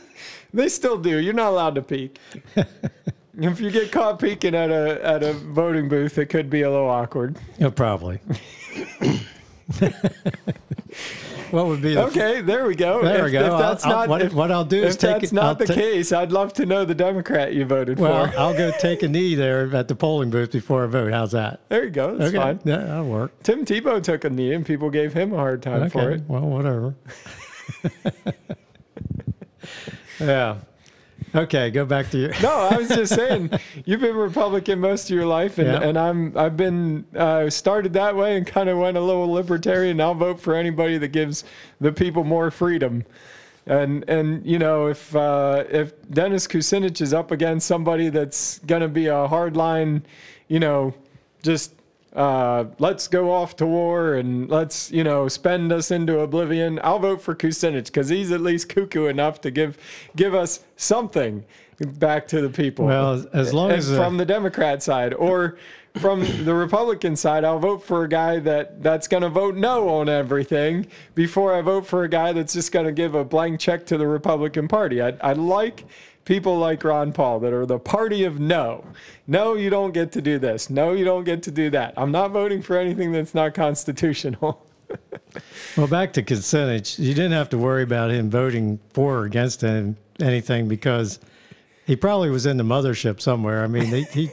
They 0.54 0.70
still 0.70 0.98
do. 0.98 1.20
You're 1.20 1.34
not 1.36 1.50
allowed 1.52 1.76
to 1.76 1.84
peek. 1.84 2.18
if 3.38 3.60
you 3.62 3.70
get 3.70 3.92
caught 3.92 4.18
peeking 4.20 4.56
at 4.56 4.72
a 4.72 5.00
at 5.06 5.22
a 5.22 5.34
voting 5.34 5.90
booth, 5.90 6.18
it 6.18 6.28
could 6.28 6.50
be 6.50 6.63
a 6.63 6.72
little 6.72 6.90
awkward. 6.90 7.38
yeah, 7.60 7.70
probably. 7.70 8.20
what 11.51 11.65
would 11.67 11.82
be 11.82 11.93
the 11.93 12.06
Okay, 12.06 12.41
there 12.41 12.65
we 12.65 12.75
go. 12.75 13.01
There 13.03 13.19
if, 13.19 13.25
we 13.25 13.32
go. 13.32 13.45
If 13.45 13.51
I'll- 13.51 13.58
that's 13.60 13.86
I'll- 13.86 13.91
not 13.91 14.10
what, 14.10 14.21
if, 14.21 14.34
what 14.34 14.51
I'll 14.51 14.63
do 14.65 14.84
is 14.84 14.95
if 14.95 15.01
take 15.01 15.21
that's 15.21 15.34
not 15.34 15.43
I'll 15.45 15.56
the 15.56 15.65
ta- 15.65 15.73
case, 15.73 16.12
I'd 16.12 16.32
love 16.32 16.53
to 16.53 16.65
know 16.65 16.86
the 16.86 16.95
Democrat 16.95 17.53
you 17.53 17.65
voted 17.65 17.99
Well, 17.99 18.32
for. 18.32 18.38
I'll 18.38 18.53
go 18.58 18.71
take 18.80 19.03
a 19.03 19.08
knee 19.08 19.36
there 19.36 19.73
at 19.75 19.88
the 19.89 19.95
polling 19.95 20.30
booth 20.30 20.51
before 20.51 20.84
I 20.86 20.88
vote. 20.88 21.12
How's 21.12 21.32
that? 21.34 21.60
There 21.69 21.84
you 21.84 21.89
go. 21.89 22.15
That's 22.15 22.30
okay, 22.34 22.38
fine. 22.38 22.60
yeah, 22.63 22.77
that'll 22.77 23.06
work. 23.06 23.43
Tim 23.43 23.65
Tebow 23.65 24.01
took 24.01 24.23
a 24.23 24.30
knee 24.30 24.53
and 24.53 24.65
people 24.65 24.89
gave 24.89 25.13
him 25.13 25.34
a 25.34 25.38
hard 25.38 25.62
time 25.62 25.89
for 25.89 26.12
it. 26.12 26.21
well, 26.27 26.41
whatever. 26.41 26.95
yeah. 30.19 30.58
Okay, 31.38 31.69
go 31.69 31.86
back 31.86 32.10
to 32.12 32.17
your. 32.17 32.32
No, 32.41 32.52
I 32.52 32.76
was 32.78 32.88
just 32.88 33.13
saying 33.13 33.52
you've 33.86 34.02
been 34.02 34.15
Republican 34.15 34.80
most 34.80 35.10
of 35.10 35.15
your 35.15 35.28
life, 35.28 35.60
and, 35.60 35.67
Yeah. 35.67 35.82
and 35.88 35.97
I'm 35.97 36.36
I've 36.36 36.58
been 36.58 37.06
uh, 37.15 37.50
started 37.52 37.93
that 37.93 38.15
way 38.15 38.38
and 38.38 38.45
kind 38.47 38.69
of 38.69 38.78
went 38.80 38.97
a 38.97 39.02
little 39.02 39.32
libertarian. 39.32 40.02
I'll 40.02 40.15
vote 40.15 40.39
for 40.39 40.56
anybody 40.56 40.97
that 40.97 41.10
gives 41.10 41.43
the 41.80 41.91
people 41.91 42.23
more 42.23 42.50
freedom. 42.50 43.06
And 43.67 44.04
and 44.10 44.45
you 44.45 44.58
know 44.58 44.88
if 44.88 45.15
uh, 45.15 45.63
if 45.69 45.93
Dennis 46.10 46.47
Kucinich 46.47 47.02
is 47.02 47.13
up 47.13 47.32
against 47.32 47.67
somebody 47.67 48.10
that's 48.10 48.60
gonna 48.65 48.88
be 48.88 49.06
a 49.08 49.28
hardline, 49.28 50.02
you 50.47 50.60
know, 50.60 50.93
just 51.43 51.73
uh, 52.17 52.65
let's 52.80 53.08
go 53.08 53.32
off 53.32 53.56
to 53.58 53.67
war 53.67 54.15
and 54.15 54.49
let's 54.49 54.91
you 54.91 55.03
know 55.03 55.27
spend 55.27 55.71
us 55.71 55.91
into 55.91 56.19
oblivion. 56.19 56.80
I'll 56.84 56.99
vote 56.99 57.21
for 57.21 57.36
Kucinich 57.36 57.86
because 57.86 58.10
he's 58.10 58.32
at 58.32 58.41
least 58.41 58.69
cuckoo 58.69 59.06
enough 59.06 59.39
to 59.41 59.51
give 59.51 59.77
give 60.15 60.34
us 60.34 60.62
something 60.75 61.45
back 61.80 62.27
to 62.30 62.41
the 62.41 62.49
people. 62.49 62.86
Well, 62.86 63.23
as 63.34 63.53
long 63.53 63.69
as, 63.69 63.91
uh, 63.91 63.97
from 63.97 64.17
the 64.17 64.25
Democrat 64.25 64.82
side 64.82 65.13
or 65.13 65.58
from 65.99 66.21
the 66.43 66.56
Republican 66.56 67.15
side, 67.15 67.43
I'll 67.43 67.60
vote 67.60 67.84
for 67.84 68.03
a 68.03 68.10
guy 68.10 68.39
that 68.39 68.82
that's 68.82 69.08
going 69.08 69.23
to 69.23 69.30
vote 69.30 69.56
no 69.56 69.88
on 69.88 70.10
everything 70.10 70.88
before 71.13 71.53
I 71.53 71.62
vote 71.62 71.86
for 71.86 72.03
a 72.03 72.10
guy 72.10 72.34
that's 72.34 72.53
just 72.53 72.71
going 72.71 72.88
to 72.88 72.91
give 72.91 73.13
a 73.13 73.23
blank 73.23 73.60
check 73.60 73.86
to 73.88 73.97
the 73.97 74.08
Republican 74.08 74.67
Party. 74.67 75.03
I, 75.03 75.13
I 75.21 75.34
like 75.34 75.86
people 76.28 76.58
like 76.58 76.84
Ron 76.84 77.13
Paul 77.13 77.40
that 77.40 77.54
are 77.54 77.66
the 77.66 77.80
party 77.80 78.26
of 78.26 78.38
no. 78.38 78.86
No, 79.26 79.56
you 79.56 79.70
don't 79.70 79.94
get 79.94 80.12
to 80.12 80.22
do 80.22 80.38
this. 80.38 80.70
No, 80.70 80.92
you 80.92 81.06
don't 81.06 81.24
get 81.24 81.42
to 81.44 81.52
do 81.52 81.70
that. 81.70 81.94
I'm 81.96 82.12
not 82.12 82.32
voting 82.32 82.62
for 82.62 82.78
anything 82.78 83.13
that's 83.13 83.34
not 83.34 83.56
constitutional. 83.56 84.63
Well, 85.76 85.88
back 85.88 86.13
to 86.13 86.24
Kucinich, 86.24 86.98
you 86.98 87.13
didn't 87.13 87.34
have 87.34 87.50
to 87.50 87.58
worry 87.58 87.84
about 87.84 88.10
him 88.10 88.30
voting 88.30 88.80
for 88.94 89.18
or 89.18 89.26
against 89.26 89.60
him, 89.60 89.98
anything 90.22 90.70
because 90.70 91.20
he 91.86 91.98
probably 91.98 92.30
was 92.30 92.46
in 92.46 92.56
the 92.56 92.63
mothership 92.63 93.20
somewhere. 93.20 93.63
I 93.63 93.68
mean, 93.68 93.86
he, 93.88 94.04
he 94.04 94.30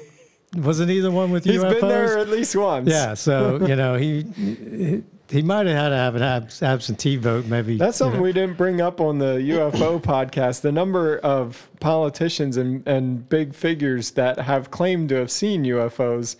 wasn't 0.54 0.90
he 0.90 1.00
the 1.00 1.10
one 1.10 1.32
with 1.32 1.44
He's 1.44 1.60
UFOs? 1.60 1.72
He's 1.72 1.80
been 1.80 1.88
there 1.88 2.18
at 2.18 2.28
least 2.28 2.54
once. 2.54 2.88
Yeah, 2.88 3.14
so 3.14 3.66
you 3.66 3.74
know 3.74 3.96
he 3.96 5.02
he, 5.30 5.42
might 5.42 5.66
have 5.66 5.76
had 5.76 5.88
to 5.90 5.96
have 5.96 6.14
an 6.16 6.22
abs- 6.22 6.62
absentee 6.62 7.16
vote, 7.16 7.46
maybe. 7.46 7.76
That's 7.76 7.98
you 7.98 8.04
something 8.04 8.20
know. 8.20 8.24
we 8.24 8.32
didn't 8.32 8.56
bring 8.56 8.80
up 8.80 9.00
on 9.00 9.18
the 9.18 9.34
UFO 9.36 10.00
podcast. 10.02 10.60
The 10.60 10.72
number 10.72 11.18
of 11.18 11.68
politicians 11.80 12.56
and, 12.56 12.86
and 12.86 13.28
big 13.28 13.54
figures 13.54 14.12
that 14.12 14.38
have 14.40 14.70
claimed 14.70 15.08
to 15.10 15.16
have 15.16 15.30
seen 15.30 15.64
UFOs. 15.64 16.36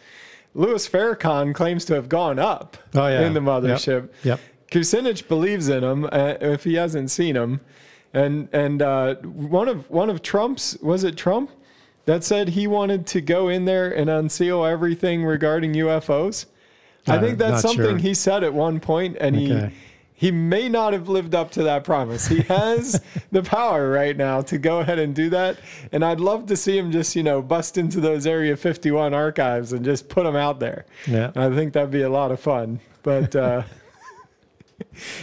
Louis 0.55 0.87
Farrakhan 0.89 1.55
claims 1.55 1.85
to 1.87 1.95
have 1.95 2.09
gone 2.09 2.39
up 2.39 2.77
Oh, 2.95 3.07
yeah. 3.09 3.27
in 3.27 3.35
the 3.35 3.41
mothership. 3.41 4.11
Yep. 4.23 4.39
Kucinich 4.71 5.27
believes 5.29 5.69
in 5.69 5.81
them 5.83 6.05
uh, 6.11 6.35
if 6.41 6.65
he 6.65 6.75
hasn't 6.75 7.11
seen 7.11 7.35
them. 7.35 7.61
And 8.13 8.49
and 8.53 8.81
uh, 8.81 9.17
one 9.17 9.67
of 9.69 9.91
one 9.91 10.09
of 10.09 10.23
Trump's 10.23 10.79
was 10.81 11.03
it 11.03 11.17
Trump 11.17 11.51
that 12.05 12.23
said 12.23 12.51
he 12.51 12.67
wanted 12.69 13.07
to 13.09 13.21
go 13.21 13.49
in 13.49 13.65
there 13.65 13.91
and 13.91 14.09
unseal 14.09 14.65
everything 14.65 15.25
regarding 15.25 15.73
UFOs. 15.75 16.47
I 17.07 17.17
Uh, 17.17 17.21
think 17.21 17.39
that's 17.39 17.63
something 17.63 17.85
sure. 17.85 17.99
he 17.99 18.15
said 18.15 18.43
at 18.45 18.55
one 18.55 18.81
point, 18.81 19.17
and 19.21 19.37
Okay. 19.37 19.47
he 19.71 19.75
he 20.17 20.31
may 20.31 20.69
not 20.69 20.93
have 20.93 21.09
lived 21.09 21.35
up 21.35 21.51
to 21.51 21.63
that 21.65 21.83
promise. 21.85 22.29
He 22.29 22.41
has 22.43 23.01
the 23.33 23.43
power 23.43 23.91
right 23.91 24.17
now 24.17 24.41
to 24.43 24.57
go 24.59 24.79
ahead 24.79 24.99
and 24.99 25.15
do 25.15 25.29
that, 25.31 25.59
and 25.93 26.05
I'd 26.05 26.21
love 26.21 26.47
to 26.47 26.57
see 26.57 26.79
him 26.79 26.93
just 26.93 27.15
you 27.17 27.23
know 27.23 27.43
bust 27.43 27.77
into 27.77 28.01
those 28.01 28.27
Area 28.27 28.57
51 28.57 29.13
archives 29.13 29.73
and 29.73 29.85
just 29.85 30.09
put 30.09 30.23
them 30.25 30.37
out 30.37 30.61
there. 30.61 30.87
Yeah. 31.07 31.33
I 31.37 31.51
think 31.51 31.73
that'd 31.75 31.91
be 31.91 32.03
a 32.03 32.09
lot 32.11 32.31
of 32.33 32.41
fun, 32.41 32.81
but. 33.03 33.35
Uh, 33.37 33.63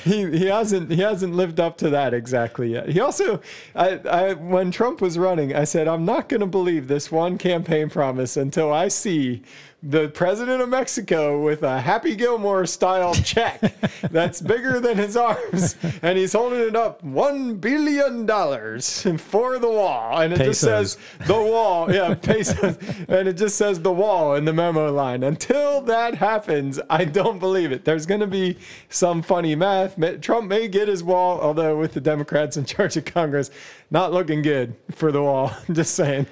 he 0.06 0.30
he 0.38 0.46
hasn't 0.46 0.89
he 0.91 1.02
hasn't 1.02 1.34
lived 1.36 1.60
up 1.60 1.78
to 1.78 1.89
that 1.89 2.14
exactly 2.14 2.72
yet. 2.72 2.88
He 2.88 2.99
also 3.01 3.41
I, 3.76 3.99
I 4.10 4.34
when 4.34 4.72
Trump 4.72 5.01
was 5.01 5.18
running, 5.18 5.53
I 5.53 5.66
said 5.66 5.88
I'm 5.89 6.05
not 6.05 6.30
going 6.30 6.39
to 6.39 6.45
believe 6.47 6.88
this 6.88 7.12
one 7.12 7.38
campaign 7.38 7.89
promise 7.89 8.38
until 8.38 8.72
I 8.72 8.88
see 8.88 9.43
the 9.84 10.09
president 10.09 10.61
of 10.61 10.69
Mexico 10.69 11.41
with 11.41 11.63
a 11.63 11.82
Happy 11.82 12.15
Gilmore 12.15 12.67
style 12.67 13.15
check 13.15 13.59
that's 14.11 14.39
bigger 14.39 14.79
than 14.79 14.97
his 14.97 15.17
arms, 15.17 15.75
and 16.03 16.19
he's 16.19 16.34
holding 16.34 16.59
it 16.59 16.75
up 16.75 17.03
one 17.03 17.55
billion 17.55 18.27
dollars 18.27 19.07
for 19.17 19.57
the 19.57 19.69
wall, 19.69 20.21
and 20.21 20.34
it 20.34 20.38
just 20.38 20.61
says 20.61 20.97
the 21.25 21.34
wall, 21.34 21.91
yeah, 21.91 22.13
pesos, 22.21 22.77
and 23.07 23.27
it 23.27 23.34
just 23.34 23.57
says 23.57 23.79
the 23.82 23.91
wall 23.91 24.36
in 24.36 24.45
the 24.45 24.53
memo 24.53 24.91
line. 24.91 25.23
Until 25.23 25.82
that 25.82 26.13
happens, 26.15 26.79
I 26.89 27.05
don't 27.05 27.39
believe 27.39 27.71
it. 27.71 27.84
There's 27.84 28.05
going 28.05 28.21
to 28.21 28.27
be 28.27 28.57
some 28.89 29.23
funny 29.23 29.55
math. 29.55 29.97
Trump 30.21 30.47
may 30.47 30.67
get 30.67 30.88
his 30.89 31.03
wall, 31.03 31.41
although 31.41 31.75
with 31.77 31.93
the 31.93 32.01
Democrats 32.01 32.55
in 32.55 32.65
charge 32.65 32.97
of 32.97 33.05
Congress, 33.05 33.49
not 33.92 34.12
looking 34.14 34.42
good 34.42 34.76
for 34.92 35.12
the 35.12 35.22
wall. 35.22 35.52
just 35.72 35.94
saying, 35.96 36.26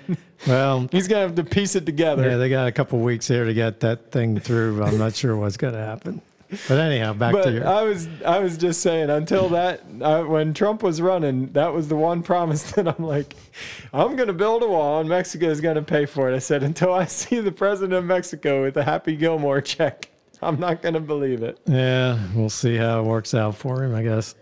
Well, 0.47 0.87
he's 0.91 1.07
to 1.09 1.15
have 1.17 1.35
to 1.35 1.43
piece 1.43 1.75
it 1.75 1.85
together. 1.85 2.27
yeah, 2.27 2.37
they 2.37 2.49
got 2.49 2.67
a 2.67 2.71
couple 2.71 2.99
weeks 2.99 3.27
here 3.27 3.45
to 3.45 3.53
get 3.53 3.81
that 3.81 4.11
thing 4.11 4.39
through. 4.39 4.81
I'm 4.83 4.97
not 4.97 5.13
sure 5.15 5.35
what's 5.37 5.57
going 5.57 5.73
to 5.73 5.79
happen. 5.79 6.21
But 6.67 6.79
anyhow, 6.79 7.13
back 7.13 7.33
but 7.33 7.43
to 7.43 7.51
your. 7.51 7.67
I 7.67 7.83
was 7.83 8.07
I 8.25 8.39
was 8.39 8.57
just 8.57 8.81
saying 8.81 9.11
until 9.11 9.49
that 9.49 9.81
uh, 10.01 10.23
when 10.23 10.55
Trump 10.55 10.81
was 10.81 10.99
running, 10.99 11.51
that 11.53 11.71
was 11.71 11.89
the 11.89 11.95
one 11.95 12.23
promise 12.31 12.71
that 12.71 12.87
I'm 12.87 13.05
like, 13.05 13.35
I'm 13.93 14.15
gonna 14.15 14.33
build 14.33 14.63
a 14.63 14.67
wall 14.67 14.99
and 14.99 15.07
Mexico 15.07 15.45
is 15.47 15.61
gonna 15.61 15.83
pay 15.83 16.07
for 16.07 16.27
it. 16.31 16.35
I 16.35 16.39
said 16.39 16.63
until 16.63 16.91
I 16.91 17.05
see 17.05 17.39
the 17.39 17.51
president 17.51 17.93
of 17.93 18.03
Mexico 18.05 18.63
with 18.63 18.77
a 18.77 18.83
Happy 18.83 19.15
Gilmore 19.15 19.61
check, 19.61 20.09
I'm 20.41 20.59
not 20.59 20.81
gonna 20.81 20.99
believe 20.99 21.43
it. 21.43 21.59
yeah, 21.67 22.17
we'll 22.33 22.49
see 22.49 22.77
how 22.77 23.01
it 23.01 23.03
works 23.03 23.35
out 23.35 23.53
for 23.55 23.83
him, 23.83 23.93
I 23.93 24.01
guess. 24.01 24.33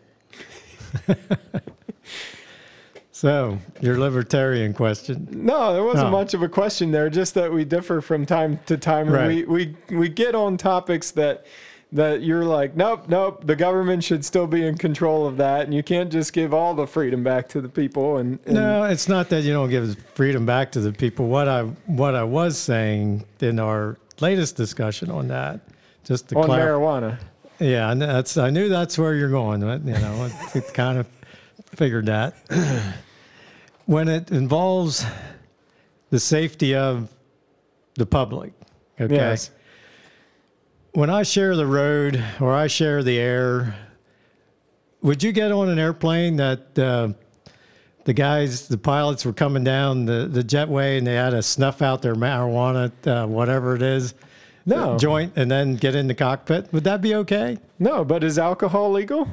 So, 3.19 3.57
your 3.81 3.97
libertarian 3.97 4.73
question. 4.73 5.27
No, 5.31 5.73
there 5.73 5.83
wasn't 5.83 6.11
No. 6.11 6.11
much 6.11 6.33
of 6.35 6.43
a 6.43 6.47
question 6.47 6.91
there. 6.91 7.09
Just 7.09 7.33
that 7.33 7.51
we 7.51 7.65
differ 7.65 7.99
from 8.01 8.25
time 8.27 8.59
to 8.67 8.77
time. 8.77 9.09
Right. 9.09 9.47
We 9.47 9.75
we 9.89 9.97
we 9.97 10.09
get 10.09 10.35
on 10.35 10.55
topics 10.57 11.09
that 11.11 11.45
that 11.91 12.21
you're 12.21 12.45
like, 12.45 12.75
nope, 12.75 13.05
nope. 13.07 13.47
The 13.47 13.55
government 13.55 14.03
should 14.03 14.23
still 14.23 14.45
be 14.45 14.65
in 14.67 14.77
control 14.77 15.25
of 15.25 15.37
that, 15.37 15.61
and 15.61 15.73
you 15.73 15.81
can't 15.81 16.11
just 16.11 16.31
give 16.31 16.53
all 16.53 16.75
the 16.75 16.85
freedom 16.85 17.23
back 17.23 17.47
to 17.49 17.61
the 17.61 17.69
people. 17.69 18.17
And, 18.17 18.37
and 18.45 18.53
No, 18.55 18.83
it's 18.83 19.07
not 19.07 19.29
that 19.29 19.43
you 19.43 19.53
don't 19.53 19.69
give 19.69 19.97
freedom 20.13 20.45
back 20.45 20.71
to 20.73 20.79
the 20.81 20.91
people. 20.91 21.27
What 21.27 21.47
I 21.47 21.63
what 21.85 22.13
I 22.13 22.23
was 22.23 22.57
saying 22.57 23.25
in 23.39 23.57
our 23.59 23.97
latest 24.19 24.55
discussion 24.57 25.09
on 25.09 25.27
that, 25.29 25.61
just 26.03 26.29
to 26.29 26.37
on 26.37 26.45
clarify. 26.45 26.67
marijuana. 27.01 27.17
Yeah, 27.59 27.89
and 27.91 27.99
that's 27.99 28.37
I 28.37 28.51
knew 28.51 28.69
that's 28.69 28.95
where 28.99 29.15
you're 29.15 29.31
going. 29.31 29.61
but, 29.61 29.81
You 29.83 29.93
know, 29.99 30.29
I 30.53 30.59
kind 30.73 30.99
of 30.99 31.07
figured 31.73 32.05
that. 32.05 32.35
When 33.87 34.07
it 34.07 34.31
involves 34.31 35.05
the 36.11 36.19
safety 36.19 36.75
of 36.75 37.09
the 37.95 38.05
public, 38.05 38.53
okay. 39.01 39.15
Yes. 39.15 39.49
When 40.91 41.09
I 41.09 41.23
share 41.23 41.55
the 41.55 41.65
road 41.65 42.23
or 42.39 42.53
I 42.53 42.67
share 42.67 43.01
the 43.03 43.17
air, 43.17 43.75
would 45.01 45.23
you 45.23 45.31
get 45.31 45.51
on 45.51 45.69
an 45.69 45.79
airplane 45.79 46.35
that 46.37 46.77
uh, 46.79 47.09
the 48.05 48.13
guys, 48.13 48.67
the 48.67 48.77
pilots 48.77 49.25
were 49.25 49.33
coming 49.33 49.63
down 49.63 50.05
the, 50.05 50.27
the 50.29 50.43
jetway 50.43 50.97
and 50.97 51.05
they 51.07 51.15
had 51.15 51.31
to 51.31 51.41
snuff 51.41 51.81
out 51.81 52.01
their 52.01 52.15
marijuana, 52.15 52.91
uh, 53.07 53.25
whatever 53.27 53.75
it 53.75 53.81
is, 53.81 54.15
No. 54.65 54.97
joint, 54.97 55.33
and 55.35 55.49
then 55.51 55.75
get 55.75 55.93
in 55.95 56.07
the 56.07 56.15
cockpit? 56.15 56.71
Would 56.73 56.83
that 56.85 57.01
be 57.01 57.15
okay? 57.15 57.57
No, 57.79 58.03
but 58.03 58.23
is 58.23 58.37
alcohol 58.39 58.91
legal? 58.91 59.29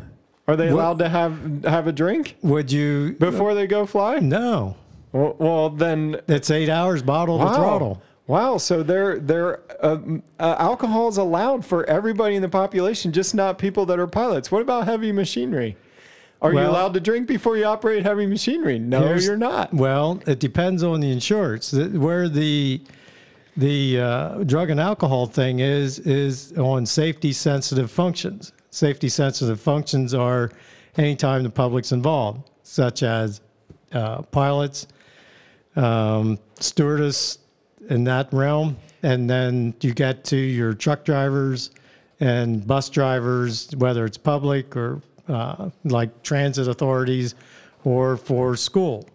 Are 0.47 0.57
they 0.57 0.68
allowed 0.68 0.99
to 0.99 1.09
have 1.09 1.64
have 1.64 1.86
a 1.86 1.92
drink 1.92 2.36
Would 2.42 2.70
you? 2.70 3.16
before 3.18 3.55
they 3.55 3.66
go 3.66 3.86
fly? 3.86 4.18
No, 4.18 4.76
Well, 5.12 5.36
well 5.38 5.70
then, 5.70 6.20
it's 6.28 6.51
eight 6.51 6.68
hours 6.68 7.03
bottle 7.03 7.38
to 7.38 7.47
throttle. 7.55 8.03
wow. 8.26 8.59
So 8.59 8.82
they're 8.82 9.18
they're 9.18 9.61
uh, 9.82 9.99
uh, 10.38 10.57
alcohol 10.59 11.09
is 11.09 11.16
allowed 11.16 11.64
for 11.64 11.84
everybody 11.86 12.34
in 12.36 12.42
the 12.42 12.49
population, 12.51 13.11
just 13.12 13.34
not 13.34 13.59
people 13.59 13.86
that 13.86 13.99
are 13.99 14.07
pilots. 14.07 14.51
What 14.53 14.61
about 14.62 14.84
heavy 14.86 15.12
machinery? 15.12 15.76
Are 16.42 16.51
you 16.51 16.57
Well- 16.57 16.72
allowed 16.72 16.92
to 16.95 17.01
drink 17.01 17.26
before 17.26 17.57
you 17.57 17.64
operate 17.64 18.03
heavy 18.03 18.26
machinery? 18.26 18.78
No, 18.78 19.01
Here's- 19.01 19.24
you're 19.24 19.38
not. 19.38 19.72
Well, 19.72 20.20
it 20.26 20.40
depends 20.40 20.82
on 20.82 21.01
the 21.01 21.11
insurance. 21.11 21.70
The- 21.70 21.88
Where 21.99 22.28
the 22.28 22.82
the 23.57 24.01
uh, 24.01 24.45
drug 24.45 24.68
and 24.68 24.78
alcohol 24.80 25.24
thing 25.26 25.61
is 25.61 25.99
is 26.01 26.53
on 26.59 26.84
safety 26.84 27.32
sensitive 27.32 27.90
functions. 27.90 28.53
Safety 28.74 29.08
sensitive 29.08 29.60
functions 29.60 30.14
are 30.14 30.50
anytime 30.96 31.44
the 31.44 31.50
public's 31.50 31.92
involved, 31.92 32.50
such 32.64 33.04
as 33.04 33.40
uh, 33.92 34.22
pilots, 34.22 34.88
um, 35.76 36.40
stewardess 36.58 37.38
in 37.88 38.02
that 38.02 38.32
realm, 38.32 38.76
and 39.04 39.30
then 39.30 39.76
you 39.80 39.94
get 39.94 40.24
to 40.24 40.36
your 40.36 40.74
truck 40.74 41.04
drivers 41.04 41.70
and 42.18 42.66
bus 42.66 42.88
drivers, 42.88 43.70
whether 43.76 44.04
it's 44.04 44.18
public 44.18 44.76
or 44.76 45.00
uh, 45.28 45.70
like 45.84 46.24
transit 46.24 46.66
authorities 46.66 47.36
or 47.84 48.16
for 48.16 48.56
school. 48.56 49.08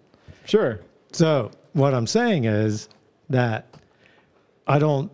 Sure. 0.45 0.79
So 1.11 1.51
what 1.73 1.93
I'm 1.93 2.07
saying 2.07 2.45
is 2.45 2.87
that 3.29 3.67
I 4.65 4.79
don't 4.79 5.11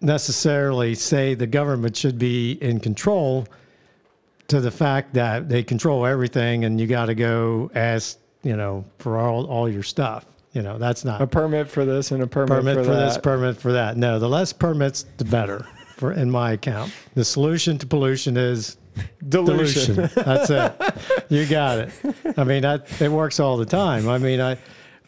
necessarily 0.00 0.94
say 0.94 1.34
the 1.34 1.46
government 1.46 1.96
should 1.96 2.18
be 2.18 2.52
in 2.52 2.80
control 2.80 3.46
to 4.48 4.60
the 4.60 4.70
fact 4.70 5.14
that 5.14 5.48
they 5.48 5.62
control 5.62 6.04
everything 6.06 6.64
and 6.64 6.80
you 6.80 6.86
got 6.86 7.06
to 7.06 7.14
go 7.14 7.70
ask, 7.74 8.18
you 8.42 8.56
know, 8.56 8.84
for 8.98 9.18
all, 9.18 9.46
all 9.46 9.68
your 9.68 9.82
stuff. 9.82 10.26
You 10.52 10.62
know, 10.62 10.78
that's 10.78 11.04
not 11.04 11.22
A 11.22 11.28
permit 11.28 11.68
for 11.68 11.84
this 11.84 12.10
and 12.10 12.22
a 12.24 12.26
permit, 12.26 12.48
permit 12.48 12.76
for, 12.78 12.84
for, 12.84 12.94
this, 12.94 13.18
permit 13.18 13.56
for 13.56 13.72
that. 13.72 13.96
No, 13.96 14.18
the 14.18 14.28
less 14.28 14.52
permits, 14.52 15.04
the 15.18 15.24
better 15.24 15.64
for 15.96 16.12
in 16.12 16.28
my 16.28 16.52
account. 16.52 16.92
The 17.14 17.24
solution 17.24 17.78
to 17.78 17.86
pollution 17.86 18.36
is 18.36 18.76
Dilution. 19.28 19.94
dilution. 19.94 20.22
That's 20.24 20.50
it. 20.50 21.24
You 21.28 21.46
got 21.46 21.78
it. 21.78 21.92
I 22.36 22.42
mean, 22.42 22.62
that 22.62 23.00
it 23.00 23.10
works 23.10 23.38
all 23.38 23.56
the 23.56 23.64
time. 23.64 24.08
I 24.08 24.18
mean, 24.18 24.40
I 24.40 24.58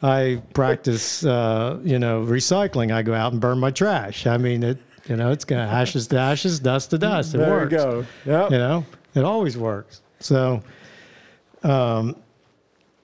I 0.03 0.43
practice, 0.53 1.25
uh, 1.25 1.79
you 1.85 1.99
know, 1.99 2.23
recycling. 2.25 2.93
I 2.93 3.03
go 3.03 3.15
out 3.15 3.33
and 3.33 3.41
burn 3.41 3.59
my 3.59 3.71
trash. 3.71 4.27
I 4.27 4.37
mean, 4.37 4.63
it. 4.63 4.79
You 5.09 5.17
know, 5.17 5.33
it's 5.33 5.45
gonna 5.45 5.63
ashes 5.63 6.07
to 6.09 6.19
ashes, 6.19 6.61
dust 6.61 6.91
to 6.91 6.99
dust. 6.99 7.35
It 7.35 7.39
there 7.39 7.51
works. 7.51 7.73
you 7.73 7.79
go. 7.79 8.07
Yep. 8.25 8.51
You 8.53 8.59
know, 8.59 8.87
it 9.17 9.25
always 9.25 9.57
works. 9.57 10.01
So, 10.21 10.63
um, 11.65 12.15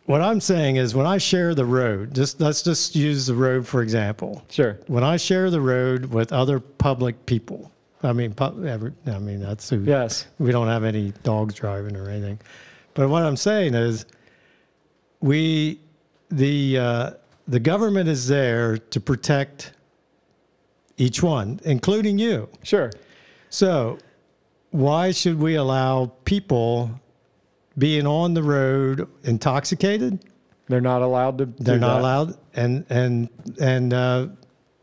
what 0.07 0.21
I'm 0.23 0.41
saying 0.41 0.77
is, 0.77 0.95
when 0.95 1.07
I 1.07 1.19
share 1.19 1.55
the 1.57 1.65
road, 1.65 2.15
just 2.15 2.41
let's 2.41 2.63
just 2.63 2.95
use 2.95 3.27
the 3.27 3.35
road 3.35 3.67
for 3.67 3.83
example 3.83 4.45
Sure. 4.49 4.79
when 4.87 5.03
I 5.05 5.17
share 5.17 5.51
the 5.51 5.61
road 5.61 6.07
with 6.07 6.33
other 6.33 6.61
public 6.61 7.27
people, 7.27 7.71
I 8.03 8.13
mean, 8.13 8.33
pu- 8.33 8.65
every, 8.67 8.93
I 9.07 9.19
mean 9.19 9.41
that's 9.41 9.69
who. 9.69 9.81
Yes. 9.83 10.27
We 10.39 10.53
don't 10.53 10.69
have 10.69 10.85
any 10.85 11.13
dogs 11.25 11.55
driving 11.55 11.97
or 11.97 12.09
anything, 12.09 12.39
but 12.95 13.09
what 13.09 13.25
I'm 13.25 13.37
saying 13.37 13.75
is, 13.75 14.07
we, 15.21 15.81
the 16.31 16.79
uh, 16.79 17.11
the 17.47 17.61
government 17.61 18.09
is 18.09 18.29
there 18.29 18.77
to 18.79 19.01
protect 19.01 19.73
each 20.97 21.23
one, 21.23 21.61
including 21.65 22.19
you. 22.19 22.49
Sure. 22.63 22.91
So, 23.51 23.99
why 24.71 25.13
should 25.13 25.39
we 25.39 25.55
allow 25.55 26.13
people 26.25 27.01
being 27.77 28.07
on 28.07 28.35
the 28.35 28.43
road 28.43 29.09
intoxicated? 29.25 30.25
They're 30.69 30.81
not 30.81 31.03
allowed 31.03 31.39
to. 31.39 31.47
They're 31.47 31.77
do 31.77 31.81
not 31.81 31.95
that. 31.95 32.01
allowed, 32.01 32.39
and 32.55 32.85
and 32.91 33.29
and 33.61 33.95
uh, 33.95 34.27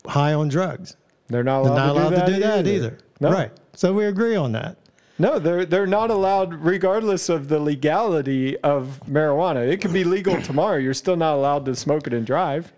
high 0.06 0.34
on 0.34 0.48
drugs. 0.48 0.96
They're 1.28 1.44
not 1.44 1.62
They're 1.62 1.72
allowed, 1.72 1.86
not 1.86 1.96
allowed 1.96 2.10
to, 2.10 2.16
do 2.16 2.26
to 2.26 2.32
do 2.34 2.40
that 2.40 2.66
either. 2.66 2.98
No. 3.20 3.30
Right. 3.32 3.52
So 3.74 3.92
we 3.92 4.06
agree 4.06 4.36
on 4.36 4.52
that. 4.52 4.78
No, 5.18 5.38
they're 5.38 5.64
they're 5.64 5.86
not 5.86 6.10
allowed, 6.10 6.52
regardless 6.54 7.28
of 7.28 7.48
the 7.48 7.58
legality 7.58 8.58
of 8.58 9.00
marijuana. 9.08 9.66
It 9.66 9.80
could 9.80 9.92
be 9.92 10.04
legal 10.04 10.40
tomorrow. 10.42 10.76
You're 10.76 10.92
still 10.94 11.16
not 11.16 11.34
allowed 11.34 11.64
to 11.66 11.74
smoke 11.74 12.06
it 12.06 12.12
and 12.12 12.26
drive. 12.26 12.72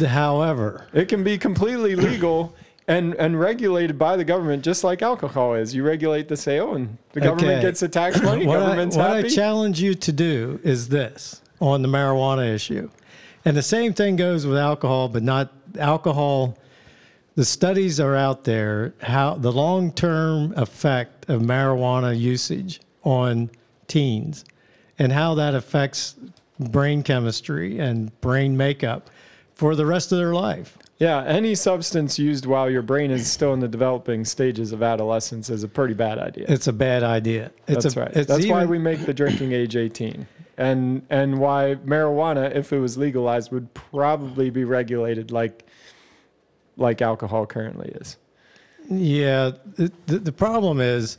However, 0.00 0.86
It 0.92 1.06
can 1.08 1.22
be 1.22 1.38
completely 1.38 1.94
legal 1.94 2.54
and 2.88 3.14
and 3.14 3.38
regulated 3.38 3.98
by 3.98 4.16
the 4.16 4.24
government, 4.24 4.64
just 4.64 4.82
like 4.84 5.00
alcohol 5.00 5.54
is. 5.54 5.74
You 5.74 5.82
regulate 5.84 6.28
the 6.28 6.36
sale, 6.36 6.74
and 6.74 6.98
the 7.12 7.20
government 7.20 7.48
Okay. 7.58 7.62
gets 7.62 7.80
the 7.80 7.88
tax 7.88 8.20
money. 8.22 8.46
what, 8.48 8.58
I, 8.58 8.60
government's 8.60 8.96
what 8.96 9.10
I 9.10 9.22
challenge 9.22 9.80
you 9.80 9.94
to 9.94 10.12
do 10.12 10.60
is 10.62 10.88
this 10.88 11.40
on 11.60 11.82
the 11.82 11.88
marijuana 11.88 12.52
issue. 12.54 12.90
And 13.44 13.56
the 13.56 13.62
same 13.62 13.94
thing 13.94 14.16
goes 14.16 14.44
with 14.44 14.58
alcohol, 14.58 15.08
but 15.08 15.22
not 15.22 15.52
alcohol. 15.78 16.58
The 17.36 17.44
studies 17.44 18.00
are 18.00 18.16
out 18.16 18.44
there 18.44 18.94
how 19.02 19.34
the 19.34 19.52
long 19.52 19.92
term 19.92 20.54
effect 20.56 21.28
of 21.28 21.42
marijuana 21.42 22.18
usage 22.18 22.80
on 23.04 23.50
teens 23.86 24.42
and 24.98 25.12
how 25.12 25.34
that 25.34 25.54
affects 25.54 26.16
brain 26.58 27.02
chemistry 27.02 27.78
and 27.78 28.18
brain 28.22 28.56
makeup 28.56 29.10
for 29.52 29.76
the 29.76 29.84
rest 29.84 30.12
of 30.12 30.18
their 30.18 30.32
life. 30.32 30.78
yeah, 30.98 31.24
any 31.24 31.54
substance 31.54 32.18
used 32.18 32.46
while 32.46 32.70
your 32.70 32.80
brain 32.80 33.10
is 33.10 33.30
still 33.30 33.52
in 33.52 33.60
the 33.60 33.68
developing 33.68 34.24
stages 34.24 34.72
of 34.72 34.82
adolescence 34.82 35.50
is 35.50 35.62
a 35.62 35.68
pretty 35.68 35.92
bad 35.92 36.18
idea. 36.18 36.46
It's 36.48 36.68
a 36.68 36.72
bad 36.72 37.02
idea. 37.02 37.52
It's 37.68 37.84
That's 37.84 37.96
a, 37.96 38.00
right. 38.00 38.16
It's 38.16 38.28
That's 38.28 38.46
why 38.46 38.64
we 38.64 38.78
make 38.78 39.04
the 39.04 39.12
drinking 39.12 39.52
age 39.52 39.76
18. 39.76 40.26
And 40.56 41.04
and 41.10 41.38
why 41.38 41.76
marijuana, 41.84 42.56
if 42.56 42.72
it 42.72 42.78
was 42.78 42.96
legalized, 42.96 43.52
would 43.52 43.74
probably 43.74 44.48
be 44.48 44.64
regulated 44.64 45.30
like 45.30 45.66
like 46.76 47.02
alcohol 47.02 47.46
currently 47.46 47.88
is. 48.00 48.16
Yeah, 48.88 49.52
the, 49.76 49.90
the, 50.06 50.32
problem 50.32 50.80
is, 50.80 51.18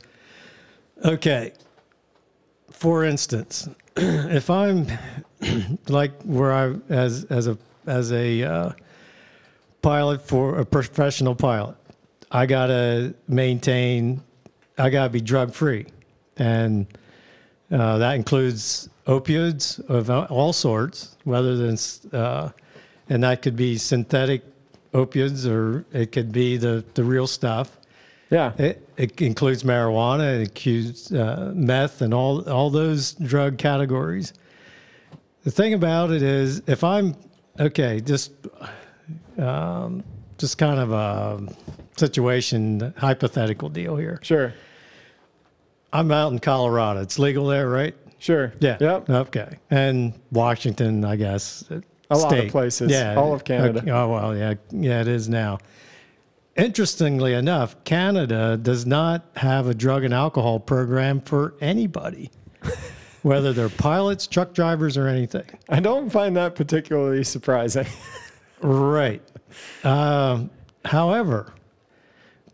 okay, 1.04 1.52
for 2.70 3.04
instance, 3.04 3.68
if 3.96 4.48
I'm 4.48 4.86
like 5.88 6.22
where 6.22 6.52
I 6.52 6.74
as 6.88 7.24
as 7.24 7.46
a 7.46 7.58
as 7.86 8.10
a 8.12 8.42
uh, 8.42 8.72
pilot 9.82 10.26
for 10.26 10.58
a 10.58 10.64
professional 10.64 11.34
pilot, 11.34 11.76
I 12.30 12.46
gotta 12.46 13.14
maintain, 13.26 14.22
I 14.78 14.88
gotta 14.88 15.10
be 15.10 15.20
drug 15.20 15.52
free, 15.52 15.86
and 16.38 16.86
uh, 17.70 17.98
that 17.98 18.14
includes 18.14 18.88
opioids 19.06 19.78
of 19.90 20.08
all 20.30 20.54
sorts, 20.54 21.16
whether 21.24 21.54
than 21.54 21.76
uh, 22.18 22.50
and 23.10 23.24
that 23.24 23.42
could 23.42 23.56
be 23.56 23.76
synthetic 23.76 24.42
opioids 24.92 25.48
or 25.50 25.84
it 25.92 26.12
could 26.12 26.32
be 26.32 26.56
the 26.56 26.84
the 26.94 27.04
real 27.04 27.26
stuff 27.26 27.76
Yeah. 28.30 28.52
It, 28.58 28.86
it 28.96 29.20
includes 29.22 29.62
marijuana, 29.62 30.40
it 30.40 30.48
includes 30.48 31.12
uh, 31.12 31.52
meth, 31.54 32.02
and 32.02 32.12
all 32.12 32.48
all 32.48 32.70
those 32.70 33.12
drug 33.12 33.58
categories. 33.58 34.32
The 35.44 35.50
thing 35.50 35.72
about 35.72 36.10
it 36.10 36.22
is, 36.22 36.62
if 36.66 36.84
I'm 36.84 37.14
okay, 37.58 38.00
just 38.00 38.32
um, 39.38 40.04
just 40.36 40.58
kind 40.58 40.78
of 40.78 40.92
a 40.92 41.48
situation, 41.96 42.92
hypothetical 42.96 43.68
deal 43.68 43.96
here. 43.96 44.18
Sure. 44.22 44.52
I'm 45.92 46.10
out 46.12 46.32
in 46.32 46.38
Colorado. 46.38 47.00
It's 47.00 47.18
legal 47.18 47.46
there, 47.46 47.68
right? 47.68 47.94
Sure. 48.18 48.52
Yeah. 48.60 48.76
Yep. 48.80 49.10
Okay. 49.10 49.58
And 49.70 50.12
Washington, 50.30 51.04
I 51.04 51.16
guess. 51.16 51.64
A 52.10 52.16
lot 52.16 52.38
of 52.38 52.48
places. 52.48 52.90
Yeah. 52.90 53.16
All 53.16 53.34
of 53.34 53.44
Canada. 53.44 53.80
Okay. 53.80 53.90
Oh 53.90 54.08
well, 54.08 54.36
yeah, 54.36 54.54
yeah, 54.70 55.00
it 55.00 55.08
is 55.08 55.28
now. 55.28 55.58
Interestingly 56.56 57.34
enough, 57.34 57.82
Canada 57.84 58.56
does 58.56 58.84
not 58.84 59.26
have 59.36 59.68
a 59.68 59.74
drug 59.74 60.02
and 60.04 60.12
alcohol 60.12 60.58
program 60.58 61.20
for 61.20 61.54
anybody, 61.60 62.30
whether 63.22 63.52
they're 63.52 63.68
pilots, 63.68 64.26
truck 64.26 64.54
drivers, 64.54 64.96
or 64.96 65.06
anything. 65.06 65.44
I 65.68 65.78
don't 65.80 66.10
find 66.10 66.36
that 66.36 66.54
particularly 66.54 67.24
surprising. 67.24 67.86
Right. 68.60 69.22
Um, 69.84 70.50
however, 70.84 71.54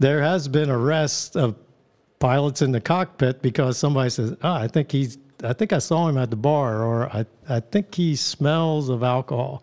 there 0.01 0.21
has 0.21 0.49
been 0.49 0.69
arrests 0.69 1.35
of 1.35 1.57
pilots 2.19 2.61
in 2.63 2.73
the 2.73 2.81
cockpit 2.83 3.41
because 3.41 3.79
somebody 3.79 4.11
says, 4.11 4.37
"Oh, 4.43 4.53
I 4.53 4.69
think 4.69 4.93
he's, 4.93 5.17
I 5.45 5.53
think 5.53 5.73
I 5.73 5.79
saw 5.79 6.09
him 6.09 6.19
at 6.19 6.31
the 6.31 6.37
bar," 6.37 6.83
or 6.83 7.09
"I, 7.09 7.27
I 7.49 7.61
think 7.61 7.95
he 7.95 8.17
smells 8.17 8.89
of 8.89 9.03
alcohol," 9.03 9.63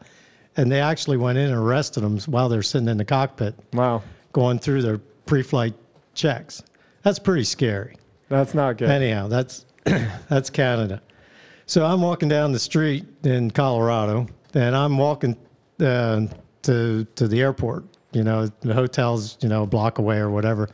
and 0.58 0.72
they 0.72 0.82
actually 0.82 1.18
went 1.18 1.38
in 1.38 1.50
and 1.50 1.58
arrested 1.58 2.04
him 2.04 2.20
while 2.22 2.50
they're 2.50 2.64
sitting 2.64 2.88
in 2.88 2.98
the 2.98 3.06
cockpit, 3.06 3.56
wow. 3.74 4.02
going 4.34 4.60
through 4.60 4.82
their 4.82 5.00
pre-flight 5.26 5.74
checks. 6.14 6.64
That's 7.04 7.20
pretty 7.20 7.44
scary. 7.44 7.96
That's 8.30 8.54
not 8.54 8.78
good. 8.78 8.90
Anyhow, 8.90 9.28
that's 9.28 9.66
that's 9.84 10.50
Canada. 10.50 11.02
So 11.66 11.86
I'm 11.86 12.02
walking 12.02 12.30
down 12.30 12.52
the 12.52 12.60
street 12.60 13.06
in 13.24 13.52
Colorado, 13.52 14.28
and 14.54 14.76
I'm 14.76 14.98
walking 14.98 15.38
uh, 15.80 16.28
to 16.64 17.06
to 17.16 17.28
the 17.28 17.42
airport. 17.42 17.86
You 18.12 18.24
know, 18.24 18.48
the 18.48 18.74
hotel's 18.74 19.38
you 19.42 19.50
know 19.50 19.64
a 19.64 19.68
block 19.68 19.98
away 19.98 20.18
or 20.18 20.30
whatever. 20.30 20.70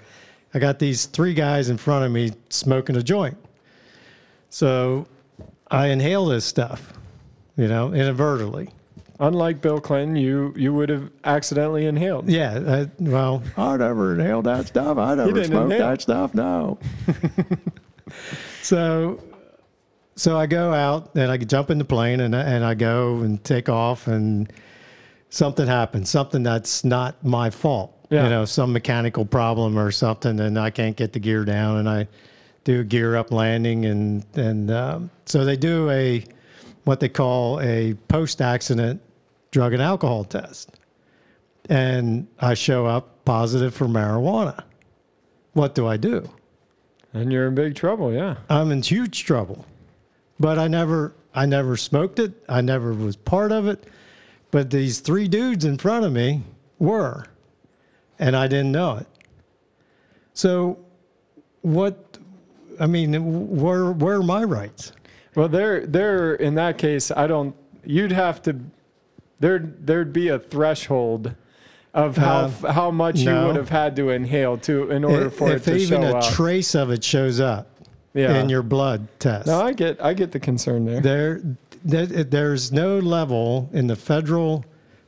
I 0.53 0.59
got 0.59 0.79
these 0.79 1.05
three 1.05 1.33
guys 1.33 1.69
in 1.69 1.77
front 1.77 2.05
of 2.05 2.11
me 2.11 2.31
smoking 2.49 2.95
a 2.95 3.03
joint. 3.03 3.37
So 4.49 5.07
I 5.69 5.87
inhale 5.87 6.25
this 6.25 6.45
stuff, 6.45 6.93
you 7.55 7.67
know, 7.67 7.93
inadvertently. 7.93 8.69
Unlike 9.19 9.61
Bill 9.61 9.79
Clinton, 9.81 10.15
you 10.15 10.53
you 10.55 10.73
would 10.73 10.89
have 10.89 11.09
accidentally 11.23 11.85
inhaled. 11.87 12.29
Yeah. 12.29 12.85
I, 12.85 12.89
well, 12.99 13.41
I 13.57 13.75
never 13.77 14.13
inhaled 14.13 14.45
that 14.45 14.67
stuff. 14.67 14.97
I 14.97 15.15
never 15.15 15.31
didn't 15.31 15.47
smoked 15.47 15.71
inhale. 15.73 15.89
that 15.89 16.01
stuff. 16.01 16.33
No. 16.35 16.77
so, 18.61 19.19
so 20.15 20.37
I 20.37 20.45
go 20.45 20.73
out 20.73 21.15
and 21.15 21.31
I 21.31 21.37
jump 21.37 21.69
in 21.71 21.77
the 21.77 21.85
plane 21.85 22.19
and 22.19 22.35
I- 22.35 22.43
and 22.43 22.63
I 22.63 22.73
go 22.75 23.17
and 23.17 23.43
take 23.43 23.69
off 23.69 24.07
and 24.07 24.51
something 25.29 25.67
happens, 25.67 26.09
something 26.09 26.43
that's 26.43 26.83
not 26.83 27.23
my 27.25 27.49
fault. 27.49 27.93
Yeah. 28.09 28.23
You 28.23 28.29
know, 28.29 28.45
some 28.45 28.71
mechanical 28.71 29.25
problem 29.25 29.77
or 29.77 29.91
something, 29.91 30.39
and 30.39 30.57
I 30.57 30.69
can't 30.69 30.95
get 30.95 31.11
the 31.11 31.19
gear 31.19 31.43
down, 31.43 31.75
and 31.77 31.89
I 31.89 32.07
do 32.67 32.83
gear 32.83 33.15
up 33.15 33.31
landing, 33.31 33.85
and 33.85 34.25
and 34.35 34.69
um, 34.69 35.09
so 35.25 35.45
they 35.45 35.55
do 35.55 35.89
a 35.89 36.23
what 36.83 36.99
they 36.99 37.09
call 37.09 37.59
a 37.61 37.95
post 38.07 38.41
accident 38.41 39.01
drug 39.51 39.73
and 39.73 39.81
alcohol 39.81 40.23
test 40.23 40.77
and 41.69 42.27
I 42.39 42.53
show 42.53 42.85
up 42.85 43.25
positive 43.25 43.73
for 43.73 43.87
marijuana. 43.87 44.63
What 45.53 45.75
do 45.75 45.87
I 45.87 45.97
do? 45.97 46.29
And 47.13 47.31
you're 47.31 47.47
in 47.47 47.55
big 47.55 47.75
trouble, 47.75 48.13
yeah. 48.13 48.37
I'm 48.49 48.71
in 48.71 48.81
huge 48.81 49.25
trouble. 49.25 49.65
But 50.39 50.59
I 50.59 50.67
never 50.67 51.15
I 51.33 51.45
never 51.45 51.77
smoked 51.77 52.19
it. 52.19 52.43
I 52.49 52.61
never 52.61 52.93
was 52.93 53.15
part 53.15 53.51
of 53.51 53.67
it. 53.67 53.85
But 54.49 54.71
these 54.71 54.99
three 54.99 55.27
dudes 55.27 55.65
in 55.65 55.77
front 55.77 56.05
of 56.05 56.11
me 56.11 56.43
were. 56.79 57.25
And 58.17 58.35
I 58.35 58.47
didn't 58.47 58.71
know 58.71 58.97
it. 58.97 59.07
So 60.33 60.79
what 61.61 62.06
I 62.79 62.87
mean, 62.87 63.13
where 63.57 63.91
where 63.91 64.17
are 64.17 64.23
my 64.23 64.43
rights? 64.43 64.91
Well, 65.35 65.47
there, 65.47 65.85
there. 65.85 66.35
In 66.35 66.55
that 66.55 66.77
case, 66.77 67.11
I 67.11 67.27
don't. 67.27 67.55
You'd 67.85 68.11
have 68.11 68.41
to. 68.43 68.59
There, 69.39 69.59
there'd 69.59 70.13
be 70.13 70.29
a 70.29 70.39
threshold 70.39 71.35
of 71.93 72.17
how 72.17 72.51
Uh, 72.63 72.71
how 72.71 72.91
much 72.91 73.19
you 73.19 73.31
would 73.31 73.55
have 73.55 73.69
had 73.69 73.95
to 73.97 74.09
inhale 74.09 74.57
to 74.59 74.89
in 74.91 75.03
order 75.03 75.29
for 75.29 75.51
if 75.51 75.67
it 75.67 75.71
to 75.71 75.77
even 75.77 76.01
show 76.01 76.07
a 76.07 76.17
up. 76.17 76.33
trace 76.33 76.75
of 76.75 76.89
it 76.91 77.03
shows 77.03 77.39
up 77.39 77.67
yeah. 78.13 78.39
in 78.39 78.49
your 78.49 78.63
blood 78.63 79.07
test. 79.19 79.47
no, 79.47 79.61
I 79.61 79.73
get, 79.73 80.01
I 80.01 80.13
get 80.13 80.31
the 80.31 80.39
concern 80.39 80.85
there. 80.85 81.01
There, 81.01 81.41
there, 81.83 82.05
there's 82.05 82.71
no 82.71 82.99
level 82.99 83.69
in 83.73 83.87
the 83.87 83.95
federal 83.95 84.65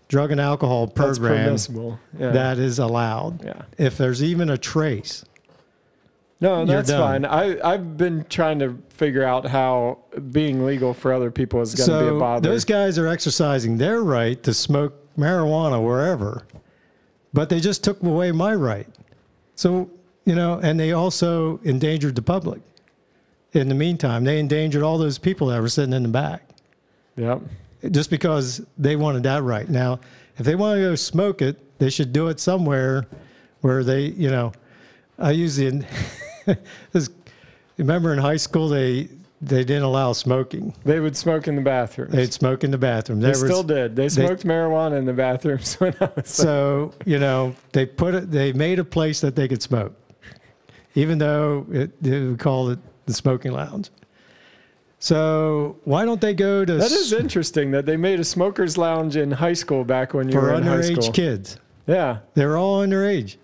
drug 0.07 0.31
and 0.31 0.39
alcohol 0.41 0.87
That's 0.87 1.17
program 1.19 1.45
permissible. 1.45 1.99
Yeah. 2.17 2.31
that 2.31 2.57
is 2.59 2.79
allowed. 2.79 3.43
yeah. 3.43 3.61
If 3.77 3.97
there's 3.97 4.23
even 4.23 4.49
a 4.49 4.57
trace, 4.57 5.23
No, 6.41 6.65
that's 6.65 6.89
fine. 6.89 7.25
I, 7.25 7.59
I've 7.61 7.97
been 7.97 8.25
trying 8.29 8.59
to 8.59 8.77
figure 8.89 9.23
out 9.23 9.45
how 9.45 9.99
being 10.31 10.65
legal 10.65 10.93
for 10.93 11.11
other 11.11 11.31
people 11.31 11.59
is 11.61 11.75
going 11.75 11.89
to 11.89 11.99
be 11.99 12.07
a 12.07 12.11
so 12.11 12.19
bother. 12.19 12.49
those 12.49 12.63
guys 12.63 12.97
are 12.97 13.07
exercising 13.07 13.77
their 13.77 14.01
right 14.01 14.41
to 14.43 14.53
smoke 14.53 14.93
marijuana 15.17 15.83
wherever, 15.83 16.43
but 17.33 17.49
they 17.49 17.59
just 17.59 17.83
took 17.83 18.01
away 18.01 18.31
my 18.31 18.55
right. 18.55 18.87
So 19.55 19.89
you 20.29 20.35
know, 20.35 20.59
and 20.61 20.79
they 20.79 20.91
also 20.91 21.57
endangered 21.63 22.15
the 22.15 22.21
public. 22.21 22.61
In 23.53 23.67
the 23.67 23.73
meantime, 23.73 24.25
they 24.25 24.37
endangered 24.39 24.83
all 24.83 24.99
those 24.99 25.17
people 25.17 25.47
that 25.47 25.59
were 25.59 25.69
sitting 25.69 25.91
in 25.93 26.03
the 26.03 26.09
back. 26.09 26.43
yep. 27.15 27.41
just 27.89 28.11
because 28.11 28.61
they 28.77 28.95
wanted 28.95 29.23
that 29.23 29.41
right. 29.41 29.67
Now, 29.67 29.99
if 30.37 30.45
they 30.45 30.53
want 30.53 30.77
to 30.77 30.81
go 30.81 30.95
smoke 30.95 31.41
it, 31.41 31.79
they 31.79 31.89
should 31.89 32.13
do 32.13 32.27
it 32.27 32.39
somewhere 32.39 33.07
where 33.61 33.83
they, 33.83 34.01
you 34.01 34.29
know, 34.29 34.53
I 35.17 35.31
use 35.31 35.55
the, 35.55 35.83
this, 36.91 37.09
remember 37.77 38.13
in 38.13 38.19
high 38.19 38.37
school, 38.37 38.69
they, 38.69 39.09
they 39.41 39.63
didn't 39.63 39.83
allow 39.83 40.13
smoking. 40.13 40.73
They 40.83 40.99
would 40.99 41.15
smoke 41.15 41.47
in 41.47 41.55
the 41.55 41.61
bathrooms. 41.61 42.11
They'd 42.11 42.33
smoke 42.33 42.63
in 42.63 42.71
the 42.71 42.77
bathroom. 42.77 43.19
They 43.19 43.29
was- 43.29 43.39
still 43.39 43.63
did. 43.63 43.95
They 43.95 44.09
smoked 44.09 44.43
marijuana 44.43 44.97
in 44.97 45.05
the 45.05 45.13
bathrooms 45.13 45.75
when 45.79 45.95
I 46.01 46.09
was 46.15 46.29
So, 46.29 46.93
you 47.05 47.19
know, 47.19 47.55
they 47.71 47.85
put 47.85 48.15
it, 48.15 48.31
they 48.31 48.53
made 48.53 48.79
a 48.79 48.83
place 48.83 49.21
that 49.21 49.35
they 49.35 49.47
could 49.47 49.61
smoke, 49.61 49.93
even 50.95 51.17
though 51.17 51.65
it, 51.71 52.01
they 52.01 52.19
would 52.21 52.39
call 52.39 52.69
it 52.69 52.79
the 53.05 53.13
smoking 53.13 53.53
lounge. 53.53 53.89
So 54.99 55.77
why 55.85 56.03
don't 56.03 56.19
they 56.19 56.33
go 56.33 56.65
to 56.65 56.73
That 56.73 56.91
is 56.91 57.13
interesting 57.13 57.71
that 57.71 57.85
they 57.85 57.95
made 57.95 58.19
a 58.19 58.23
smokers 58.23 58.77
lounge 58.77 59.15
in 59.15 59.31
high 59.31 59.53
school 59.53 59.85
back 59.85 60.13
when 60.13 60.27
you 60.27 60.37
were 60.37 60.53
in 60.53 60.63
high 60.63 60.81
school. 60.81 60.95
For 60.95 61.01
underage 61.01 61.13
kids? 61.13 61.57
Yeah, 61.87 62.19
They're 62.35 62.57
all 62.57 62.85
underage. 62.85 63.37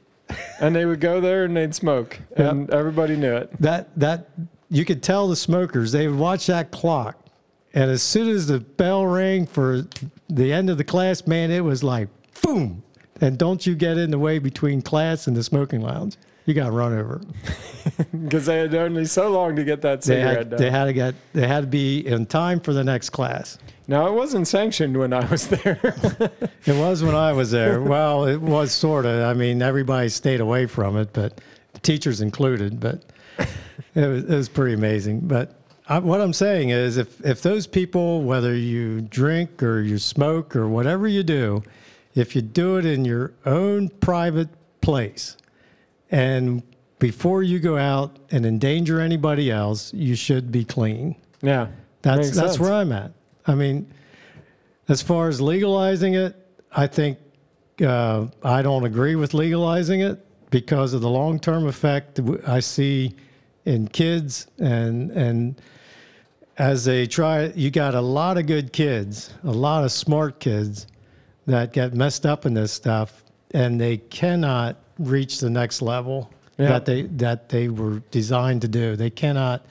And 0.59 0.75
they 0.75 0.85
would 0.85 0.99
go 0.99 1.21
there 1.21 1.45
and 1.45 1.55
they'd 1.55 1.75
smoke, 1.75 2.19
and 2.35 2.69
everybody 2.71 3.15
knew 3.15 3.35
it. 3.35 3.49
that 3.59 3.89
that 3.99 4.29
you 4.69 4.85
could 4.85 5.03
tell 5.03 5.27
the 5.27 5.35
smokers 5.35 5.91
they 5.91 6.07
would 6.07 6.19
watch 6.19 6.47
that 6.47 6.71
clock. 6.71 7.21
And 7.73 7.91
as 7.91 8.01
soon 8.01 8.29
as 8.29 8.47
the 8.47 8.59
bell 8.61 9.05
rang 9.05 9.45
for 9.45 9.85
the 10.29 10.53
end 10.53 10.69
of 10.69 10.77
the 10.77 10.83
class 10.83 11.27
man 11.27 11.51
it 11.51 11.63
was 11.63 11.83
like 11.83 12.07
boom. 12.41 12.83
And 13.21 13.37
don't 13.37 13.65
you 13.65 13.75
get 13.75 13.97
in 13.97 14.11
the 14.11 14.19
way 14.19 14.39
between 14.39 14.81
class 14.81 15.27
and 15.27 15.37
the 15.37 15.43
smoking 15.43 15.81
lounge 15.81 16.17
you 16.45 16.53
got 16.53 16.71
run 16.71 16.93
over 16.93 17.21
Because 18.23 18.45
they 18.47 18.57
had 18.57 18.73
only 18.73 19.05
so 19.05 19.29
long 19.29 19.55
to 19.55 19.63
get 19.63 19.81
that 19.81 20.01
they 20.01 20.15
cigarette 20.15 20.37
had, 20.37 20.49
done. 20.51 20.59
they 20.59 20.71
had 20.71 20.85
to 20.85 20.93
get 20.93 21.15
they 21.33 21.47
had 21.47 21.61
to 21.61 21.67
be 21.67 22.05
in 22.05 22.25
time 22.25 22.59
for 22.59 22.73
the 22.73 22.83
next 22.83 23.11
class 23.11 23.57
now 23.87 24.07
it 24.07 24.13
wasn't 24.13 24.47
sanctioned 24.47 24.97
when 24.97 25.13
I 25.13 25.23
was 25.29 25.47
there. 25.63 25.79
it 26.65 26.75
was 26.75 27.03
when 27.03 27.13
i 27.15 27.31
was 27.31 27.51
there 27.51 27.81
well 27.81 28.25
it 28.25 28.41
was 28.41 28.71
sort 28.71 29.05
of 29.05 29.23
i 29.23 29.33
mean 29.33 29.61
everybody 29.61 30.09
stayed 30.09 30.39
away 30.41 30.65
from 30.65 30.97
it 30.97 31.13
but 31.13 31.39
teachers 31.83 32.21
included 32.21 32.79
but 32.79 33.03
it 33.95 34.07
was, 34.07 34.23
it 34.23 34.35
was 34.35 34.49
pretty 34.49 34.73
amazing. 34.73 35.21
But 35.21 35.55
I, 35.87 35.99
what 35.99 36.21
I'm 36.21 36.33
saying 36.33 36.69
is, 36.69 36.97
if 36.97 37.23
if 37.25 37.41
those 37.41 37.67
people, 37.67 38.21
whether 38.23 38.55
you 38.55 39.01
drink 39.01 39.61
or 39.63 39.81
you 39.81 39.97
smoke 39.97 40.55
or 40.55 40.67
whatever 40.67 41.07
you 41.07 41.23
do, 41.23 41.63
if 42.13 42.35
you 42.35 42.41
do 42.41 42.77
it 42.77 42.85
in 42.85 43.05
your 43.05 43.33
own 43.45 43.89
private 43.89 44.49
place, 44.81 45.37
and 46.11 46.63
before 46.99 47.43
you 47.43 47.59
go 47.59 47.77
out 47.77 48.17
and 48.31 48.45
endanger 48.45 48.99
anybody 48.99 49.51
else, 49.51 49.93
you 49.93 50.15
should 50.15 50.51
be 50.51 50.63
clean. 50.63 51.15
yeah, 51.41 51.67
That's 52.01 52.31
that's 52.31 52.53
sense. 52.53 52.59
where 52.59 52.73
I'm 52.73 52.91
at. 52.91 53.11
I 53.45 53.55
mean, 53.55 53.91
as 54.87 55.01
far 55.01 55.27
as 55.27 55.41
legalizing 55.41 56.13
it, 56.15 56.35
I 56.71 56.87
think 56.87 57.17
uh, 57.85 58.27
I 58.43 58.61
don't 58.61 58.85
agree 58.85 59.15
with 59.15 59.33
legalizing 59.33 60.01
it 60.01 60.25
because 60.51 60.93
of 60.93 61.01
the 61.01 61.09
long 61.09 61.39
term 61.39 61.67
effect 61.67 62.19
I 62.47 62.59
see 62.59 63.15
in 63.65 63.87
kids 63.87 64.47
and 64.59 65.11
and 65.11 65.61
as 66.57 66.85
they 66.85 67.05
try, 67.05 67.47
you 67.47 67.69
got 67.69 67.95
a 67.95 68.01
lot 68.01 68.37
of 68.37 68.45
good 68.45 68.71
kids, 68.71 69.33
a 69.43 69.51
lot 69.51 69.83
of 69.83 69.91
smart 69.91 70.39
kids 70.39 70.87
that 71.47 71.73
get 71.73 71.93
messed 71.93 72.25
up 72.25 72.45
in 72.45 72.53
this 72.53 72.71
stuff, 72.71 73.25
and 73.51 73.79
they 73.81 73.97
cannot 73.97 74.77
reach 74.99 75.39
the 75.39 75.49
next 75.49 75.81
level 75.81 76.29
Yeah. 76.57 76.69
that 76.69 76.85
they 76.85 77.01
that 77.03 77.49
they 77.49 77.67
were 77.67 78.01
designed 78.11 78.61
to 78.61 78.67
do. 78.67 78.95
They 78.95 79.09
cannot 79.09 79.65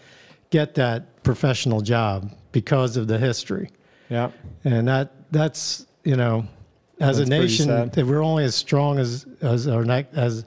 get 0.50 0.74
that 0.74 1.22
professional 1.22 1.80
job 1.80 2.30
because 2.52 2.96
of 2.96 3.06
the 3.08 3.18
history, 3.18 3.70
Yeah. 4.10 4.30
and 4.64 4.86
that 4.88 5.12
that's 5.32 5.86
you 6.04 6.16
know, 6.16 6.46
as 7.00 7.16
That's 7.16 7.28
a 7.28 7.30
nation, 7.30 7.90
we're 8.06 8.22
only 8.22 8.44
as 8.44 8.54
strong 8.54 8.98
as 8.98 9.26
as 9.40 9.66
our 9.66 9.82
as 10.14 10.44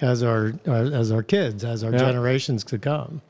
as 0.00 0.22
our 0.22 0.52
as 0.66 1.12
our 1.12 1.22
kids, 1.22 1.62
as 1.64 1.84
our 1.84 1.92
Yeah. 1.92 1.98
generations 1.98 2.64
to 2.64 2.78
come. 2.78 3.22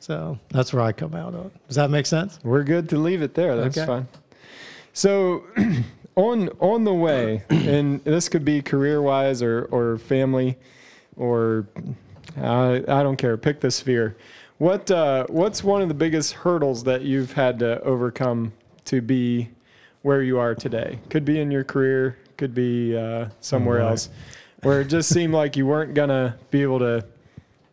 So 0.00 0.38
that's 0.50 0.72
where 0.72 0.82
I 0.82 0.92
come 0.92 1.14
out 1.14 1.34
on. 1.34 1.50
Does 1.68 1.76
that 1.76 1.90
make 1.90 2.06
sense? 2.06 2.38
We're 2.42 2.64
good 2.64 2.88
to 2.90 2.98
leave 2.98 3.22
it 3.22 3.34
there. 3.34 3.56
That's 3.56 3.76
Okay. 3.78 3.86
fine. 3.86 4.08
So, 4.92 5.44
on 6.18 6.48
on 6.60 6.82
the 6.84 6.92
way, 6.92 7.44
and 7.50 8.02
this 8.04 8.28
could 8.28 8.44
be 8.44 8.60
career 8.60 9.00
wise 9.00 9.40
or 9.40 9.68
or 9.70 9.98
family, 9.98 10.56
or 11.16 11.66
uh, 12.36 12.80
I 12.88 13.02
don't 13.02 13.16
care. 13.16 13.36
Pick 13.36 13.60
the 13.60 13.70
sphere. 13.70 14.16
What 14.58 14.90
uh, 14.90 15.26
what's 15.28 15.62
one 15.62 15.80
of 15.80 15.88
the 15.88 15.94
biggest 15.94 16.32
hurdles 16.32 16.82
that 16.84 17.02
you've 17.02 17.32
had 17.32 17.60
to 17.60 17.80
overcome 17.82 18.52
to 18.86 19.00
be 19.00 19.48
where 20.02 20.20
you 20.22 20.38
are 20.40 20.54
today? 20.56 20.98
Could 21.08 21.24
be 21.24 21.40
in 21.40 21.50
your 21.52 21.62
career. 21.64 22.18
Could 22.36 22.54
be 22.54 22.96
uh, 22.96 23.28
somewhere 23.40 23.78
Right. 23.78 23.90
else, 23.90 24.08
where 24.62 24.80
it 24.80 24.86
just 24.88 25.08
seemed 25.10 25.32
like 25.32 25.56
you 25.56 25.66
weren't 25.66 25.94
gonna 25.94 26.36
be 26.50 26.62
able 26.62 26.80
to 26.80 27.04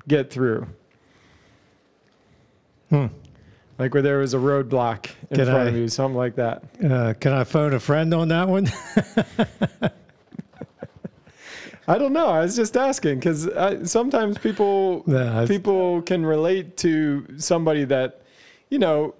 get 0.08 0.30
through. 0.30 0.68
Hmm. 2.92 3.08
Like 3.78 3.94
where 3.94 4.02
there 4.02 4.20
was 4.20 4.34
a 4.34 4.38
roadblock 4.38 5.10
in 5.30 5.38
Can 5.38 5.46
front 5.46 5.68
I- 5.68 5.72
of 5.72 5.76
you, 5.76 5.88
something 5.90 6.16
like 6.16 6.36
that. 6.36 6.64
Uh, 6.84 7.14
can 7.20 7.34
I 7.34 7.44
phone 7.44 7.74
a 7.74 7.80
friend 7.80 8.14
on 8.14 8.30
that 8.30 8.48
one? 8.48 8.68
I 11.88 12.00
don't 12.00 12.14
know. 12.14 12.28
I 12.28 12.40
was 12.42 12.56
just 12.56 12.76
asking 12.76 13.20
because 13.20 13.48
sometimes 13.90 14.38
people 14.40 15.04
people 15.48 16.02
can 16.02 16.26
relate 16.26 16.78
to 16.78 17.26
somebody 17.38 17.84
that, 17.86 18.22
you 18.70 18.80
know, 18.80 19.14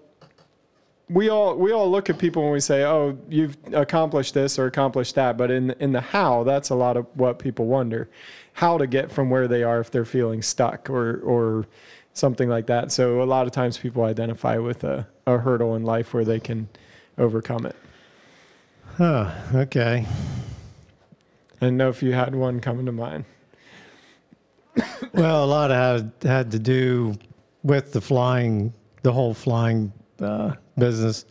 we 1.10 1.30
all 1.30 1.56
we 1.56 1.72
all 1.72 1.92
look 1.92 2.10
at 2.10 2.18
people 2.18 2.42
and 2.44 2.52
we 2.52 2.60
say, 2.60 2.84
"Oh, 2.84 3.16
you've 3.30 3.56
accomplished 3.72 4.34
this 4.34 4.58
or 4.58 4.66
accomplished 4.66 5.14
that," 5.16 5.38
but 5.38 5.52
in 5.52 5.72
in 5.80 5.92
the 5.92 6.02
how, 6.02 6.44
that's 6.44 6.72
a 6.72 6.76
lot 6.76 6.98
of 6.98 7.06
what 7.14 7.38
people 7.38 7.68
wonder, 7.68 8.10
how 8.54 8.80
to 8.80 8.88
get 8.88 9.12
from 9.12 9.30
where 9.30 9.48
they 9.48 9.62
are 9.62 9.80
if 9.80 9.92
they're 9.92 10.04
feeling 10.06 10.42
stuck 10.42 10.90
or 10.90 11.18
or 11.20 11.68
something 12.16 12.50
like 12.50 12.66
that. 12.68 12.92
So 12.92 13.22
a 13.22 13.24
lot 13.24 13.46
of 13.46 13.52
times 13.52 13.78
people 13.78 14.04
identify 14.04 14.58
with 14.58 14.84
a, 14.84 15.08
a 15.28 15.38
hurdle 15.38 15.76
in 15.76 15.84
life 15.84 16.14
where 16.14 16.26
they 16.26 16.40
can 16.40 16.68
overcome 17.18 17.66
it. 17.68 17.76
Huh, 18.98 19.32
okay. 19.54 20.08
I 21.62 21.70
know 21.70 21.90
if 21.90 22.02
you 22.02 22.14
had 22.14 22.34
one 22.34 22.60
coming 22.60 22.86
to 22.88 22.92
mind. 22.92 23.26
Well, 25.14 25.44
a 25.44 25.46
lot 25.46 25.72
of 25.72 25.78
had 25.78 26.14
had 26.24 26.52
to 26.52 26.60
do 26.60 27.16
with 27.64 27.94
the 27.94 28.02
flying, 28.02 28.74
the 29.04 29.12
whole 29.12 29.34
flying 29.34 29.94
uh, 30.20 30.56
business. 30.78 31.26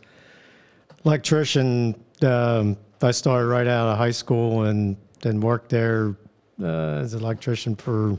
Electrician, 1.03 1.95
um, 2.23 2.77
I 3.01 3.11
started 3.11 3.47
right 3.47 3.67
out 3.67 3.87
of 3.87 3.97
high 3.97 4.11
school 4.11 4.63
and 4.63 4.97
then 5.21 5.39
worked 5.39 5.69
there 5.69 6.15
uh, 6.61 7.01
as 7.01 7.13
an 7.13 7.21
electrician 7.21 7.75
for 7.75 8.17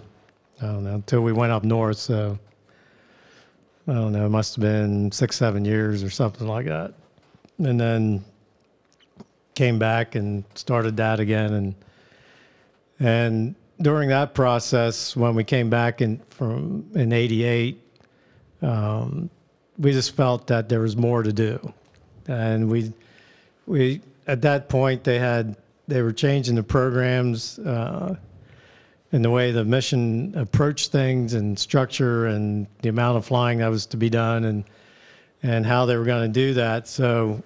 I 0.61 0.67
don't 0.67 0.85
know 0.85 0.95
until 0.95 1.23
we 1.23 1.33
went 1.33 1.53
up 1.53 1.65
north. 1.65 1.99
So 1.99 2.39
I 3.89 3.95
don't 3.95 4.13
know, 4.13 4.27
it 4.27 4.31
must 4.31 4.57
have 4.57 4.63
been 4.63 5.13
six, 5.13 5.37
seven 5.37 5.65
years 5.65 6.03
or 6.03 6.11
something 6.11 6.49
like 6.49 6.67
that, 6.67 6.95
and 7.59 7.81
then 7.81 8.25
came 9.55 9.79
back 9.79 10.15
and 10.15 10.45
started 10.55 10.97
that 10.97 11.21
again. 11.21 11.53
And 11.53 11.75
and 12.99 13.55
during 13.81 14.09
that 14.09 14.35
process, 14.35 15.15
when 15.15 15.35
we 15.35 15.45
came 15.45 15.71
back 15.71 16.01
in 16.01 16.19
from 16.31 16.91
in 16.95 17.13
'88, 17.13 17.81
um, 18.63 19.31
we 19.79 19.93
just 19.93 20.17
felt 20.17 20.47
that 20.49 20.69
there 20.69 20.81
was 20.81 20.97
more 20.97 21.23
to 21.23 21.33
do, 21.33 21.73
and 22.27 22.69
we 22.69 22.93
we 23.67 24.01
at 24.27 24.43
that 24.43 24.69
point 24.69 25.05
they 25.05 25.19
had 25.19 25.57
they 25.87 26.03
were 26.03 26.13
changing 26.13 26.57
the 26.57 26.63
programs 26.63 27.59
uh, 27.61 28.17
and 29.13 29.25
the 29.25 29.31
way 29.31 29.53
the 29.53 29.65
mission 29.65 30.35
approached 30.37 30.91
things 30.93 31.33
and 31.35 31.59
structure 31.59 32.27
and 32.27 32.67
the 32.83 32.89
amount 32.89 33.17
of 33.17 33.25
flying 33.25 33.59
that 33.59 33.69
was 33.69 33.87
to 33.87 33.97
be 33.97 34.11
done 34.11 34.45
and 34.45 34.65
and 35.43 35.65
how 35.67 35.87
they 35.87 35.97
were 35.97 36.05
going 36.05 36.33
to 36.33 36.33
do 36.33 36.55
that. 36.55 36.89
So 36.89 37.43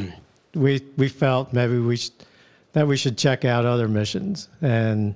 we 0.54 0.80
we 0.96 1.08
felt 1.08 1.52
maybe 1.52 1.78
we 1.78 1.96
should, 1.96 2.12
that 2.72 2.86
we 2.86 2.96
should 2.96 3.18
check 3.18 3.44
out 3.44 3.64
other 3.66 3.88
missions 3.88 4.48
and 4.60 5.14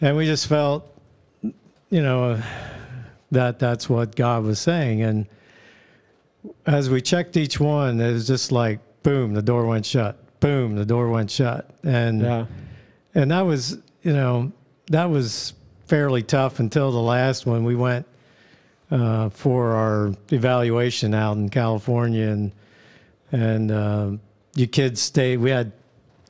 and 0.00 0.16
we 0.16 0.26
just 0.26 0.46
felt 0.48 0.90
you 1.42 2.02
know 2.02 2.40
that 3.30 3.58
that's 3.58 3.88
what 3.88 4.16
God 4.16 4.44
was 4.44 4.58
saying 4.60 5.02
and 5.02 5.26
as 6.66 6.90
we 6.90 7.00
checked 7.00 7.36
each 7.36 7.58
one 7.60 8.00
it 8.00 8.12
was 8.12 8.26
just 8.26 8.50
like 8.52 8.80
boom 9.02 9.34
the 9.34 9.42
door 9.42 9.66
went 9.66 9.86
shut 9.86 10.16
boom 10.40 10.74
the 10.76 10.84
door 10.86 11.08
went 11.10 11.30
shut 11.30 11.70
and 11.82 12.22
Yeah. 12.22 12.46
and 13.14 13.30
that 13.30 13.42
was 13.42 13.78
you 14.02 14.12
know 14.12 14.52
that 14.88 15.06
was 15.10 15.54
fairly 15.86 16.22
tough 16.22 16.60
until 16.60 16.90
the 16.92 16.98
last 17.00 17.46
one 17.46 17.64
we 17.64 17.74
went 17.76 18.06
uh, 18.90 19.28
for 19.30 19.72
our 19.72 20.12
evaluation 20.32 21.14
out 21.14 21.36
in 21.36 21.48
California 21.48 22.26
and 22.28 22.52
and 23.32 23.70
uh, 23.70 24.10
you 24.54 24.66
kids 24.66 25.00
stayed 25.00 25.38
we 25.38 25.50
had 25.50 25.72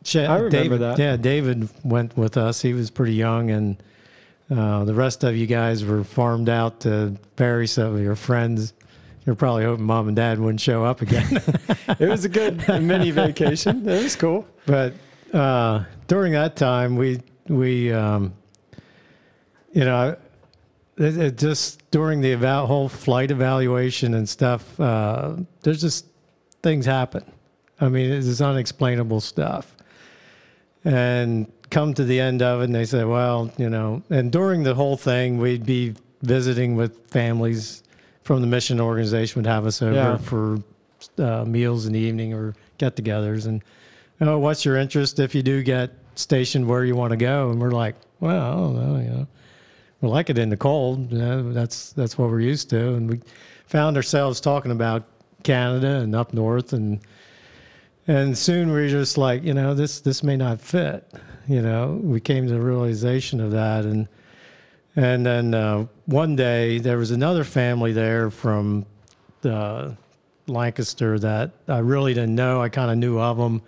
Ch- 0.03 0.17
I 0.17 0.37
remember 0.37 0.51
David, 0.51 0.81
that. 0.81 0.99
yeah 0.99 1.17
David 1.17 1.69
went 1.85 2.17
with 2.17 2.37
us 2.37 2.63
he 2.63 2.73
was 2.73 2.91
pretty 2.91 3.15
young 3.15 3.51
and 3.51 3.77
uh, 4.55 4.85
the 4.85 4.95
rest 4.95 5.25
of 5.25 5.37
you 5.37 5.47
guys 5.47 5.85
were 5.85 6.05
farmed 6.05 6.49
out 6.49 6.81
to 6.81 7.15
bury 7.37 7.67
some 7.67 7.95
of 7.95 8.01
your 8.03 8.17
friends 8.17 8.73
you're 9.25 9.35
probably 9.35 9.65
hoping 9.65 9.85
mom 9.87 10.07
and 10.09 10.17
dad 10.17 10.39
wouldn't 10.39 10.61
show 10.61 10.85
up 10.85 11.01
again 11.01 11.41
It 11.99 12.09
was 12.09 12.25
a 12.25 12.29
good 12.29 12.67
mini 12.83 13.11
vacation. 13.13 13.89
It 13.89 14.03
was 14.03 14.17
cool. 14.17 14.47
but 14.67 14.95
uh, 15.33 15.85
during 16.09 16.33
that 16.33 16.57
time, 16.57 16.97
we 16.97 17.21
we 17.49 17.93
um, 17.93 18.33
you 19.75 19.85
know 19.85 20.17
it, 20.97 21.17
it 21.19 21.39
just 21.39 21.83
during 21.91 22.21
the 22.23 22.33
eval- 22.33 22.67
whole 22.67 22.89
flight 22.89 23.31
evaluation 23.31 24.15
and 24.15 24.29
stuff, 24.29 24.79
uh, 24.81 25.37
there's 25.63 25.81
just 25.81 26.07
things 26.63 26.87
happen. 26.87 27.25
I 27.81 27.89
mean, 27.89 28.11
it's 28.13 28.41
unexplainable 28.41 29.21
stuff, 29.21 29.75
and 30.85 31.51
come 31.71 31.95
to 31.95 32.05
the 32.05 32.21
end 32.21 32.43
of 32.43 32.61
it, 32.61 32.65
and 32.67 32.75
they 32.75 32.85
say, 32.85 33.05
well, 33.05 33.51
you 33.59 33.69
know, 33.69 34.03
and 34.11 34.31
during 34.31 34.63
the 34.63 34.75
whole 34.75 34.97
thing, 34.97 35.39
we'd 35.39 35.67
be 35.67 35.95
visiting 36.23 36.77
with 36.77 37.07
families 37.09 37.83
from 38.23 38.41
the 38.41 38.47
mission 38.47 38.81
organization 38.81 39.43
would 39.43 39.47
have 39.49 39.67
us 39.67 39.83
over 39.83 39.95
Yeah. 39.95 40.17
for 40.19 40.63
uh, 41.19 41.45
meals 41.45 41.87
in 41.87 41.93
the 41.93 41.99
evening 41.99 42.33
or 42.33 42.55
get-togethers, 42.79 43.47
and 43.47 43.63
oh, 44.21 44.39
what's 44.39 44.65
your 44.65 44.77
interest 44.77 45.19
if 45.19 45.35
you 45.35 45.43
do 45.43 45.63
get 45.63 45.91
stationed 46.15 46.67
where 46.69 46.85
you 46.85 46.95
want 46.97 47.11
to 47.11 47.17
go? 47.17 47.51
And 47.51 47.61
we're 47.61 47.73
like, 47.73 47.97
well, 48.21 48.53
I 48.53 48.55
don't 48.55 48.75
know, 48.77 48.99
you 49.01 49.11
know, 49.11 49.27
we 50.05 50.11
like 50.11 50.29
it 50.31 50.39
in 50.39 50.51
the 50.51 50.57
cold. 50.57 51.11
You 51.11 51.19
know, 51.19 51.53
that's 51.53 51.93
that's 51.93 52.19
what 52.19 52.29
we're 52.29 52.41
used 52.41 52.71
to, 52.71 52.95
and 52.95 53.11
we 53.11 53.21
found 53.67 53.97
ourselves 53.97 54.41
talking 54.41 54.71
about 54.71 55.05
Canada 55.43 56.01
and 56.01 56.15
up 56.15 56.35
north, 56.35 56.73
and 56.73 57.01
and 58.07 58.37
soon 58.37 58.71
we 58.71 58.83
are 58.83 58.89
just 58.89 59.17
like, 59.17 59.43
you 59.43 59.55
know, 59.55 59.75
this 59.75 60.01
this 60.01 60.23
may 60.23 60.37
not 60.37 60.61
fit. 60.61 61.11
You 61.49 61.63
know, 61.63 62.01
we 62.03 62.21
came 62.21 62.47
to 62.47 62.53
the 62.53 62.61
realization 62.61 63.41
of 63.41 63.51
that, 63.53 63.85
and 63.85 64.07
and 64.95 65.25
then 65.25 65.55
uh, 65.55 65.87
one 66.05 66.37
day 66.37 66.79
there 66.79 66.99
was 66.99 67.11
another 67.11 67.45
family 67.45 67.93
there 67.93 68.31
from 68.31 68.87
Lancaster 70.47 71.19
that 71.19 71.51
I 71.67 71.79
really 71.79 72.13
didn't 72.15 72.35
know. 72.35 72.61
I 72.61 72.69
kind 72.69 72.91
of 72.91 72.99
knew 72.99 73.19
of 73.19 73.39
them, 73.39 73.63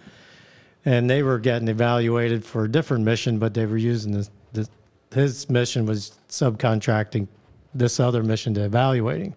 and 0.85 1.09
they 1.09 1.23
were 1.23 1.39
getting 1.39 1.69
evaluated 1.69 2.45
for 2.45 2.65
a 2.65 2.71
different 2.71 3.05
mission, 3.05 3.39
but 3.39 3.55
they 3.55 3.65
were 3.65 3.79
using 3.79 4.13
this. 4.13 4.31
this 4.53 4.69
his 5.17 5.49
mission 5.51 5.87
was 5.87 6.19
subcontracting 6.29 7.29
this 7.75 8.01
other 8.01 8.23
mission 8.23 8.55
to 8.55 8.65
evaluating, 8.65 9.35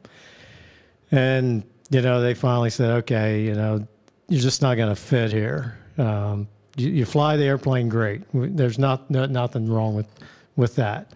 and 1.11 1.63
you 1.89 2.01
know 2.01 2.21
they 2.21 2.33
finally 2.33 2.69
said, 2.69 2.91
okay, 2.91 3.41
you 3.41 3.53
know, 3.53 3.87
you're 4.27 4.41
just 4.41 4.61
not 4.61 4.75
going 4.75 4.89
to 4.89 4.95
fit 4.95 5.31
here. 5.31 5.77
Um, 5.97 6.47
you, 6.75 6.89
you 6.89 7.05
fly 7.05 7.35
the 7.37 7.45
airplane 7.45 7.89
great. 7.89 8.21
There's 8.33 8.79
not 8.79 9.09
no, 9.09 9.25
nothing 9.25 9.69
wrong 9.69 9.95
with 9.95 10.07
with 10.55 10.75
that. 10.75 11.13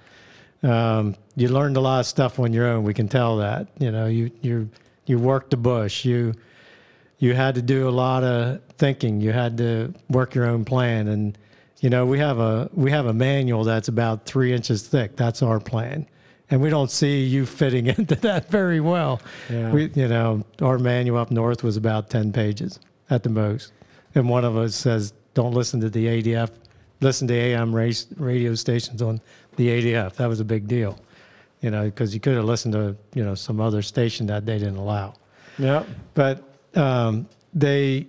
Um, 0.63 1.15
you 1.35 1.49
learned 1.49 1.77
a 1.77 1.81
lot 1.81 1.99
of 1.99 2.05
stuff 2.05 2.39
on 2.39 2.53
your 2.53 2.67
own. 2.67 2.83
We 2.83 2.93
can 2.93 3.07
tell 3.07 3.37
that. 3.37 3.67
You 3.79 3.91
know, 3.91 4.07
you 4.07 4.31
you 4.41 4.69
you 5.05 5.19
worked 5.19 5.51
the 5.51 5.57
bush. 5.57 6.05
You 6.05 6.33
you 7.19 7.33
had 7.33 7.55
to 7.55 7.61
do 7.61 7.87
a 7.87 7.91
lot 7.91 8.23
of 8.23 8.61
thinking. 8.77 9.21
You 9.21 9.31
had 9.31 9.57
to 9.57 9.93
work 10.09 10.35
your 10.35 10.45
own 10.45 10.65
plan. 10.65 11.07
And 11.07 11.37
you 11.83 11.89
know, 11.89 12.05
we 12.05 12.17
have 12.19 12.39
a 12.39 12.69
we 12.73 12.91
have 12.91 13.07
a 13.07 13.13
manual 13.13 13.65
that's 13.65 13.89
about 13.89 14.25
three 14.25 14.53
inches 14.53 14.87
thick. 14.87 15.17
That's 15.17 15.43
our 15.43 15.59
plan, 15.59 16.07
and 16.49 16.61
we 16.61 16.69
don't 16.69 16.89
see 16.89 17.25
you 17.25 17.45
fitting 17.45 17.87
into 17.97 18.15
that 18.15 18.49
very 18.49 18.79
well. 18.79 19.21
Yeah. 19.49 19.69
We, 19.69 19.91
you 19.93 20.07
know, 20.07 20.45
our 20.61 20.79
manual 20.79 21.17
up 21.17 21.29
north 21.29 21.61
was 21.61 21.75
about 21.75 22.09
ten 22.09 22.31
pages 22.31 22.79
at 23.09 23.23
the 23.23 23.29
most, 23.29 23.73
and 24.15 24.29
one 24.29 24.45
of 24.45 24.55
us 24.55 24.77
says, 24.77 25.13
"Don't 25.33 25.53
listen 25.53 25.81
to 25.81 25.89
the 25.89 26.05
ADF. 26.05 26.51
Listen 27.01 27.27
to 27.27 27.33
AM 27.33 27.75
race, 27.75 28.07
radio 28.15 28.55
stations 28.55 29.01
on 29.01 29.19
the 29.57 29.67
ADF. 29.67 30.15
That 30.15 30.29
was 30.29 30.39
a 30.39 30.45
big 30.45 30.69
deal, 30.69 30.97
you 31.59 31.69
know, 31.69 31.83
because 31.83 32.13
you 32.13 32.21
could 32.21 32.37
have 32.37 32.45
listened 32.45 32.75
to 32.75 32.95
you 33.13 33.25
know 33.25 33.35
some 33.35 33.59
other 33.59 33.81
station 33.81 34.25
that 34.27 34.45
they 34.45 34.57
didn't 34.57 34.77
allow. 34.77 35.15
Yeah. 35.57 35.83
But 36.13 36.43
um, 36.75 37.27
they, 37.53 38.07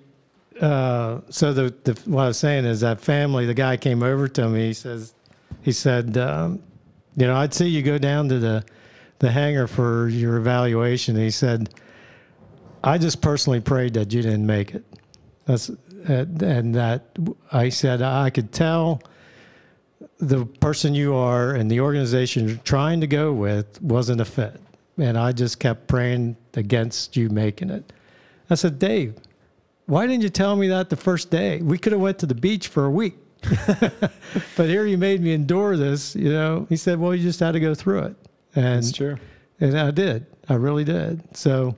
uh, 0.60 1.20
so 1.30 1.52
the, 1.52 1.74
the 1.84 2.00
what 2.06 2.22
I 2.22 2.26
was 2.28 2.38
saying 2.38 2.64
is 2.64 2.80
that 2.80 3.00
family. 3.00 3.46
The 3.46 3.54
guy 3.54 3.76
came 3.76 4.02
over 4.02 4.28
to 4.28 4.48
me. 4.48 4.68
He 4.68 4.74
says, 4.74 5.14
he 5.62 5.72
said, 5.72 6.16
um, 6.16 6.62
you 7.16 7.26
know, 7.26 7.36
I'd 7.36 7.54
see 7.54 7.66
you 7.66 7.82
go 7.82 7.98
down 7.98 8.28
to 8.28 8.38
the 8.38 8.64
the 9.18 9.30
hangar 9.30 9.66
for 9.66 10.08
your 10.08 10.36
evaluation. 10.36 11.16
he 11.16 11.30
said, 11.30 11.70
I 12.82 12.98
just 12.98 13.22
personally 13.22 13.60
prayed 13.60 13.94
that 13.94 14.12
you 14.12 14.22
didn't 14.22 14.46
make 14.46 14.74
it. 14.74 14.84
That's 15.46 15.70
and, 16.06 16.42
and 16.42 16.74
that 16.74 17.16
I 17.50 17.70
said 17.70 18.02
I 18.02 18.30
could 18.30 18.52
tell 18.52 19.02
the 20.18 20.44
person 20.44 20.94
you 20.94 21.14
are 21.14 21.52
and 21.52 21.70
the 21.70 21.80
organization 21.80 22.48
you're 22.48 22.58
trying 22.58 23.00
to 23.00 23.06
go 23.06 23.32
with 23.32 23.80
wasn't 23.82 24.20
a 24.20 24.24
fit. 24.24 24.60
And 24.98 25.18
I 25.18 25.32
just 25.32 25.58
kept 25.58 25.88
praying 25.88 26.36
against 26.54 27.16
you 27.16 27.28
making 27.28 27.70
it. 27.70 27.92
I 28.48 28.54
said, 28.54 28.78
Dave, 28.78 29.16
why 29.86 30.06
didn't 30.06 30.22
you 30.22 30.28
tell 30.30 30.56
me 30.56 30.68
that 30.68 30.90
the 30.90 30.96
first 30.96 31.30
day? 31.30 31.60
We 31.60 31.78
could 31.78 31.92
have 31.92 32.00
went 32.00 32.18
to 32.20 32.26
the 32.26 32.34
beach 32.34 32.68
for 32.68 32.84
a 32.86 32.90
week. 32.90 33.16
but 34.56 34.68
here 34.68 34.86
you 34.86 34.96
made 34.96 35.20
me 35.20 35.32
endure 35.34 35.76
this, 35.76 36.16
you 36.16 36.30
know. 36.32 36.66
He 36.70 36.76
said, 36.76 36.98
Well, 36.98 37.14
you 37.14 37.22
just 37.22 37.40
had 37.40 37.52
to 37.52 37.60
go 37.60 37.74
through 37.74 38.00
it. 38.04 38.16
And 38.54 38.76
That's 38.82 38.92
true. 38.92 39.16
and 39.60 39.78
I 39.78 39.90
did. 39.90 40.26
I 40.48 40.54
really 40.54 40.84
did. 40.84 41.36
So 41.36 41.76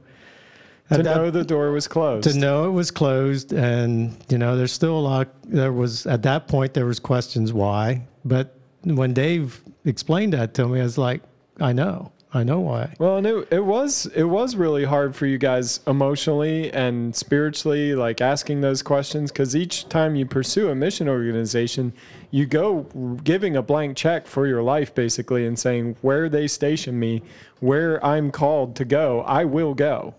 To 0.92 1.02
know 1.02 1.30
the 1.30 1.44
door 1.44 1.72
was 1.72 1.88
closed. 1.88 2.28
to 2.30 2.38
know 2.38 2.66
it 2.66 2.70
was 2.70 2.90
closed 2.92 3.52
and 3.52 4.16
you 4.28 4.38
know 4.38 4.56
there's 4.56 4.72
still 4.72 4.96
a 4.96 5.00
lot 5.00 5.28
there 5.44 5.72
was 5.72 6.06
at 6.06 6.22
that 6.22 6.46
point 6.46 6.74
there 6.74 6.86
was 6.86 7.00
questions 7.00 7.52
why 7.52 8.06
but 8.24 8.54
when 8.84 9.12
dave 9.12 9.62
explained 9.84 10.32
that 10.32 10.54
to 10.54 10.68
me 10.68 10.78
i 10.80 10.84
was 10.84 10.96
like 10.96 11.22
i 11.60 11.72
know 11.72 12.12
i 12.32 12.42
know 12.42 12.60
why 12.60 12.92
Well, 12.98 13.16
and 13.18 13.26
it, 13.26 13.48
it 13.50 13.64
was 13.64 14.06
it 14.06 14.24
was 14.24 14.56
really 14.56 14.84
hard 14.84 15.14
for 15.14 15.26
you 15.26 15.38
guys 15.38 15.80
emotionally 15.86 16.72
and 16.72 17.14
spiritually, 17.14 17.94
like 17.94 18.20
asking 18.20 18.60
those 18.60 18.82
questions, 18.82 19.30
because 19.30 19.54
each 19.54 19.88
time 19.88 20.16
you 20.16 20.26
pursue 20.26 20.68
a 20.68 20.74
mission 20.74 21.08
organization, 21.08 21.92
you 22.30 22.46
go 22.46 22.82
giving 23.22 23.56
a 23.56 23.62
blank 23.62 23.96
check 23.96 24.26
for 24.26 24.46
your 24.46 24.62
life, 24.62 24.94
basically, 24.94 25.46
and 25.46 25.58
saying 25.58 25.96
where 26.02 26.28
they 26.28 26.46
station 26.46 26.98
me, 26.98 27.22
where 27.60 28.04
I'm 28.04 28.30
called 28.30 28.76
to 28.76 28.84
go, 28.84 29.20
I 29.22 29.44
will 29.44 29.74
go. 29.74 30.14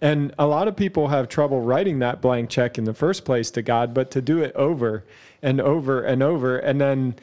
And 0.00 0.32
a 0.38 0.46
lot 0.46 0.68
of 0.68 0.76
people 0.76 1.08
have 1.08 1.28
trouble 1.28 1.60
writing 1.60 1.98
that 1.98 2.20
blank 2.20 2.50
check 2.50 2.78
in 2.78 2.84
the 2.84 2.94
first 2.94 3.24
place 3.24 3.50
to 3.52 3.62
God, 3.62 3.94
but 3.94 4.10
to 4.12 4.20
do 4.20 4.42
it 4.42 4.54
over 4.54 5.04
and 5.42 5.60
over 5.60 6.02
and 6.02 6.22
over, 6.22 6.58
and 6.58 6.80
then 6.80 7.16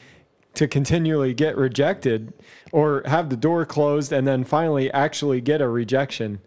to 0.56 0.68
continually 0.68 1.34
get 1.34 1.58
rejected 1.58 2.34
or 2.76 3.02
have 3.06 3.30
the 3.30 3.38
door 3.38 3.66
closed 3.66 4.12
and 4.12 4.28
then 4.28 4.44
finally 4.44 4.92
actually 4.92 5.40
get 5.42 5.62
a 5.62 5.68
rejection. 5.68 6.40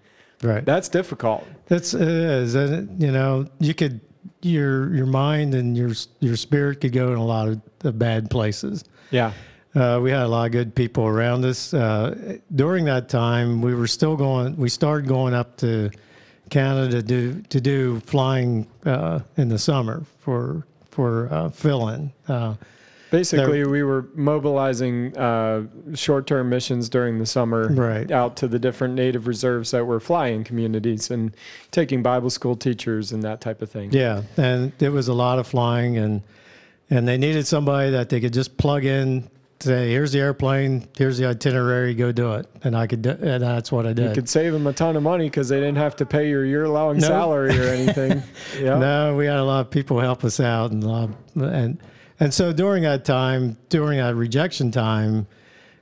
right 0.43 0.64
That's 0.64 0.89
difficult. 0.91 1.43
that's 1.68 1.95
it 1.95 2.09
is 2.09 2.55
and 2.55 2.70
it- 2.74 2.89
you 3.07 3.11
know 3.12 3.47
you 3.61 3.74
could 3.74 4.01
your 4.43 4.95
your 4.95 5.07
mind 5.07 5.55
and 5.55 5.76
your 5.76 5.93
your 6.20 6.37
spirit 6.37 6.81
could 6.83 6.93
go 6.93 7.07
in 7.12 7.18
a 7.18 7.24
lot 7.24 7.49
of, 7.49 7.61
of 7.85 7.99
bad 7.99 8.29
places 8.31 8.85
Yeah. 9.11 9.33
Uh, 9.74 10.01
we 10.03 10.11
had 10.11 10.22
a 10.22 10.29
lot 10.29 10.47
of 10.47 10.53
good 10.53 10.74
people 10.74 11.05
around 11.05 11.45
us. 11.45 11.72
Uh, 11.74 12.39
during 12.55 12.87
that 12.87 13.09
time, 13.09 13.61
we 13.61 13.74
were 13.74 13.87
still 13.87 14.16
going. 14.16 14.57
We 14.57 14.68
started 14.70 15.07
going 15.07 15.35
up 15.35 15.57
to 15.59 15.91
Canada 16.51 16.91
to 16.91 17.03
do 17.03 17.43
to 17.55 17.61
do 17.61 18.01
flying 18.01 18.66
uh, 18.87 19.20
in 19.37 19.49
the 19.51 19.59
summer 19.59 20.03
for 20.24 20.66
for 20.91 21.29
uh. 21.31 21.51
Uh, 22.29 22.55
Basically, 23.11 23.65
we 23.65 23.83
were 23.83 24.07
mobilizing 24.15 25.17
uh, 25.17 25.63
short 25.95 26.27
term 26.27 26.49
missions 26.51 26.89
during 26.89 27.19
the 27.19 27.27
summer 27.27 27.69
Right. 27.69 28.11
out 28.11 28.37
to 28.37 28.49
the 28.49 28.59
different 28.59 28.95
native 28.95 29.27
reserves 29.27 29.71
that 29.71 29.87
were 29.87 30.01
flying 30.01 30.45
communities 30.45 31.11
and 31.11 31.35
taking 31.71 32.03
Bible 32.03 32.31
school 32.31 32.55
teachers 32.57 33.11
and 33.13 33.23
that 33.23 33.41
type 33.41 33.63
of 33.63 33.71
thing. 33.71 33.93
yeah, 33.93 34.23
and 34.37 34.73
it 34.81 34.91
was 34.91 35.09
a 35.09 35.15
lot 35.15 35.39
of 35.39 35.47
flying, 35.47 35.97
and 35.97 36.23
and 36.91 37.07
they 37.09 37.17
needed 37.19 37.47
somebody 37.47 37.91
that 37.91 38.09
they 38.09 38.21
could 38.21 38.33
just 38.33 38.57
plug 38.57 38.85
in, 38.85 39.29
say, 39.61 39.91
"Here's 39.91 40.13
the 40.13 40.21
airplane, 40.21 40.87
here's 40.97 41.19
the 41.19 41.27
itinerary, 41.27 41.95
go 41.95 42.13
do 42.13 42.33
it," 42.35 42.47
and 42.65 42.77
I 42.77 42.87
could, 42.87 43.03
do, 43.03 43.11
and 43.11 43.43
that's 43.43 43.71
what 43.73 43.87
I 43.87 43.93
did. 43.93 44.09
You 44.11 44.15
could 44.15 44.29
save 44.29 44.53
them 44.53 44.67
a 44.67 44.73
ton 44.73 44.97
of 44.97 45.03
money 45.03 45.25
because 45.27 45.49
they 45.49 45.61
didn't 45.61 45.77
have 45.79 45.97
to 45.97 46.07
pay 46.07 46.29
your 46.29 46.45
year 46.45 46.69
long 46.69 46.99
No. 46.99 47.07
salary 47.07 47.59
or 47.59 47.65
anything. 47.65 48.23
yeah. 48.61 48.79
No, 48.79 49.17
we 49.17 49.27
had 49.27 49.37
a 49.37 49.45
lot 49.45 49.61
of 49.61 49.71
people 49.71 49.99
help 50.01 50.25
us 50.25 50.41
out, 50.41 50.71
and 50.73 50.83
a 50.83 50.87
lot 50.89 51.11
of- 51.37 51.43
and 51.43 51.79
and 52.21 52.33
so 52.35 52.53
during 52.53 52.83
that 52.85 53.05
time, 53.05 53.57
during 53.69 53.99
that 53.99 54.14
rejection 54.14 54.71
time, 54.71 55.27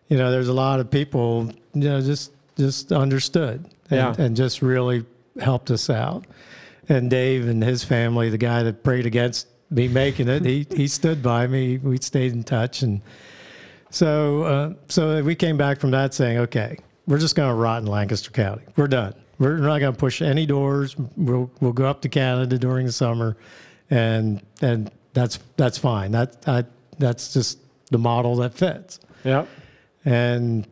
you 0.08 0.16
know, 0.16 0.30
there's 0.30 0.48
a 0.48 0.52
lot 0.52 0.80
of 0.80 0.90
people, 0.90 1.50
you 1.74 1.88
know, 1.88 2.00
just 2.00 2.32
just 2.56 2.90
understood, 2.92 3.64
and, 3.90 3.98
Yeah. 3.98 4.14
and 4.18 4.36
just 4.36 4.62
really 4.62 5.04
helped 5.40 5.70
us 5.70 5.90
out. 5.90 6.24
And 6.88 7.10
Dave 7.10 7.46
and 7.48 7.62
his 7.62 7.84
family, 7.84 8.30
the 8.30 8.38
guy 8.38 8.62
that 8.62 8.82
prayed 8.84 9.06
against 9.06 9.48
me 9.70 9.88
making 9.88 10.28
it, 10.28 10.44
he 10.44 10.66
he 10.74 10.86
stood 10.88 11.22
by 11.22 11.46
me. 11.46 11.78
We 11.78 11.98
stayed 11.98 12.32
in 12.32 12.44
touch, 12.44 12.82
and 12.82 13.00
so 13.90 14.42
uh, 14.42 14.74
so 14.88 15.22
we 15.22 15.34
came 15.34 15.56
back 15.56 15.80
from 15.80 15.90
that 15.92 16.14
saying, 16.14 16.38
okay, 16.38 16.78
we're 17.06 17.18
just 17.18 17.34
going 17.34 17.48
to 17.48 17.54
rot 17.54 17.82
in 17.82 17.88
Lancaster 17.88 18.30
County. 18.30 18.62
We're 18.76 18.88
done. 18.88 19.14
We're 19.38 19.58
not 19.58 19.80
going 19.80 19.92
to 19.92 19.98
push 19.98 20.22
any 20.22 20.46
doors. 20.46 20.96
We'll 21.16 21.50
we'll 21.60 21.72
go 21.72 21.86
up 21.86 22.00
to 22.02 22.08
Canada 22.08 22.58
during 22.58 22.86
the 22.86 22.92
summer, 22.92 23.36
and 23.90 24.40
and 24.62 24.90
that's 25.16 25.38
that's 25.56 25.78
fine. 25.78 26.12
That 26.12 26.42
that 26.42 26.66
that's 26.98 27.32
just 27.32 27.58
the 27.90 27.98
model 27.98 28.36
that 28.36 28.52
fits. 28.52 29.00
Yeah. 29.24 29.46
And 30.04 30.68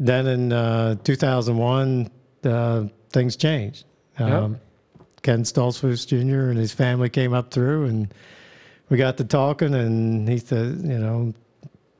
then 0.00 0.26
in 0.26 0.52
uh, 0.52 0.96
2001, 1.04 2.10
uh, 2.44 2.84
things 3.10 3.36
changed. 3.36 3.84
Um, 4.18 4.58
Ken 5.22 5.44
Stoltzfus 5.44 6.06
Jr. 6.06 6.50
and 6.50 6.58
his 6.58 6.72
family 6.72 7.08
came 7.08 7.32
up 7.32 7.52
through, 7.52 7.86
and 7.86 8.12
we 8.88 8.96
got 8.96 9.16
to 9.18 9.24
talking. 9.24 9.74
And 9.74 10.28
he 10.28 10.38
said, 10.38 10.80
you 10.82 10.98
know, 10.98 11.32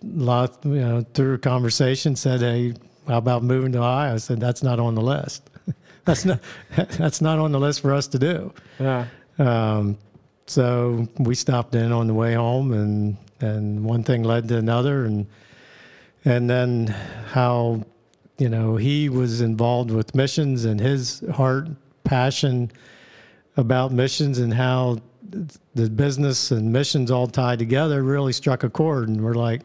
lot, 0.03 0.59
you 0.65 0.81
know, 0.81 1.07
through 1.15 1.35
a 1.35 1.39
conversation, 1.39 2.17
said, 2.17 2.41
"Hey, 2.41 2.75
how 3.07 3.19
about 3.19 3.45
moving 3.45 3.71
to 3.73 3.79
Ohio?" 3.79 4.15
I 4.15 4.17
said, 4.17 4.41
"That's 4.41 4.65
not 4.65 4.81
on 4.81 4.97
the 4.97 5.03
list. 5.03 5.49
that's 6.05 6.25
not 6.25 6.41
that's 6.99 7.21
not 7.21 7.39
on 7.39 7.53
the 7.53 7.61
list 7.61 7.83
for 7.83 7.95
us 7.95 8.09
to 8.09 8.19
do." 8.19 8.53
Yeah. 8.81 9.07
Um, 9.39 9.97
so 10.51 11.07
we 11.19 11.35
stopped 11.35 11.75
in 11.75 11.93
on 11.93 12.07
the 12.07 12.15
way 12.15 12.35
home, 12.35 12.73
and 12.73 13.17
and 13.41 13.85
one 13.85 14.03
thing 14.03 14.23
led 14.23 14.49
to 14.49 14.57
another, 14.57 15.05
and 15.05 15.27
and 16.25 16.49
then 16.49 16.89
how 17.33 17.85
you 18.39 18.49
know 18.49 18.77
he 18.77 19.09
was 19.09 19.41
involved 19.41 19.91
with 19.91 20.15
missions 20.15 20.65
and 20.65 20.81
his 20.81 21.23
heart 21.35 21.69
passion 22.05 22.71
about 23.57 23.93
missions 23.93 24.39
and 24.39 24.55
how 24.55 24.99
the 25.75 25.91
business 25.91 26.51
and 26.51 26.73
missions 26.73 27.11
all 27.11 27.27
tied 27.27 27.59
together 27.59 28.03
really 28.03 28.33
struck 28.33 28.65
a 28.65 28.71
chord, 28.71 29.09
and 29.09 29.23
we're 29.23 29.35
like, 29.35 29.63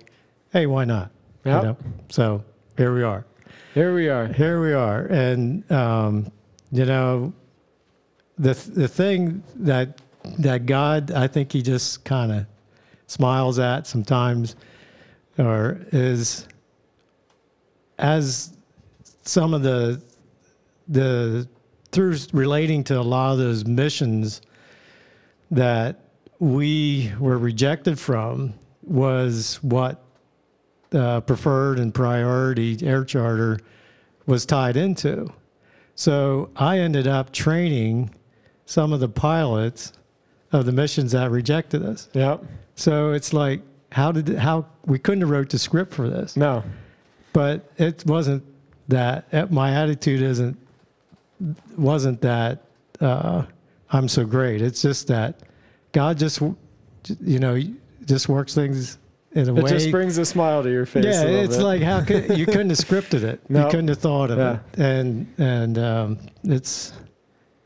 hey, 0.52 0.66
why 0.66 0.84
not? 0.86 1.10
Yep. 1.46 1.78
So 2.10 2.44
here 2.78 2.94
we 2.94 3.04
are 3.04 3.26
Here 3.74 3.94
we 3.94 4.08
are. 4.10 4.28
here 4.28 4.62
we 4.62 4.74
are 4.74 5.06
and 5.08 5.70
um, 5.72 6.32
you 6.72 6.86
know 6.86 7.34
the 8.38 8.54
the 8.54 8.88
thing 8.88 9.44
that 9.56 10.02
that 10.38 10.66
god 10.66 11.12
i 11.12 11.28
think 11.28 11.52
he 11.52 11.62
just 11.62 12.04
kind 12.04 12.32
of 12.32 12.46
smiles 13.08 13.60
at 13.60 13.86
sometimes 13.86 14.56
or 15.38 15.80
is 15.92 16.48
as 17.98 18.54
some 19.24 19.54
of 19.54 19.64
the 19.64 20.02
the 20.88 21.48
through 21.92 22.18
relating 22.34 22.84
to 22.84 23.00
a 23.00 23.02
lot 23.02 23.34
of 23.34 23.38
those 23.38 23.66
missions 23.66 24.42
that 25.52 26.00
we 26.40 27.12
were 27.20 27.38
rejected 27.38 28.00
from 28.00 28.54
was 28.82 29.62
what 29.62 30.04
uh, 30.92 31.22
preferred 31.22 31.80
and 31.80 31.94
priority 31.94 32.78
air 32.86 33.06
charter 33.06 33.60
was 34.26 34.46
tied 34.46 34.76
into. 34.76 35.32
So 35.96 36.50
I 36.56 36.80
ended 36.80 37.08
up 37.08 37.32
training 37.32 38.14
some 38.66 38.92
of 38.92 39.00
the 39.00 39.10
pilots 39.10 39.94
of 40.54 40.66
the 40.66 40.72
missions 40.72 41.12
that 41.12 41.30
rejected 41.32 41.84
us. 41.84 42.08
Yep. 42.14 42.44
So 42.76 43.12
it's 43.12 43.34
like, 43.34 43.62
how 43.92 44.12
did 44.14 44.38
how 44.38 44.66
we 44.86 44.98
couldn't 45.00 45.22
have 45.22 45.30
wrote 45.30 45.50
the 45.50 45.60
script 45.60 45.94
for 45.94 46.10
this, 46.10 46.38
No. 46.38 46.64
but 47.34 47.70
it 47.78 48.06
wasn't 48.06 48.44
that 48.88 49.52
my 49.52 49.72
attitude 49.72 50.22
isn't 50.22 50.58
wasn't 51.78 52.22
that 52.22 52.64
uh, 53.02 53.44
I'm 53.90 54.08
so 54.08 54.26
great. 54.26 54.62
It's 54.62 54.82
just 54.82 55.08
that 55.08 55.40
God 55.92 56.18
just 56.18 56.42
you 56.42 57.40
know 57.40 57.60
just 58.06 58.30
works 58.30 58.54
things 58.56 58.98
in 59.34 59.50
a 59.50 59.54
It 59.56 59.64
way. 59.64 59.72
It 59.72 59.74
just 59.74 59.92
brings 59.92 60.18
a 60.18 60.26
smile 60.26 60.64
to 60.64 60.70
your 60.72 60.86
face. 60.86 61.06
yeah, 61.06 61.24
a 61.24 61.26
little 61.26 61.40
it's 61.42 61.58
bit. 61.58 61.64
like 61.64 61.82
how 61.82 62.04
could 62.04 62.38
you 62.38 62.46
couldn't 62.46 62.70
have 62.70 62.80
scripted 62.80 63.24
it? 63.24 63.42
No. 63.50 63.66
You 63.66 63.70
couldn't 63.72 63.88
have 63.90 64.00
thought 64.00 64.32
of 64.32 64.38
Yeah. 64.38 64.60
it, 64.74 64.80
and 64.80 65.28
and 65.38 65.78
um, 65.78 66.18
it's 66.44 66.94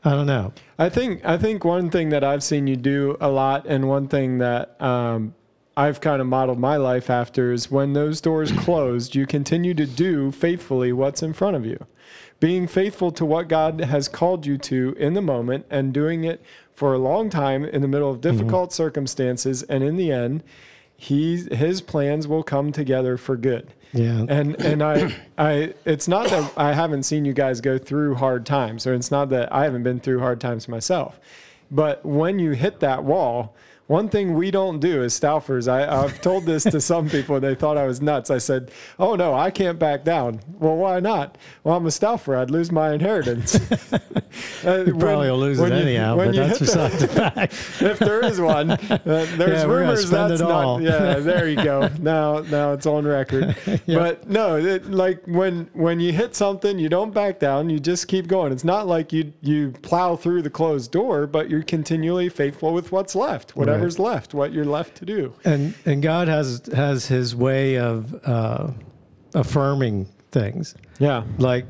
I 0.04 0.10
don't 0.10 0.26
know. 0.26 0.52
I 0.78 0.88
think 0.88 1.24
I 1.24 1.38
think 1.38 1.64
one 1.64 1.90
thing 1.90 2.10
that 2.10 2.22
I've 2.22 2.42
seen 2.42 2.66
you 2.66 2.76
do 2.76 3.16
a 3.20 3.28
lot, 3.28 3.66
and 3.66 3.88
one 3.88 4.06
thing 4.08 4.38
that 4.38 4.80
um, 4.80 5.34
I've 5.76 6.00
kind 6.00 6.20
of 6.20 6.26
modeled 6.26 6.58
my 6.58 6.76
life 6.76 7.08
after 7.08 7.52
is 7.52 7.70
when 7.70 7.92
those 7.92 8.20
doors 8.20 8.50
closed, 8.64 9.14
you 9.14 9.26
continue 9.26 9.74
to 9.74 9.86
do 9.86 10.32
faithfully 10.32 10.92
what's 10.92 11.22
in 11.22 11.32
front 11.32 11.56
of 11.56 11.64
you. 11.64 11.84
Being 12.40 12.66
faithful 12.66 13.10
to 13.12 13.24
what 13.24 13.48
God 13.48 13.80
has 13.80 14.08
called 14.08 14.46
you 14.46 14.58
to 14.58 14.94
in 14.98 15.14
the 15.14 15.22
moment 15.22 15.66
and 15.70 15.92
doing 15.92 16.24
it 16.24 16.42
for 16.72 16.94
a 16.94 16.98
long 16.98 17.30
time 17.30 17.64
in 17.64 17.82
the 17.82 17.88
middle 17.88 18.10
of 18.10 18.20
difficult 18.20 18.72
circumstances. 18.72 19.64
And 19.64 19.82
in 19.82 19.96
the 19.96 20.12
end, 20.12 20.44
he, 20.96 21.36
his 21.52 21.80
plans 21.80 22.26
will 22.26 22.42
come 22.42 22.70
together 22.70 23.16
for 23.16 23.36
good. 23.36 23.72
Yeah. 23.92 24.26
And 24.28 24.60
and 24.60 24.82
I 24.82 25.14
I 25.38 25.74
it's 25.84 26.08
not 26.08 26.28
that 26.28 26.52
I 26.56 26.72
haven't 26.72 27.04
seen 27.04 27.24
you 27.24 27.32
guys 27.32 27.60
go 27.60 27.78
through 27.78 28.16
hard 28.16 28.44
times, 28.46 28.86
or 28.86 28.94
it's 28.94 29.10
not 29.10 29.30
that 29.30 29.52
I 29.52 29.64
haven't 29.64 29.82
been 29.82 30.00
through 30.00 30.20
hard 30.20 30.40
times 30.40 30.68
myself. 30.68 31.18
But 31.70 32.04
when 32.04 32.38
you 32.38 32.52
hit 32.52 32.80
that 32.80 33.04
wall, 33.04 33.54
one 33.88 34.08
thing 34.08 34.34
we 34.34 34.50
don't 34.50 34.78
do 34.80 35.02
as 35.02 35.18
Stauffers, 35.18 35.66
I, 35.66 35.86
I've 36.04 36.20
told 36.20 36.44
this 36.46 36.62
to 36.64 36.80
some 36.80 37.08
people, 37.10 37.40
they 37.40 37.54
thought 37.54 37.76
I 37.76 37.86
was 37.86 38.00
nuts. 38.00 38.30
I 38.30 38.38
said, 38.38 38.70
Oh 38.98 39.16
no, 39.16 39.34
I 39.34 39.50
can't 39.50 39.78
back 39.78 40.04
down. 40.04 40.40
Well, 40.60 40.76
why 40.76 41.00
not? 41.00 41.36
Well, 41.64 41.74
I'm 41.76 41.86
a 41.86 41.90
Stauffer. 41.90 42.36
I'd 42.36 42.50
lose 42.50 42.70
my 42.70 42.92
inheritance. 42.92 43.58
Uh, 44.64 44.84
You 44.86 44.94
probably 44.96 45.30
will 45.30 45.38
lose 45.38 45.58
it 45.58 45.62
when 45.62 45.72
you- 45.72 45.78
anyhow, 45.78 46.16
but 46.16 46.34
that's 46.34 46.58
beside 46.58 46.92
the 46.92 47.08
fact. 47.08 47.52
if 47.80 47.98
there 47.98 48.22
is 48.24 48.40
one, 48.40 48.72
uh, 48.72 48.98
there's 49.04 49.38
Yeah, 49.38 49.64
rumors 49.64 50.10
that's 50.10 50.40
not. 50.40 50.82
Yeah, 50.82 51.14
there 51.14 51.48
you 51.48 51.56
go. 51.56 51.88
Now, 51.98 52.40
now 52.40 52.72
it's 52.72 52.86
on 52.86 53.06
record. 53.06 53.56
But 53.86 54.28
no, 54.28 54.56
it, 54.56 54.90
like 54.90 55.24
when 55.26 55.70
when 55.72 55.98
you 55.98 56.12
hit 56.12 56.36
something, 56.36 56.78
you 56.78 56.88
don't 56.88 57.12
back 57.14 57.38
down. 57.40 57.70
You 57.70 57.80
just 57.80 58.06
keep 58.06 58.26
going. 58.28 58.52
It's 58.52 58.64
not 58.64 58.86
like 58.86 59.12
you 59.12 59.32
you 59.40 59.72
plow 59.82 60.14
through 60.14 60.42
the 60.42 60.50
closed 60.50 60.92
door, 60.92 61.26
but 61.26 61.48
you're 61.48 61.62
continually 61.62 62.28
faithful 62.28 62.74
with 62.74 62.92
what's 62.92 63.14
left, 63.16 63.56
whatever's 63.78 63.98
left, 63.98 64.34
what 64.34 64.52
you're 64.52 64.64
left 64.64 64.96
to 64.96 65.04
do. 65.04 65.34
And 65.44 65.74
and 65.84 66.02
God 66.02 66.28
has 66.28 66.62
has 66.74 67.06
His 67.06 67.34
way 67.34 67.78
of 67.78 68.14
uh, 68.26 68.70
affirming 69.34 70.06
things. 70.30 70.74
Yeah. 70.98 71.24
Like 71.38 71.66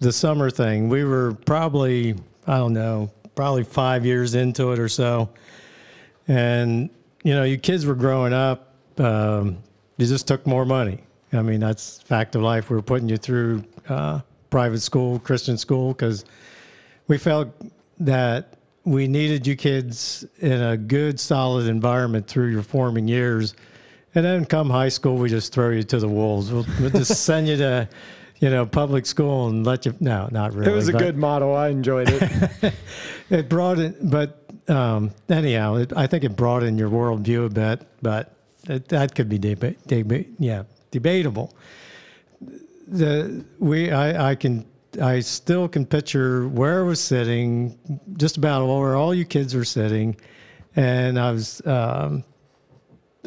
the 0.00 0.12
summer 0.12 0.50
thing, 0.50 0.88
we 0.88 1.04
were 1.04 1.34
probably 1.46 2.16
I 2.46 2.58
don't 2.58 2.72
know, 2.72 3.10
probably 3.34 3.64
five 3.64 4.04
years 4.04 4.34
into 4.34 4.72
it 4.72 4.78
or 4.78 4.88
so, 4.88 5.30
and 6.28 6.90
you 7.22 7.34
know, 7.34 7.44
you 7.44 7.58
kids 7.58 7.86
were 7.86 7.94
growing 7.94 8.32
up. 8.32 8.74
Um, 8.98 9.58
you 9.96 10.06
just 10.06 10.26
took 10.26 10.46
more 10.46 10.64
money. 10.64 11.02
I 11.32 11.42
mean, 11.42 11.60
that's 11.60 12.02
fact 12.02 12.34
of 12.34 12.42
life. 12.42 12.68
We 12.68 12.76
were 12.76 12.82
putting 12.82 13.08
you 13.08 13.16
through 13.16 13.64
uh, 13.88 14.20
private 14.50 14.80
school, 14.80 15.18
Christian 15.18 15.56
school, 15.56 15.92
because 15.92 16.24
we 17.08 17.16
felt 17.16 17.48
that 18.00 18.54
we 18.84 19.06
needed 19.06 19.46
you 19.46 19.56
kids 19.56 20.24
in 20.38 20.60
a 20.60 20.76
good, 20.76 21.20
solid 21.20 21.66
environment 21.68 22.26
through 22.26 22.48
your 22.48 22.62
forming 22.62 23.08
years. 23.08 23.54
And 24.14 24.24
then 24.24 24.44
come 24.44 24.68
high 24.68 24.88
school, 24.90 25.16
we 25.16 25.28
just 25.28 25.52
throw 25.52 25.70
you 25.70 25.82
to 25.84 25.98
the 25.98 26.08
wolves. 26.08 26.50
We'll, 26.52 26.66
we'll 26.80 26.90
just 26.90 27.24
send 27.24 27.48
you 27.48 27.56
to, 27.58 27.88
you 28.40 28.50
know, 28.50 28.66
public 28.66 29.06
school 29.06 29.48
and 29.48 29.64
let 29.64 29.86
you. 29.86 29.94
No, 30.00 30.28
not 30.30 30.52
really. 30.52 30.70
It 30.70 30.74
was 30.74 30.88
a 30.88 30.92
good 30.92 31.16
model. 31.16 31.54
I 31.54 31.68
enjoyed 31.68 32.08
it. 32.10 32.74
It 33.30 33.48
brought 33.48 33.78
it, 33.78 33.96
but 34.10 34.44
um, 34.68 35.10
anyhow, 35.30 35.76
it, 35.76 35.96
I 35.96 36.06
think 36.06 36.22
it 36.22 36.36
brought 36.36 36.62
in 36.62 36.76
your 36.76 36.90
worldview 36.90 37.46
a 37.46 37.48
bit. 37.48 37.80
But 38.02 38.36
it, 38.68 38.88
that 38.88 39.14
could 39.14 39.30
be 39.30 39.38
deba- 39.38 39.78
deba- 39.86 40.28
yeah, 40.38 40.64
debatable. 40.90 41.56
The 42.86 43.42
we 43.58 43.90
I, 43.90 44.32
I 44.32 44.34
can 44.34 44.66
I 45.00 45.20
still 45.20 45.68
can 45.68 45.86
picture 45.86 46.46
where 46.48 46.80
I 46.80 46.82
was 46.82 47.00
sitting, 47.00 47.78
just 48.16 48.36
about 48.36 48.66
where 48.66 48.96
all 48.96 49.14
you 49.14 49.24
kids 49.24 49.54
were 49.54 49.64
sitting, 49.64 50.16
and 50.76 51.18
I 51.18 51.30
was 51.30 51.64
um, 51.66 52.24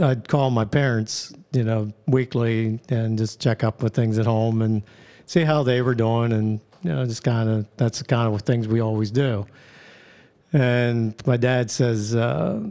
I'd 0.02 0.28
call 0.28 0.52
my 0.52 0.66
parents, 0.66 1.34
you 1.54 1.64
know, 1.64 1.92
weekly 2.08 2.80
and 2.90 3.18
just 3.18 3.40
check 3.40 3.64
up 3.64 3.82
with 3.82 3.94
things 3.94 4.20
at 4.20 4.26
home 4.26 4.62
and 4.62 4.84
see 5.26 5.44
how 5.44 5.64
they 5.64 5.82
were 5.82 5.96
doing, 5.96 6.34
and 6.34 6.60
you 6.84 6.92
know, 6.92 7.06
just 7.06 7.24
kind 7.24 7.50
of 7.50 7.68
that's 7.78 8.00
the 8.00 8.06
kind 8.06 8.34
of 8.34 8.42
things 8.42 8.68
we 8.68 8.80
always 8.80 9.10
do. 9.10 9.46
And 10.54 11.16
my 11.26 11.38
dad 11.38 11.72
says, 11.72 12.16
uh, 12.16 12.62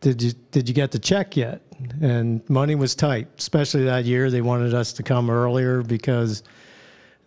"Did 0.00 0.22
you 0.22 0.32
did 0.50 0.68
you 0.68 0.74
get 0.74 0.90
the 0.90 0.98
check 0.98 1.36
yet?" 1.36 1.62
And 2.00 2.48
money 2.48 2.74
was 2.74 2.94
tight, 2.94 3.28
especially 3.38 3.84
that 3.84 4.04
year. 4.04 4.30
They 4.30 4.42
wanted 4.42 4.74
us 4.74 4.92
to 4.94 5.02
come 5.02 5.30
earlier 5.30 5.82
because 5.82 6.42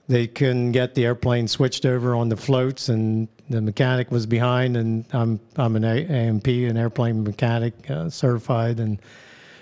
they 0.07 0.27
couldn't 0.27 0.71
get 0.71 0.95
the 0.95 1.05
airplane 1.05 1.47
switched 1.47 1.85
over 1.85 2.15
on 2.15 2.29
the 2.29 2.37
floats, 2.37 2.89
and 2.89 3.27
the 3.49 3.61
mechanic 3.61 4.11
was 4.11 4.25
behind. 4.25 4.77
And 4.77 5.05
I'm 5.11 5.39
I'm 5.55 5.75
an 5.75 5.83
AMP, 5.83 6.47
an 6.47 6.77
airplane 6.77 7.23
mechanic, 7.23 7.89
uh, 7.89 8.09
certified, 8.09 8.79
and 8.79 8.99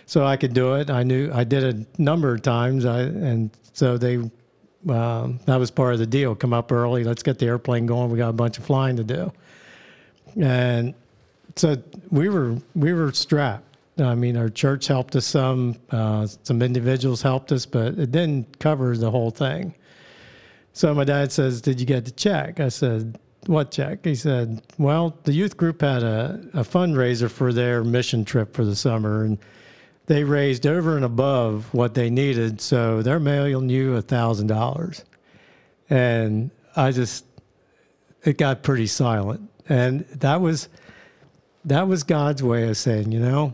so 0.05 0.25
I 0.25 0.37
could 0.37 0.53
do 0.53 0.75
it. 0.75 0.89
I 0.89 1.03
knew 1.03 1.31
I 1.33 1.43
did 1.43 1.63
a 1.63 2.01
number 2.01 2.33
of 2.33 2.41
times. 2.41 2.85
I 2.85 3.01
and 3.01 3.51
so 3.73 3.97
they 3.97 4.17
um, 4.89 5.39
that 5.45 5.57
was 5.57 5.71
part 5.71 5.93
of 5.93 5.99
the 5.99 6.05
deal. 6.05 6.35
Come 6.35 6.53
up 6.53 6.71
early. 6.71 7.03
Let's 7.03 7.23
get 7.23 7.39
the 7.39 7.45
airplane 7.45 7.85
going. 7.85 8.09
We 8.09 8.17
got 8.17 8.29
a 8.29 8.33
bunch 8.33 8.57
of 8.57 8.65
flying 8.65 8.97
to 8.97 9.03
do, 9.03 9.31
and 10.39 10.93
so 11.55 11.77
we 12.11 12.27
were 12.27 12.57
we 12.75 12.93
were 12.93 13.11
strapped. 13.13 13.77
I 13.97 14.15
mean, 14.15 14.35
our 14.37 14.49
church 14.49 14.87
helped 14.87 15.15
us 15.15 15.25
some. 15.25 15.75
Uh, 15.89 16.27
some 16.43 16.61
individuals 16.61 17.21
helped 17.21 17.51
us, 17.51 17.65
but 17.65 17.97
it 17.97 18.11
didn't 18.11 18.59
cover 18.59 18.97
the 18.97 19.11
whole 19.11 19.31
thing. 19.31 19.75
So 20.73 20.93
my 20.93 21.03
dad 21.03 21.31
says, 21.31 21.61
"Did 21.61 21.79
you 21.79 21.85
get 21.85 22.05
the 22.05 22.11
check?" 22.11 22.59
I 22.59 22.69
said, 22.69 23.19
"What 23.45 23.71
check?" 23.71 24.03
He 24.03 24.15
said, 24.15 24.61
"Well, 24.77 25.17
the 25.23 25.33
youth 25.33 25.55
group 25.55 25.81
had 25.81 26.03
a, 26.03 26.41
a 26.53 26.63
fundraiser 26.63 27.29
for 27.29 27.53
their 27.53 27.83
mission 27.83 28.25
trip 28.25 28.55
for 28.55 28.65
the 28.65 28.75
summer, 28.75 29.23
and 29.23 29.37
they 30.07 30.23
raised 30.23 30.65
over 30.67 30.95
and 30.95 31.05
above 31.05 31.73
what 31.73 31.93
they 31.93 32.09
needed, 32.09 32.59
so 32.59 33.01
they're 33.01 33.19
mailing 33.19 33.69
you 33.69 33.95
a 33.95 34.01
thousand 34.01 34.47
dollars." 34.47 35.05
And 35.89 36.49
I 36.75 36.91
just, 36.91 37.25
it 38.23 38.37
got 38.37 38.63
pretty 38.63 38.87
silent, 38.87 39.47
and 39.69 40.01
that 40.05 40.41
was, 40.41 40.69
that 41.65 41.87
was 41.87 42.01
God's 42.03 42.41
way 42.41 42.67
of 42.67 42.77
saying, 42.77 43.11
you 43.11 43.19
know, 43.19 43.53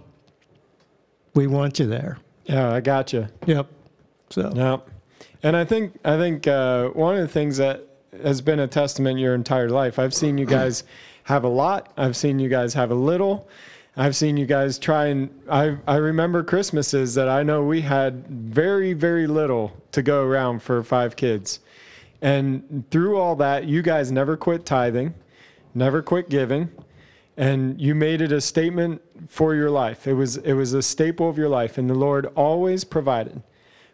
we 1.34 1.48
want 1.48 1.80
you 1.80 1.88
there. 1.88 2.18
yeah, 2.46 2.74
I 2.74 2.80
got 2.80 3.12
you. 3.12 3.28
Yep. 3.46 3.68
So 4.30 4.54
Yeah, 4.56 4.78
and 5.44 5.56
I 5.56 5.66
think 5.66 5.98
I 6.04 6.18
think 6.18 6.48
uh, 6.48 6.90
one 6.90 7.16
of 7.16 7.22
the 7.22 7.28
things 7.28 7.58
that 7.58 7.86
has 8.24 8.42
been 8.42 8.60
a 8.60 8.68
testament 8.68 9.20
your 9.20 9.36
entire 9.36 9.70
life. 9.70 10.00
I've 10.00 10.14
seen 10.14 10.38
you 10.38 10.46
guys 10.46 10.84
have 11.24 11.44
a 11.44 11.48
lot. 11.48 11.94
I've 11.96 12.16
seen 12.16 12.40
you 12.40 12.50
guys 12.50 12.74
have 12.74 12.92
a 12.92 12.96
little. 12.96 13.48
I've 13.96 14.16
seen 14.16 14.38
you 14.38 14.46
guys 14.46 14.80
try 14.80 15.08
and 15.08 15.30
I 15.50 15.78
I 15.88 15.96
remember 15.96 16.44
Christmases 16.44 17.16
that 17.16 17.30
I 17.30 17.44
know 17.44 17.64
we 17.64 17.82
had 17.82 18.28
very 18.28 18.94
very 18.94 19.28
little 19.28 19.76
to 19.92 20.02
go 20.02 20.24
around 20.24 20.62
for 20.62 20.84
five 20.84 21.16
kids, 21.16 21.60
and 22.22 22.86
through 22.92 23.18
all 23.18 23.36
that, 23.38 23.66
you 23.66 23.82
guys 23.82 24.12
never 24.12 24.38
quit 24.38 24.66
tithing, 24.66 25.14
never 25.74 26.02
quit 26.02 26.30
giving 26.30 26.70
and 27.40 27.80
you 27.80 27.96
made 27.96 28.20
it 28.20 28.34
a 28.34 28.42
statement 28.42 29.02
for 29.30 29.56
your 29.56 29.72
life. 29.72 30.06
It 30.06 30.14
was 30.14 30.36
it 30.38 30.54
was 30.54 30.74
a 30.74 30.82
staple 30.82 31.30
of 31.30 31.38
your 31.38 31.48
life, 31.48 31.78
and 31.78 31.90
the 31.90 31.96
Lord 31.96 32.26
always 32.36 32.84
provided. 32.84 33.42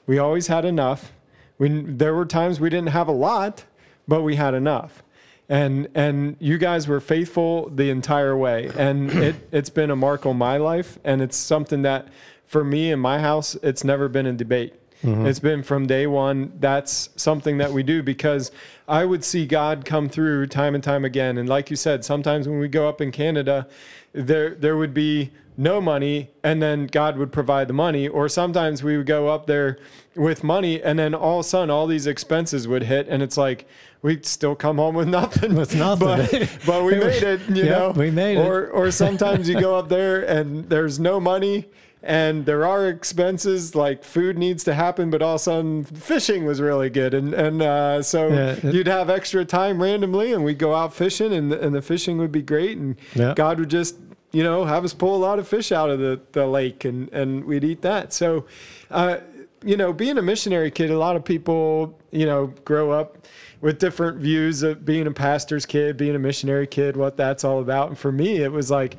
We 0.08 0.18
always 0.18 0.48
had 0.48 0.66
enough. 0.66 1.14
We 1.58 1.70
there 1.70 2.14
were 2.14 2.26
times 2.26 2.60
we 2.60 2.70
didn't 2.70 2.90
have 2.90 3.08
a 3.08 3.14
lot, 3.14 3.66
but 4.08 4.22
we 4.22 4.36
had 4.36 4.54
enough. 4.54 5.04
And 5.48 5.88
and 5.94 6.38
you 6.40 6.58
guys 6.58 6.88
were 6.88 7.00
faithful 7.00 7.70
the 7.70 7.90
entire 7.90 8.36
way, 8.36 8.72
and 8.78 9.12
it 9.28 9.36
it's 9.52 9.70
been 9.70 9.92
a 9.92 9.96
mark 9.96 10.26
on 10.26 10.38
my 10.38 10.58
life, 10.58 10.98
and 11.04 11.22
it's 11.22 11.38
something 11.38 11.84
that 11.84 12.08
for 12.46 12.64
me 12.64 12.92
in 12.92 13.00
my 13.00 13.20
house, 13.20 13.56
it's 13.64 13.84
never 13.84 14.08
been 14.08 14.26
a 14.26 14.34
debate. 14.34 14.74
Mm-hmm. 15.04 15.26
It's 15.28 15.40
been 15.40 15.62
from 15.62 15.88
day 15.88 16.08
one. 16.08 16.54
That's 16.60 17.10
something 17.16 17.58
that 17.58 17.72
we 17.72 17.84
do 17.84 18.02
because 18.02 18.52
I 18.88 19.06
would 19.06 19.24
see 19.24 19.46
God 19.46 19.86
come 19.86 20.10
through 20.10 20.48
time 20.48 20.74
and 20.74 20.84
time 20.84 21.06
again. 21.06 21.38
And 21.38 21.48
like 21.48 21.70
you 21.70 21.76
said, 21.76 22.04
sometimes 22.04 22.48
when 22.48 22.60
we 22.60 22.68
go 22.68 22.90
up 22.90 23.02
in 23.02 23.12
Canada, 23.12 23.68
there 24.16 24.56
there 24.56 24.78
would 24.78 24.94
be 24.94 25.32
no 25.58 25.80
money, 25.80 26.32
and 26.44 26.62
then 26.62 26.86
God 26.88 27.18
would 27.18 27.32
provide 27.32 27.68
the 27.70 27.74
money. 27.74 28.08
Or 28.08 28.28
sometimes 28.28 28.84
we 28.84 28.98
would 28.98 29.06
go 29.06 29.30
up 29.30 29.46
there 29.46 29.78
with 30.16 30.44
money, 30.44 30.82
and 30.82 31.00
then 31.00 31.14
all 31.14 31.40
of 31.40 31.46
a 31.46 31.48
sudden, 31.50 31.70
all 31.70 31.88
these 31.88 32.08
expenses 32.08 32.68
would 32.68 32.84
hit, 32.84 33.08
and 33.08 33.24
it's 33.24 33.38
like 33.38 33.66
we'd 34.02 34.26
still 34.26 34.56
come 34.56 34.78
home 34.78 34.96
with 34.96 35.08
nothing. 35.20 35.56
With 35.56 35.76
nothing. 35.76 36.08
but, 36.42 36.58
but 36.66 36.84
we 36.84 36.92
made 37.00 37.24
it. 37.24 37.42
You 37.50 37.64
Yep, 37.66 37.80
know, 37.80 37.92
we 37.92 38.12
made 38.12 38.38
it. 38.38 38.46
Or 38.46 38.68
or 38.68 38.92
sometimes 38.92 39.48
you 39.48 39.60
go 39.60 39.76
up 39.76 39.90
there 39.90 40.22
and 40.24 40.70
there's 40.70 41.00
no 41.00 41.20
money 41.20 41.66
and 42.08 42.46
there 42.46 42.66
are 42.66 42.88
expenses 42.88 43.74
like 43.76 44.04
food 44.04 44.38
needs 44.38 44.64
to 44.66 44.74
happen, 44.74 45.10
but 45.10 45.22
all 45.22 45.34
of 45.36 45.42
a 45.42 45.44
sudden 45.44 45.84
fishing 45.84 46.46
was 46.46 46.62
really 46.62 46.90
good, 46.90 47.14
and 47.14 47.34
and 47.34 47.62
uh, 47.62 48.02
so 48.04 48.28
Yeah, 48.30 48.50
it- 48.64 48.74
you'd 48.74 48.88
have 48.88 49.10
extra 49.10 49.44
time 49.44 49.82
randomly, 49.82 50.32
and 50.32 50.44
we'd 50.46 50.60
go 50.60 50.74
out 50.76 50.94
fishing, 50.94 51.34
and 51.34 51.52
the, 51.52 51.60
and 51.60 51.74
the 51.76 51.82
fishing 51.82 52.18
would 52.20 52.32
be 52.32 52.42
great, 52.44 52.78
and 52.78 52.96
Yeah. 53.16 53.34
God 53.36 53.60
would 53.60 53.70
just 53.70 53.98
you 54.32 54.44
know 54.44 54.66
have 54.66 54.84
us 54.86 54.94
pull 54.94 55.16
a 55.16 55.22
lot 55.28 55.40
of 55.40 55.48
fish 55.48 55.72
out 55.72 55.90
of 55.90 56.00
the, 56.00 56.20
the 56.34 56.46
lake, 56.46 56.86
and 56.86 57.10
and 57.12 57.44
we'd 57.46 57.64
eat 57.64 57.82
that. 57.82 58.14
So, 58.14 58.46
uh, 58.92 59.18
you 59.64 59.76
know, 59.78 59.92
being 59.92 60.18
a 60.18 60.22
missionary 60.22 60.70
kid, 60.72 60.92
a 60.92 60.98
lot 61.00 61.16
of 61.16 61.26
people 61.26 61.98
you 62.12 62.26
know 62.28 62.54
grow 62.66 62.92
up 62.92 63.18
with 63.62 63.80
different 63.80 64.18
views 64.20 64.62
of 64.62 64.86
being 64.86 65.08
a 65.08 65.12
pastor's 65.12 65.66
kid, 65.66 65.98
being 65.98 66.16
a 66.16 66.20
missionary 66.20 66.68
kid, 66.68 66.96
what 66.96 67.18
that's 67.18 67.44
all 67.44 67.60
about, 67.62 67.88
and 67.90 67.98
for 67.98 68.12
me, 68.12 68.38
it 68.44 68.52
was 68.52 68.70
like 68.70 68.96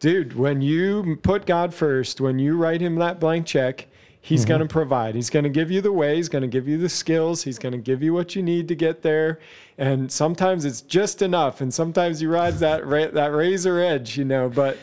dude, 0.00 0.36
when 0.36 0.60
you 0.62 1.18
put 1.22 1.46
God 1.46 1.74
first, 1.74 2.20
when 2.20 2.38
you 2.38 2.56
write 2.56 2.80
him 2.80 2.96
that 2.96 3.18
blank 3.20 3.46
check, 3.46 3.86
he's 4.20 4.40
Mm-hmm. 4.42 4.48
going 4.48 4.60
to 4.60 4.66
provide. 4.66 5.14
He's 5.14 5.30
going 5.30 5.44
to 5.44 5.48
give 5.50 5.70
you 5.70 5.80
the 5.80 5.92
way, 5.92 6.16
he's 6.16 6.28
going 6.28 6.42
to 6.42 6.48
give 6.48 6.68
you 6.68 6.78
the 6.78 6.88
skills, 6.88 7.42
he's 7.44 7.58
going 7.58 7.72
to 7.72 7.78
give 7.78 8.02
you 8.02 8.12
what 8.12 8.36
you 8.36 8.42
need 8.42 8.68
to 8.68 8.74
get 8.74 9.02
there. 9.02 9.38
And 9.76 10.10
sometimes 10.10 10.64
it's 10.64 10.80
just 10.82 11.22
enough 11.22 11.60
and 11.60 11.72
sometimes 11.72 12.20
you 12.20 12.30
ride 12.30 12.54
that 12.58 12.84
ra- 12.86 13.06
that 13.12 13.32
razor 13.32 13.78
edge, 13.80 14.18
you 14.18 14.24
know, 14.24 14.48
but 14.48 14.76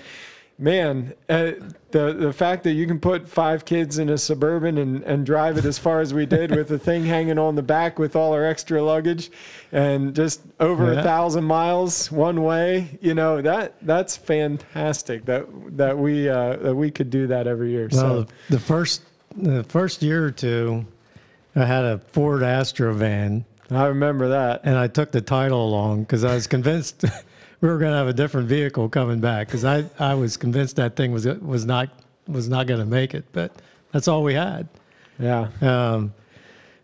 man, 0.57 1.13
uh, 1.29 1.51
the 1.91 2.13
the 2.13 2.33
fact 2.33 2.63
that 2.63 2.73
you 2.73 2.87
can 2.87 2.99
put 2.99 3.27
five 3.27 3.65
kids 3.65 3.97
in 3.97 4.09
a 4.09 4.17
suburban 4.17 4.77
and, 4.77 5.03
and 5.03 5.25
drive 5.25 5.57
it 5.57 5.65
as 5.65 5.77
far 5.77 6.01
as 6.01 6.13
we 6.13 6.25
did 6.25 6.51
with 6.51 6.67
the 6.67 6.79
thing 6.79 7.05
hanging 7.05 7.37
on 7.37 7.55
the 7.55 7.63
back 7.63 7.99
with 7.99 8.15
all 8.15 8.33
our 8.33 8.45
extra 8.45 8.81
luggage, 8.81 9.31
and 9.71 10.15
just 10.15 10.41
over 10.59 10.91
a 10.91 11.03
thousand 11.03 11.43
miles 11.43 12.11
one 12.11 12.43
way, 12.43 12.97
you 13.01 13.13
know 13.13 13.41
that 13.41 13.75
that's 13.81 14.15
fantastic. 14.17 15.25
That 15.25 15.45
that 15.77 15.97
we 15.97 16.29
uh, 16.29 16.57
that 16.57 16.75
we 16.75 16.91
could 16.91 17.09
do 17.09 17.27
that 17.27 17.47
every 17.47 17.71
year. 17.71 17.89
Well, 17.91 18.25
so 18.25 18.33
the 18.49 18.59
first 18.59 19.03
the 19.35 19.63
first 19.63 20.01
year 20.01 20.25
or 20.25 20.31
two, 20.31 20.85
I 21.55 21.65
had 21.65 21.83
a 21.83 21.97
Ford 21.99 22.43
Astro 22.43 22.93
van, 22.93 23.45
I 23.71 23.85
remember 23.87 24.29
that. 24.29 24.61
and 24.63 24.77
I 24.77 24.87
took 24.87 25.11
the 25.11 25.21
title 25.21 25.65
along 25.65 26.03
because 26.03 26.23
I 26.23 26.35
was 26.35 26.47
convinced 26.47 27.03
we 27.65 27.71
were 27.71 27.79
going 27.79 27.93
to 27.93 27.97
have 27.97 28.07
a 28.07 28.13
different 28.13 28.47
vehicle 28.47 28.87
coming 28.89 29.19
back 29.19 29.47
because 29.47 29.65
I, 29.65 29.85
I 29.97 30.13
was 30.13 30.37
convinced 30.37 30.75
that 30.75 30.95
thing 30.95 31.11
was 31.11 31.25
was 31.25 31.65
not 31.65 31.89
was 32.27 32.47
not 32.47 32.67
going 32.67 32.79
to 32.79 32.85
make 32.85 33.15
it, 33.15 33.25
but 33.31 33.51
that's 33.91 34.07
all 34.07 34.21
we 34.21 34.35
had. 34.35 34.67
Yeah, 35.17 35.47
Um, 35.61 36.13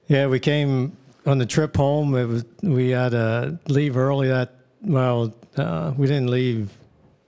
yeah, 0.08 0.26
we 0.26 0.40
came 0.40 0.98
on 1.28 1.38
the 1.38 1.46
trip 1.46 1.78
home. 1.78 2.16
It 2.16 2.26
was 2.26 2.46
we 2.64 2.90
had 2.90 3.10
to 3.10 3.60
leave 3.68 3.96
early. 3.96 4.30
That 4.30 4.56
well, 4.82 5.36
uh, 5.56 5.94
we 5.96 6.08
didn't 6.08 6.32
leave 6.32 6.72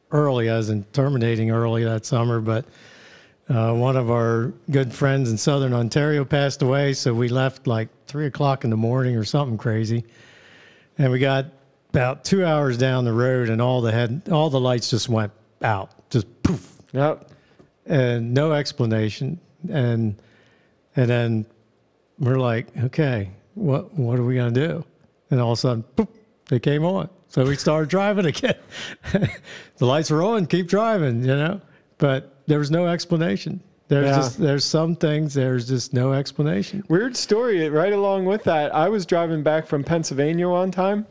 early, 0.10 0.50
as 0.50 0.72
in 0.72 0.84
terminating 0.86 1.52
early 1.52 1.84
that 1.84 2.08
summer. 2.08 2.42
But 2.42 2.66
uh, 3.50 3.74
one 3.74 3.98
of 3.98 4.10
our 4.10 4.52
good 4.72 4.92
friends 4.92 5.30
in 5.30 5.38
Southern 5.38 5.76
Ontario 5.76 6.26
passed 6.26 6.64
away, 6.64 6.94
so 6.94 7.14
we 7.14 7.30
left 7.30 7.68
like 7.68 7.90
three 8.08 8.26
o'clock 8.26 8.64
in 8.64 8.72
the 8.72 8.78
morning 8.78 9.16
or 9.16 9.24
something 9.24 9.60
crazy, 9.60 10.06
and 10.98 11.12
we 11.12 11.20
got 11.20 11.46
about 11.94 12.24
two 12.26 12.44
hours 12.44 12.78
down 12.78 13.06
the 13.06 13.14
road, 13.14 13.50
and 13.50 13.62
all 13.62 13.82
the 13.82 13.92
head 13.92 14.24
all 14.32 14.50
the 14.50 14.60
lights 14.60 14.90
just 14.90 15.08
went 15.10 15.32
out, 15.62 15.92
just 16.10 16.26
poof. 16.44 16.72
Yep. 16.92 17.30
and 17.86 18.34
no 18.34 18.52
explanation. 18.54 19.40
And 19.70 20.16
and 20.96 21.10
then 21.10 21.46
we're 22.20 22.38
like 22.40 22.68
okay 22.78 23.32
what 23.56 23.94
what 23.94 24.20
are 24.20 24.24
we 24.24 24.36
going 24.36 24.54
to 24.54 24.68
do? 24.68 24.86
And 25.32 25.40
all 25.40 25.54
of 25.54 25.58
a 25.58 25.62
sudden 25.62 25.84
boop, 25.96 26.08
they 26.50 26.60
came 26.60 26.84
on. 26.84 27.10
So 27.30 27.46
we 27.46 27.56
started 27.56 27.90
driving 27.90 28.26
again. 28.34 28.56
The 29.78 29.86
lights 29.86 30.10
were 30.12 30.24
on 30.24 30.46
keep 30.48 30.68
driving 30.68 31.22
you 31.22 31.28
know? 31.36 31.62
But 32.00 32.36
there 32.48 32.60
was 32.60 32.72
no 32.72 32.88
explanation. 32.88 33.62
There's 33.88 34.08
Yeah. 34.08 34.16
just 34.16 34.40
there's 34.40 34.66
some 34.66 34.96
things 34.96 35.34
there's 35.34 35.68
just 35.68 35.94
no 35.94 36.14
explanation. 36.14 36.84
Weird 36.90 37.16
story. 37.16 37.70
Right 37.70 37.94
along 37.94 38.26
with 38.26 38.44
that, 38.46 38.74
I 38.74 38.90
was 38.90 39.06
driving 39.06 39.44
back 39.44 39.68
from 39.68 39.84
Pennsylvania 39.84 40.50
one 40.50 40.72
time, 40.72 41.06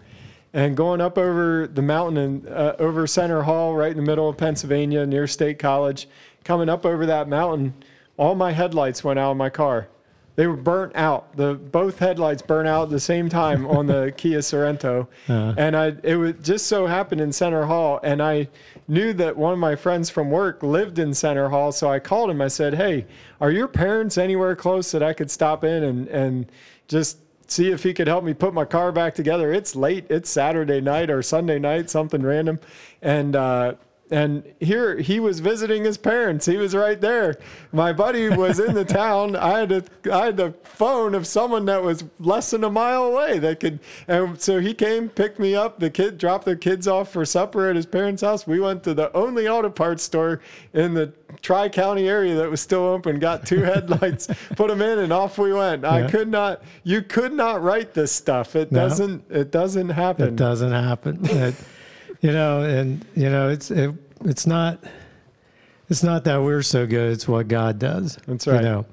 and 0.55 0.77
going 0.77 1.01
up 1.01 1.17
over 1.19 1.67
the 1.67 1.83
mountain 1.83 2.17
and 2.19 2.49
uh, 2.49 2.75
over 2.79 3.07
Centre 3.07 3.43
Hall, 3.43 3.75
right 3.75 3.91
in 3.91 3.97
the 3.97 4.03
middle 4.03 4.29
of 4.29 4.37
Pennsylvania, 4.37 5.07
near 5.07 5.27
State 5.27 5.59
College. 5.59 6.09
Coming 6.45 6.69
up 6.69 6.85
over 6.85 7.07
that 7.07 7.29
mountain, 7.29 7.73
all 8.17 8.35
my 8.35 8.53
headlights 8.53 9.03
went 9.05 9.19
out 9.19 9.31
of 9.31 9.37
my 9.37 9.49
car. 9.51 9.89
They 10.35 10.47
were 10.47 10.57
burnt 10.57 10.97
out. 10.97 11.37
The 11.37 11.55
both 11.55 11.99
headlights 11.99 12.41
burnt 12.41 12.67
out 12.67 12.85
at 12.85 12.91
the 12.91 13.01
same 13.01 13.29
time 13.29 13.67
on 13.67 13.87
the 13.87 14.13
Kia 14.17 14.39
Sorento, 14.39 15.07
Uh-huh. 15.29 15.55
and 15.59 15.77
I 15.77 15.95
it 16.03 16.17
would 16.17 16.43
just 16.43 16.67
so 16.67 16.87
happened 16.87 17.21
in 17.21 17.33
Centre 17.33 17.67
Hall, 17.67 18.01
and 18.03 18.23
I 18.23 18.49
knew 18.89 19.13
that 19.13 19.37
one 19.37 19.53
of 19.53 19.59
my 19.59 19.77
friends 19.77 20.09
from 20.09 20.31
work 20.31 20.63
lived 20.63 20.99
in 20.99 21.13
Centre 21.13 21.51
Hall, 21.51 21.71
so 21.71 21.91
I 21.91 21.99
called 21.99 22.31
him. 22.31 22.41
I 22.41 22.49
said, 22.49 22.75
"Hey, 22.75 23.05
are 23.43 23.51
your 23.51 23.69
parents 23.69 24.17
anywhere 24.17 24.57
close 24.57 24.91
that 24.93 25.03
I 25.03 25.13
could 25.13 25.31
stop 25.31 25.65
in 25.65 25.83
and 25.85 26.09
and 26.09 26.47
just 26.89 27.19
see 27.47 27.71
if 27.71 27.83
he 27.83 27.95
could 27.95 28.09
help 28.09 28.25
me 28.25 28.35
put 28.35 28.55
my 28.55 28.65
car 28.65 28.93
back 28.93 29.15
together? 29.15 29.53
It's 29.53 29.75
late. 29.75 30.07
It's 30.11 30.31
Saturday 30.31 30.81
night 30.81 31.11
or 31.11 31.23
Sunday 31.23 31.59
night, 31.59 31.91
something 31.91 32.23
random." 32.23 32.61
And 33.01 33.37
uh, 33.37 33.75
and 34.13 34.45
here 34.61 34.99
he 34.99 35.19
was 35.19 35.41
visiting 35.41 35.85
his 35.85 35.97
parents. 35.97 36.45
He 36.47 36.57
was 36.59 36.75
right 36.75 37.01
there. 37.01 37.37
My 37.73 37.93
buddy 37.93 38.29
was 38.29 38.61
in 38.61 38.75
the 38.75 38.85
town. 38.85 39.35
I 39.35 39.61
had 39.61 39.73
a 39.73 39.83
I 40.13 40.27
had 40.27 40.37
the 40.37 40.53
phone 40.63 41.15
of 41.15 41.27
someone 41.27 41.65
that 41.65 41.83
was 41.83 42.05
less 42.21 42.51
than 42.51 42.63
a 42.63 42.71
mile 42.71 43.05
away 43.05 43.39
that 43.39 43.59
could. 43.61 43.81
And 44.07 44.41
so 44.41 44.61
he 44.61 44.75
came, 44.75 45.09
picked 45.09 45.39
me 45.39 45.55
up. 45.55 45.79
The 45.81 45.89
kid 45.91 46.19
dropped 46.19 46.45
the 46.45 46.57
kids 46.57 46.87
off 46.87 47.11
for 47.11 47.25
supper 47.25 47.69
at 47.71 47.75
his 47.77 47.87
parents' 47.87 48.21
house. 48.23 48.47
We 48.47 48.61
went 48.61 48.85
to 48.85 48.93
the 48.95 49.11
only 49.17 49.49
auto 49.49 49.71
parts 49.71 50.03
store 50.03 50.41
in 50.75 50.93
the 50.95 51.13
Tri 51.41 51.71
County 51.71 52.07
area 52.09 52.35
that 52.35 52.51
was 52.51 52.61
still 52.61 52.85
open. 52.85 53.19
Got 53.19 53.47
two 53.47 53.61
headlights, 53.63 54.29
put 54.57 54.69
them 54.69 54.83
in, 54.83 54.99
and 54.99 55.13
off 55.13 55.39
we 55.39 55.55
went. 55.55 55.85
I 55.87 56.09
could 56.11 56.29
not. 56.29 56.63
You 56.85 57.01
could 57.01 57.33
not 57.33 57.63
write 57.63 57.95
this 57.95 58.13
stuff. 58.13 58.55
It 58.55 58.71
No. 58.71 58.81
doesn't. 58.89 59.25
It 59.31 59.51
doesn't 59.51 59.89
happen. 59.89 60.29
It 60.29 60.37
doesn't 60.37 60.73
happen. 60.73 61.21
It- 61.25 61.55
you 62.21 62.31
know, 62.31 62.61
and 62.61 63.05
you 63.17 63.29
know, 63.29 63.49
it's 63.49 63.73
it, 63.73 63.93
it's 64.25 64.47
not 64.47 64.83
it's 65.89 66.03
not 66.03 66.25
that 66.25 66.43
we're 66.43 66.63
so 66.63 66.87
good. 66.87 67.13
It's 67.13 67.29
what 67.29 67.49
God 67.49 67.79
does. 67.79 68.17
That's 68.27 68.47
right. 68.47 68.63
You 68.63 68.85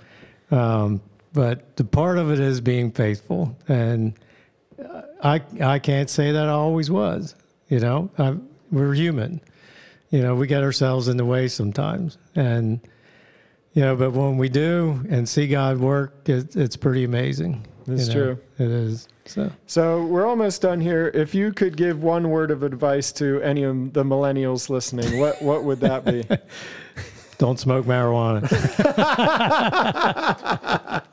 know, 0.52 0.58
um, 0.58 1.02
but 1.34 1.78
the 1.78 1.84
part 1.84 2.18
of 2.18 2.32
it 2.32 2.40
is 2.40 2.62
being 2.62 2.92
faithful, 2.92 3.58
and 3.68 4.14
I 5.24 5.42
I 5.62 5.80
can't 5.80 6.10
say 6.10 6.32
that 6.32 6.48
I 6.48 6.52
always 6.52 6.90
was. 6.92 7.36
You 7.68 7.80
know, 7.80 8.10
i 8.18 8.36
we're 8.72 8.94
human. 8.94 9.42
You 10.10 10.22
know, 10.22 10.36
we 10.36 10.48
get 10.48 10.64
ourselves 10.64 11.08
in 11.08 11.18
the 11.18 11.26
way 11.26 11.48
sometimes, 11.48 12.18
and 12.36 12.80
you 13.74 13.82
know, 13.82 13.96
but 13.96 14.12
when 14.12 14.38
we 14.38 14.50
do 14.50 15.06
and 15.10 15.30
see 15.30 15.48
God 15.48 15.80
work, 15.80 16.28
it, 16.28 16.56
it's 16.56 16.76
pretty 16.76 17.04
amazing. 17.04 17.66
You 17.98 18.06
know. 18.08 18.14
true. 18.14 18.40
It 18.58 18.72
is. 18.72 19.08
So. 19.26 19.52
So 19.68 20.06
we're 20.06 20.26
almost 20.26 20.62
done 20.62 20.82
here. 20.82 21.12
If 21.14 21.36
you 21.36 21.54
could 21.54 21.78
give 21.78 22.04
one 22.04 22.30
word 22.30 22.52
of 22.52 22.64
advice 22.64 23.12
to 23.14 23.42
any 23.42 23.64
of 23.64 23.94
the 23.94 24.04
millennials 24.04 24.70
listening, 24.70 25.20
what 25.20 25.42
what 25.42 25.64
would 25.64 25.80
that 25.82 26.04
be? 26.06 26.26
Don't 27.38 27.58
smoke 27.58 27.86
marijuana. 27.86 28.42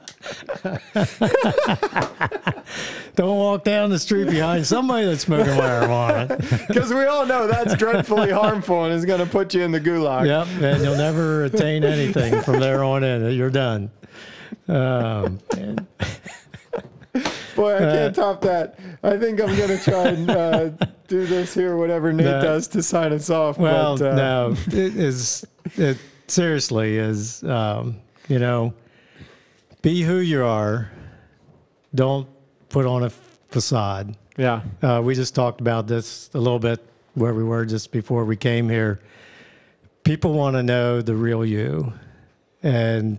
Don't 3.15 3.39
walk 3.39 3.65
down 3.65 3.91
the 3.91 3.99
street 3.99 4.29
behind 4.29 4.67
somebody 4.67 5.07
that's 5.07 5.23
smoking 5.23 5.55
marijuana. 5.55 6.37
Because 6.69 6.93
we 6.93 7.05
all 7.05 7.27
know 7.27 7.47
that's 7.47 7.75
dreadfully 7.77 8.31
harmful 8.31 8.85
and 8.85 8.93
is 8.93 9.05
going 9.05 9.21
to 9.21 9.27
put 9.27 9.55
you 9.55 9.63
in 9.63 9.73
the 9.73 9.81
gulag. 9.81 10.27
yep, 10.27 10.47
and 10.63 10.83
you'll 10.83 10.97
never 10.97 11.45
attain 11.45 11.85
anything 11.85 12.43
from 12.43 12.61
there 12.61 12.83
on 12.83 13.05
in. 13.05 13.31
You're 13.33 13.51
done. 13.51 13.91
Um, 14.69 15.39
and 15.57 15.87
Boy, 17.57 17.73
I 17.73 17.75
Uh, 17.85 17.93
can't 17.97 18.15
top 18.15 18.41
that. 18.43 18.79
I 19.03 19.17
think 19.17 19.41
I'm 19.41 19.55
going 19.57 19.69
to 19.69 19.79
try 19.83 20.09
and 20.09 20.31
uh, 20.31 20.69
do 21.09 21.27
this 21.27 21.55
here, 21.55 21.77
whatever 21.77 22.13
Nate 22.13 22.27
No. 22.27 22.43
does 22.43 22.69
to 22.69 22.83
sign 22.83 23.13
us 23.13 23.31
off. 23.31 23.59
well, 23.59 23.97
but, 23.97 24.13
uh, 24.13 24.15
no, 24.15 24.55
it 24.69 24.97
is. 24.97 25.47
It 25.77 25.99
seriously 26.27 26.97
is. 26.99 27.43
Um, 27.45 27.97
you 28.29 28.39
know, 28.39 28.75
be 29.83 30.03
who 30.03 30.19
you 30.19 30.45
are. 30.45 30.91
Don't 31.95 32.29
put 32.69 32.85
on 32.87 33.05
a 33.05 33.11
facade. 33.51 34.17
Yeah, 34.37 34.61
Uh, 34.83 35.01
we 35.03 35.15
just 35.15 35.35
talked 35.35 35.61
about 35.63 35.87
this 35.87 36.29
a 36.35 36.39
little 36.39 36.59
bit 36.59 36.85
where 37.15 37.33
we 37.33 37.43
were 37.43 37.65
just 37.65 37.91
before 37.91 38.25
we 38.27 38.37
came 38.37 38.69
here. 38.69 39.01
People 40.05 40.35
want 40.35 40.57
to 40.57 40.63
know 40.63 41.01
the 41.01 41.15
real 41.15 41.43
you, 41.45 41.93
and 42.63 43.19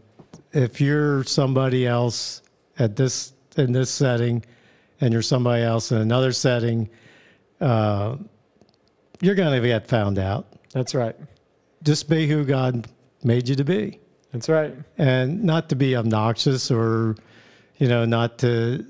if 0.54 0.80
you're 0.80 1.24
somebody 1.24 1.88
else 1.88 2.42
at 2.78 2.96
this 2.98 3.34
in 3.58 3.72
this 3.72 3.90
setting, 3.90 4.44
and 5.02 5.14
you're 5.14 5.22
somebody 5.22 5.64
else 5.64 5.92
in 5.92 5.98
another 6.00 6.32
setting, 6.32 6.90
uh, 7.62 8.16
you're 9.22 9.36
going 9.36 9.60
to 9.62 9.68
get 9.68 9.88
found 9.88 10.20
out. 10.20 10.48
that's 10.74 10.94
right. 10.96 11.16
Just 11.84 12.10
be 12.10 12.28
who 12.28 12.44
God 12.46 12.88
made 13.24 13.48
you 13.48 13.56
to 13.56 13.64
be, 13.64 14.00
That's 14.32 14.50
right. 14.50 14.74
and 14.98 15.44
not 15.44 15.70
to 15.70 15.76
be 15.76 15.96
obnoxious 15.96 16.70
or, 16.72 17.16
you 17.78 17.88
know, 17.88 18.04
not 18.06 18.40
to 18.40 18.86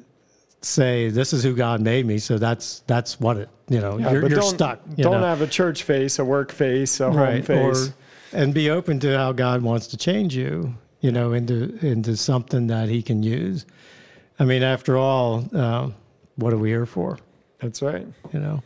say 0.61 1.09
this 1.09 1.33
is 1.33 1.43
who 1.43 1.53
God 1.55 1.81
made 1.81 2.05
me. 2.05 2.17
So 2.17 2.37
that's 2.37 2.79
that's 2.87 3.19
what 3.19 3.37
it. 3.37 3.49
You 3.69 3.79
know, 3.81 3.97
Yeah, 3.99 4.11
you're, 4.13 4.29
you're 4.29 4.41
stuck. 4.41 4.79
you 4.95 5.03
Don't 5.03 5.21
know? 5.21 5.27
have 5.27 5.41
a 5.41 5.47
church 5.47 5.83
face, 5.83 6.17
a 6.19 6.25
work 6.25 6.51
face, 6.51 6.99
a 7.01 7.11
home 7.11 7.41
face. 7.43 7.89
or 7.89 7.93
and 8.33 8.53
be 8.53 8.69
open 8.69 8.99
to 9.01 9.17
how 9.17 9.31
God 9.33 9.61
wants 9.61 9.87
to 9.87 9.97
change 9.97 10.35
you. 10.35 10.75
You 11.01 11.11
know, 11.11 11.33
into 11.33 11.77
into 11.85 12.17
something 12.17 12.67
that 12.67 12.89
He 12.89 13.01
can 13.03 13.21
use. 13.21 13.65
I 14.39 14.45
mean, 14.45 14.63
after 14.63 14.97
all, 14.97 15.47
uh, 15.53 15.89
what 16.35 16.53
are 16.53 16.57
we 16.57 16.69
here 16.69 16.85
for? 16.85 17.17
that's 17.59 17.81
right. 17.81 18.05
You 18.33 18.39
know, 18.39 18.63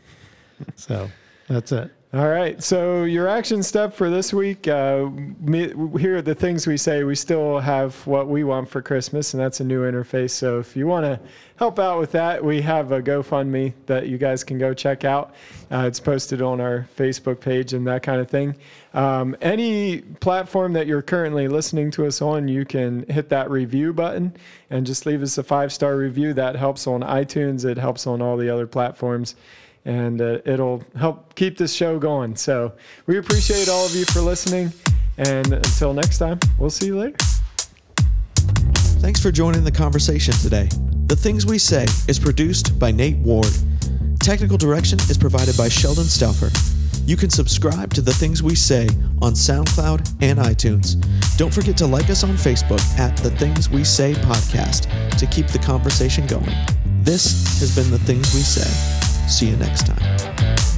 so 0.75 1.09
that's 1.47 1.71
it. 1.71 1.91
All 2.13 2.27
right. 2.27 2.61
So 2.61 3.05
your 3.05 3.29
action 3.29 3.63
step 3.63 3.93
for 3.93 4.09
this 4.09 4.33
week. 4.33 4.67
Uh, 4.67 5.09
me, 5.39 5.71
here 5.97 6.17
are 6.17 6.21
the 6.21 6.35
things 6.35 6.67
we 6.67 6.75
say. 6.75 7.05
We 7.05 7.15
still 7.15 7.59
have 7.59 8.05
what 8.05 8.27
we 8.27 8.43
want 8.43 8.67
for 8.67 8.81
Christmas, 8.81 9.33
and 9.33 9.41
that's 9.41 9.61
a 9.61 9.63
new 9.63 9.89
interface. 9.89 10.31
So 10.31 10.59
if 10.59 10.75
you 10.75 10.87
want 10.87 11.05
to 11.05 11.21
help 11.55 11.79
out 11.79 11.99
with 11.99 12.11
that, 12.11 12.43
we 12.43 12.61
have 12.63 12.91
a 12.91 13.01
GoFundMe 13.01 13.71
that 13.85 14.09
you 14.09 14.17
guys 14.17 14.43
can 14.43 14.57
go 14.57 14.73
check 14.73 15.05
out. 15.05 15.33
Uh, 15.71 15.85
it's 15.87 16.01
posted 16.01 16.41
on 16.41 16.59
our 16.59 16.85
Facebook 16.97 17.39
page 17.39 17.71
and 17.71 17.87
that 17.87 18.03
kind 18.03 18.19
of 18.19 18.29
thing. 18.29 18.55
Um, 18.93 19.37
any 19.41 20.01
platform 20.01 20.73
that 20.73 20.87
you're 20.87 21.01
currently 21.01 21.47
listening 21.47 21.91
to 21.91 22.05
us 22.05 22.21
on, 22.21 22.49
you 22.49 22.65
can 22.65 23.05
hit 23.07 23.29
that 23.29 23.49
review 23.49 23.93
button 23.93 24.35
and 24.69 24.85
just 24.85 25.05
leave 25.05 25.21
us 25.21 25.37
a 25.37 25.43
five 25.43 25.71
star 25.71 25.95
review. 25.95 26.33
That 26.33 26.57
helps 26.57 26.87
on 26.87 27.03
iTunes. 27.03 27.63
It 27.63 27.77
helps 27.77 28.05
on 28.05 28.21
all 28.21 28.35
the 28.35 28.49
other 28.49 28.67
platforms 28.67 29.35
and 29.85 30.21
uh, 30.21 30.39
it'll 30.45 30.83
help 30.95 31.35
keep 31.35 31.57
this 31.57 31.73
show 31.73 31.99
going. 31.99 32.35
So 32.35 32.73
we 33.05 33.17
appreciate 33.17 33.69
all 33.69 33.85
of 33.85 33.95
you 33.95 34.05
for 34.05 34.21
listening. 34.21 34.71
And 35.17 35.53
until 35.53 35.93
next 35.93 36.17
time, 36.17 36.39
we'll 36.57 36.69
see 36.69 36.87
you 36.87 36.97
later. 36.97 37.17
Thanks 39.01 39.19
for 39.19 39.31
joining 39.31 39.63
the 39.63 39.71
conversation 39.71 40.33
today. 40.35 40.69
The 41.07 41.15
Things 41.15 41.45
We 41.45 41.57
Say 41.57 41.85
is 42.07 42.19
produced 42.19 42.77
by 42.79 42.91
Nate 42.91 43.17
Ward. 43.17 43.51
Technical 44.19 44.57
direction 44.57 44.99
is 45.09 45.17
provided 45.17 45.57
by 45.57 45.67
Sheldon 45.67 46.03
Stauffer. 46.05 46.49
You 47.05 47.17
can 47.17 47.31
subscribe 47.31 47.93
to 47.95 48.01
The 48.01 48.13
Things 48.13 48.43
We 48.43 48.55
Say 48.55 48.87
on 49.21 49.33
SoundCloud 49.33 50.17
and 50.21 50.39
iTunes. 50.39 50.95
Don't 51.35 51.53
forget 51.53 51.75
to 51.77 51.87
like 51.87 52.09
us 52.11 52.23
on 52.23 52.31
Facebook 52.31 52.79
at 52.99 53.17
The 53.17 53.31
Things 53.31 53.69
We 53.69 53.83
Say 53.83 54.13
Podcast 54.13 55.17
to 55.17 55.25
keep 55.25 55.47
the 55.47 55.59
conversation 55.59 56.27
going. 56.27 56.53
This 57.01 57.59
has 57.59 57.75
been 57.75 57.89
The 57.89 57.99
Things 57.99 58.33
We 58.33 58.41
Say. 58.41 59.10
See 59.31 59.47
you 59.47 59.55
next 59.55 59.85
time. 59.85 60.70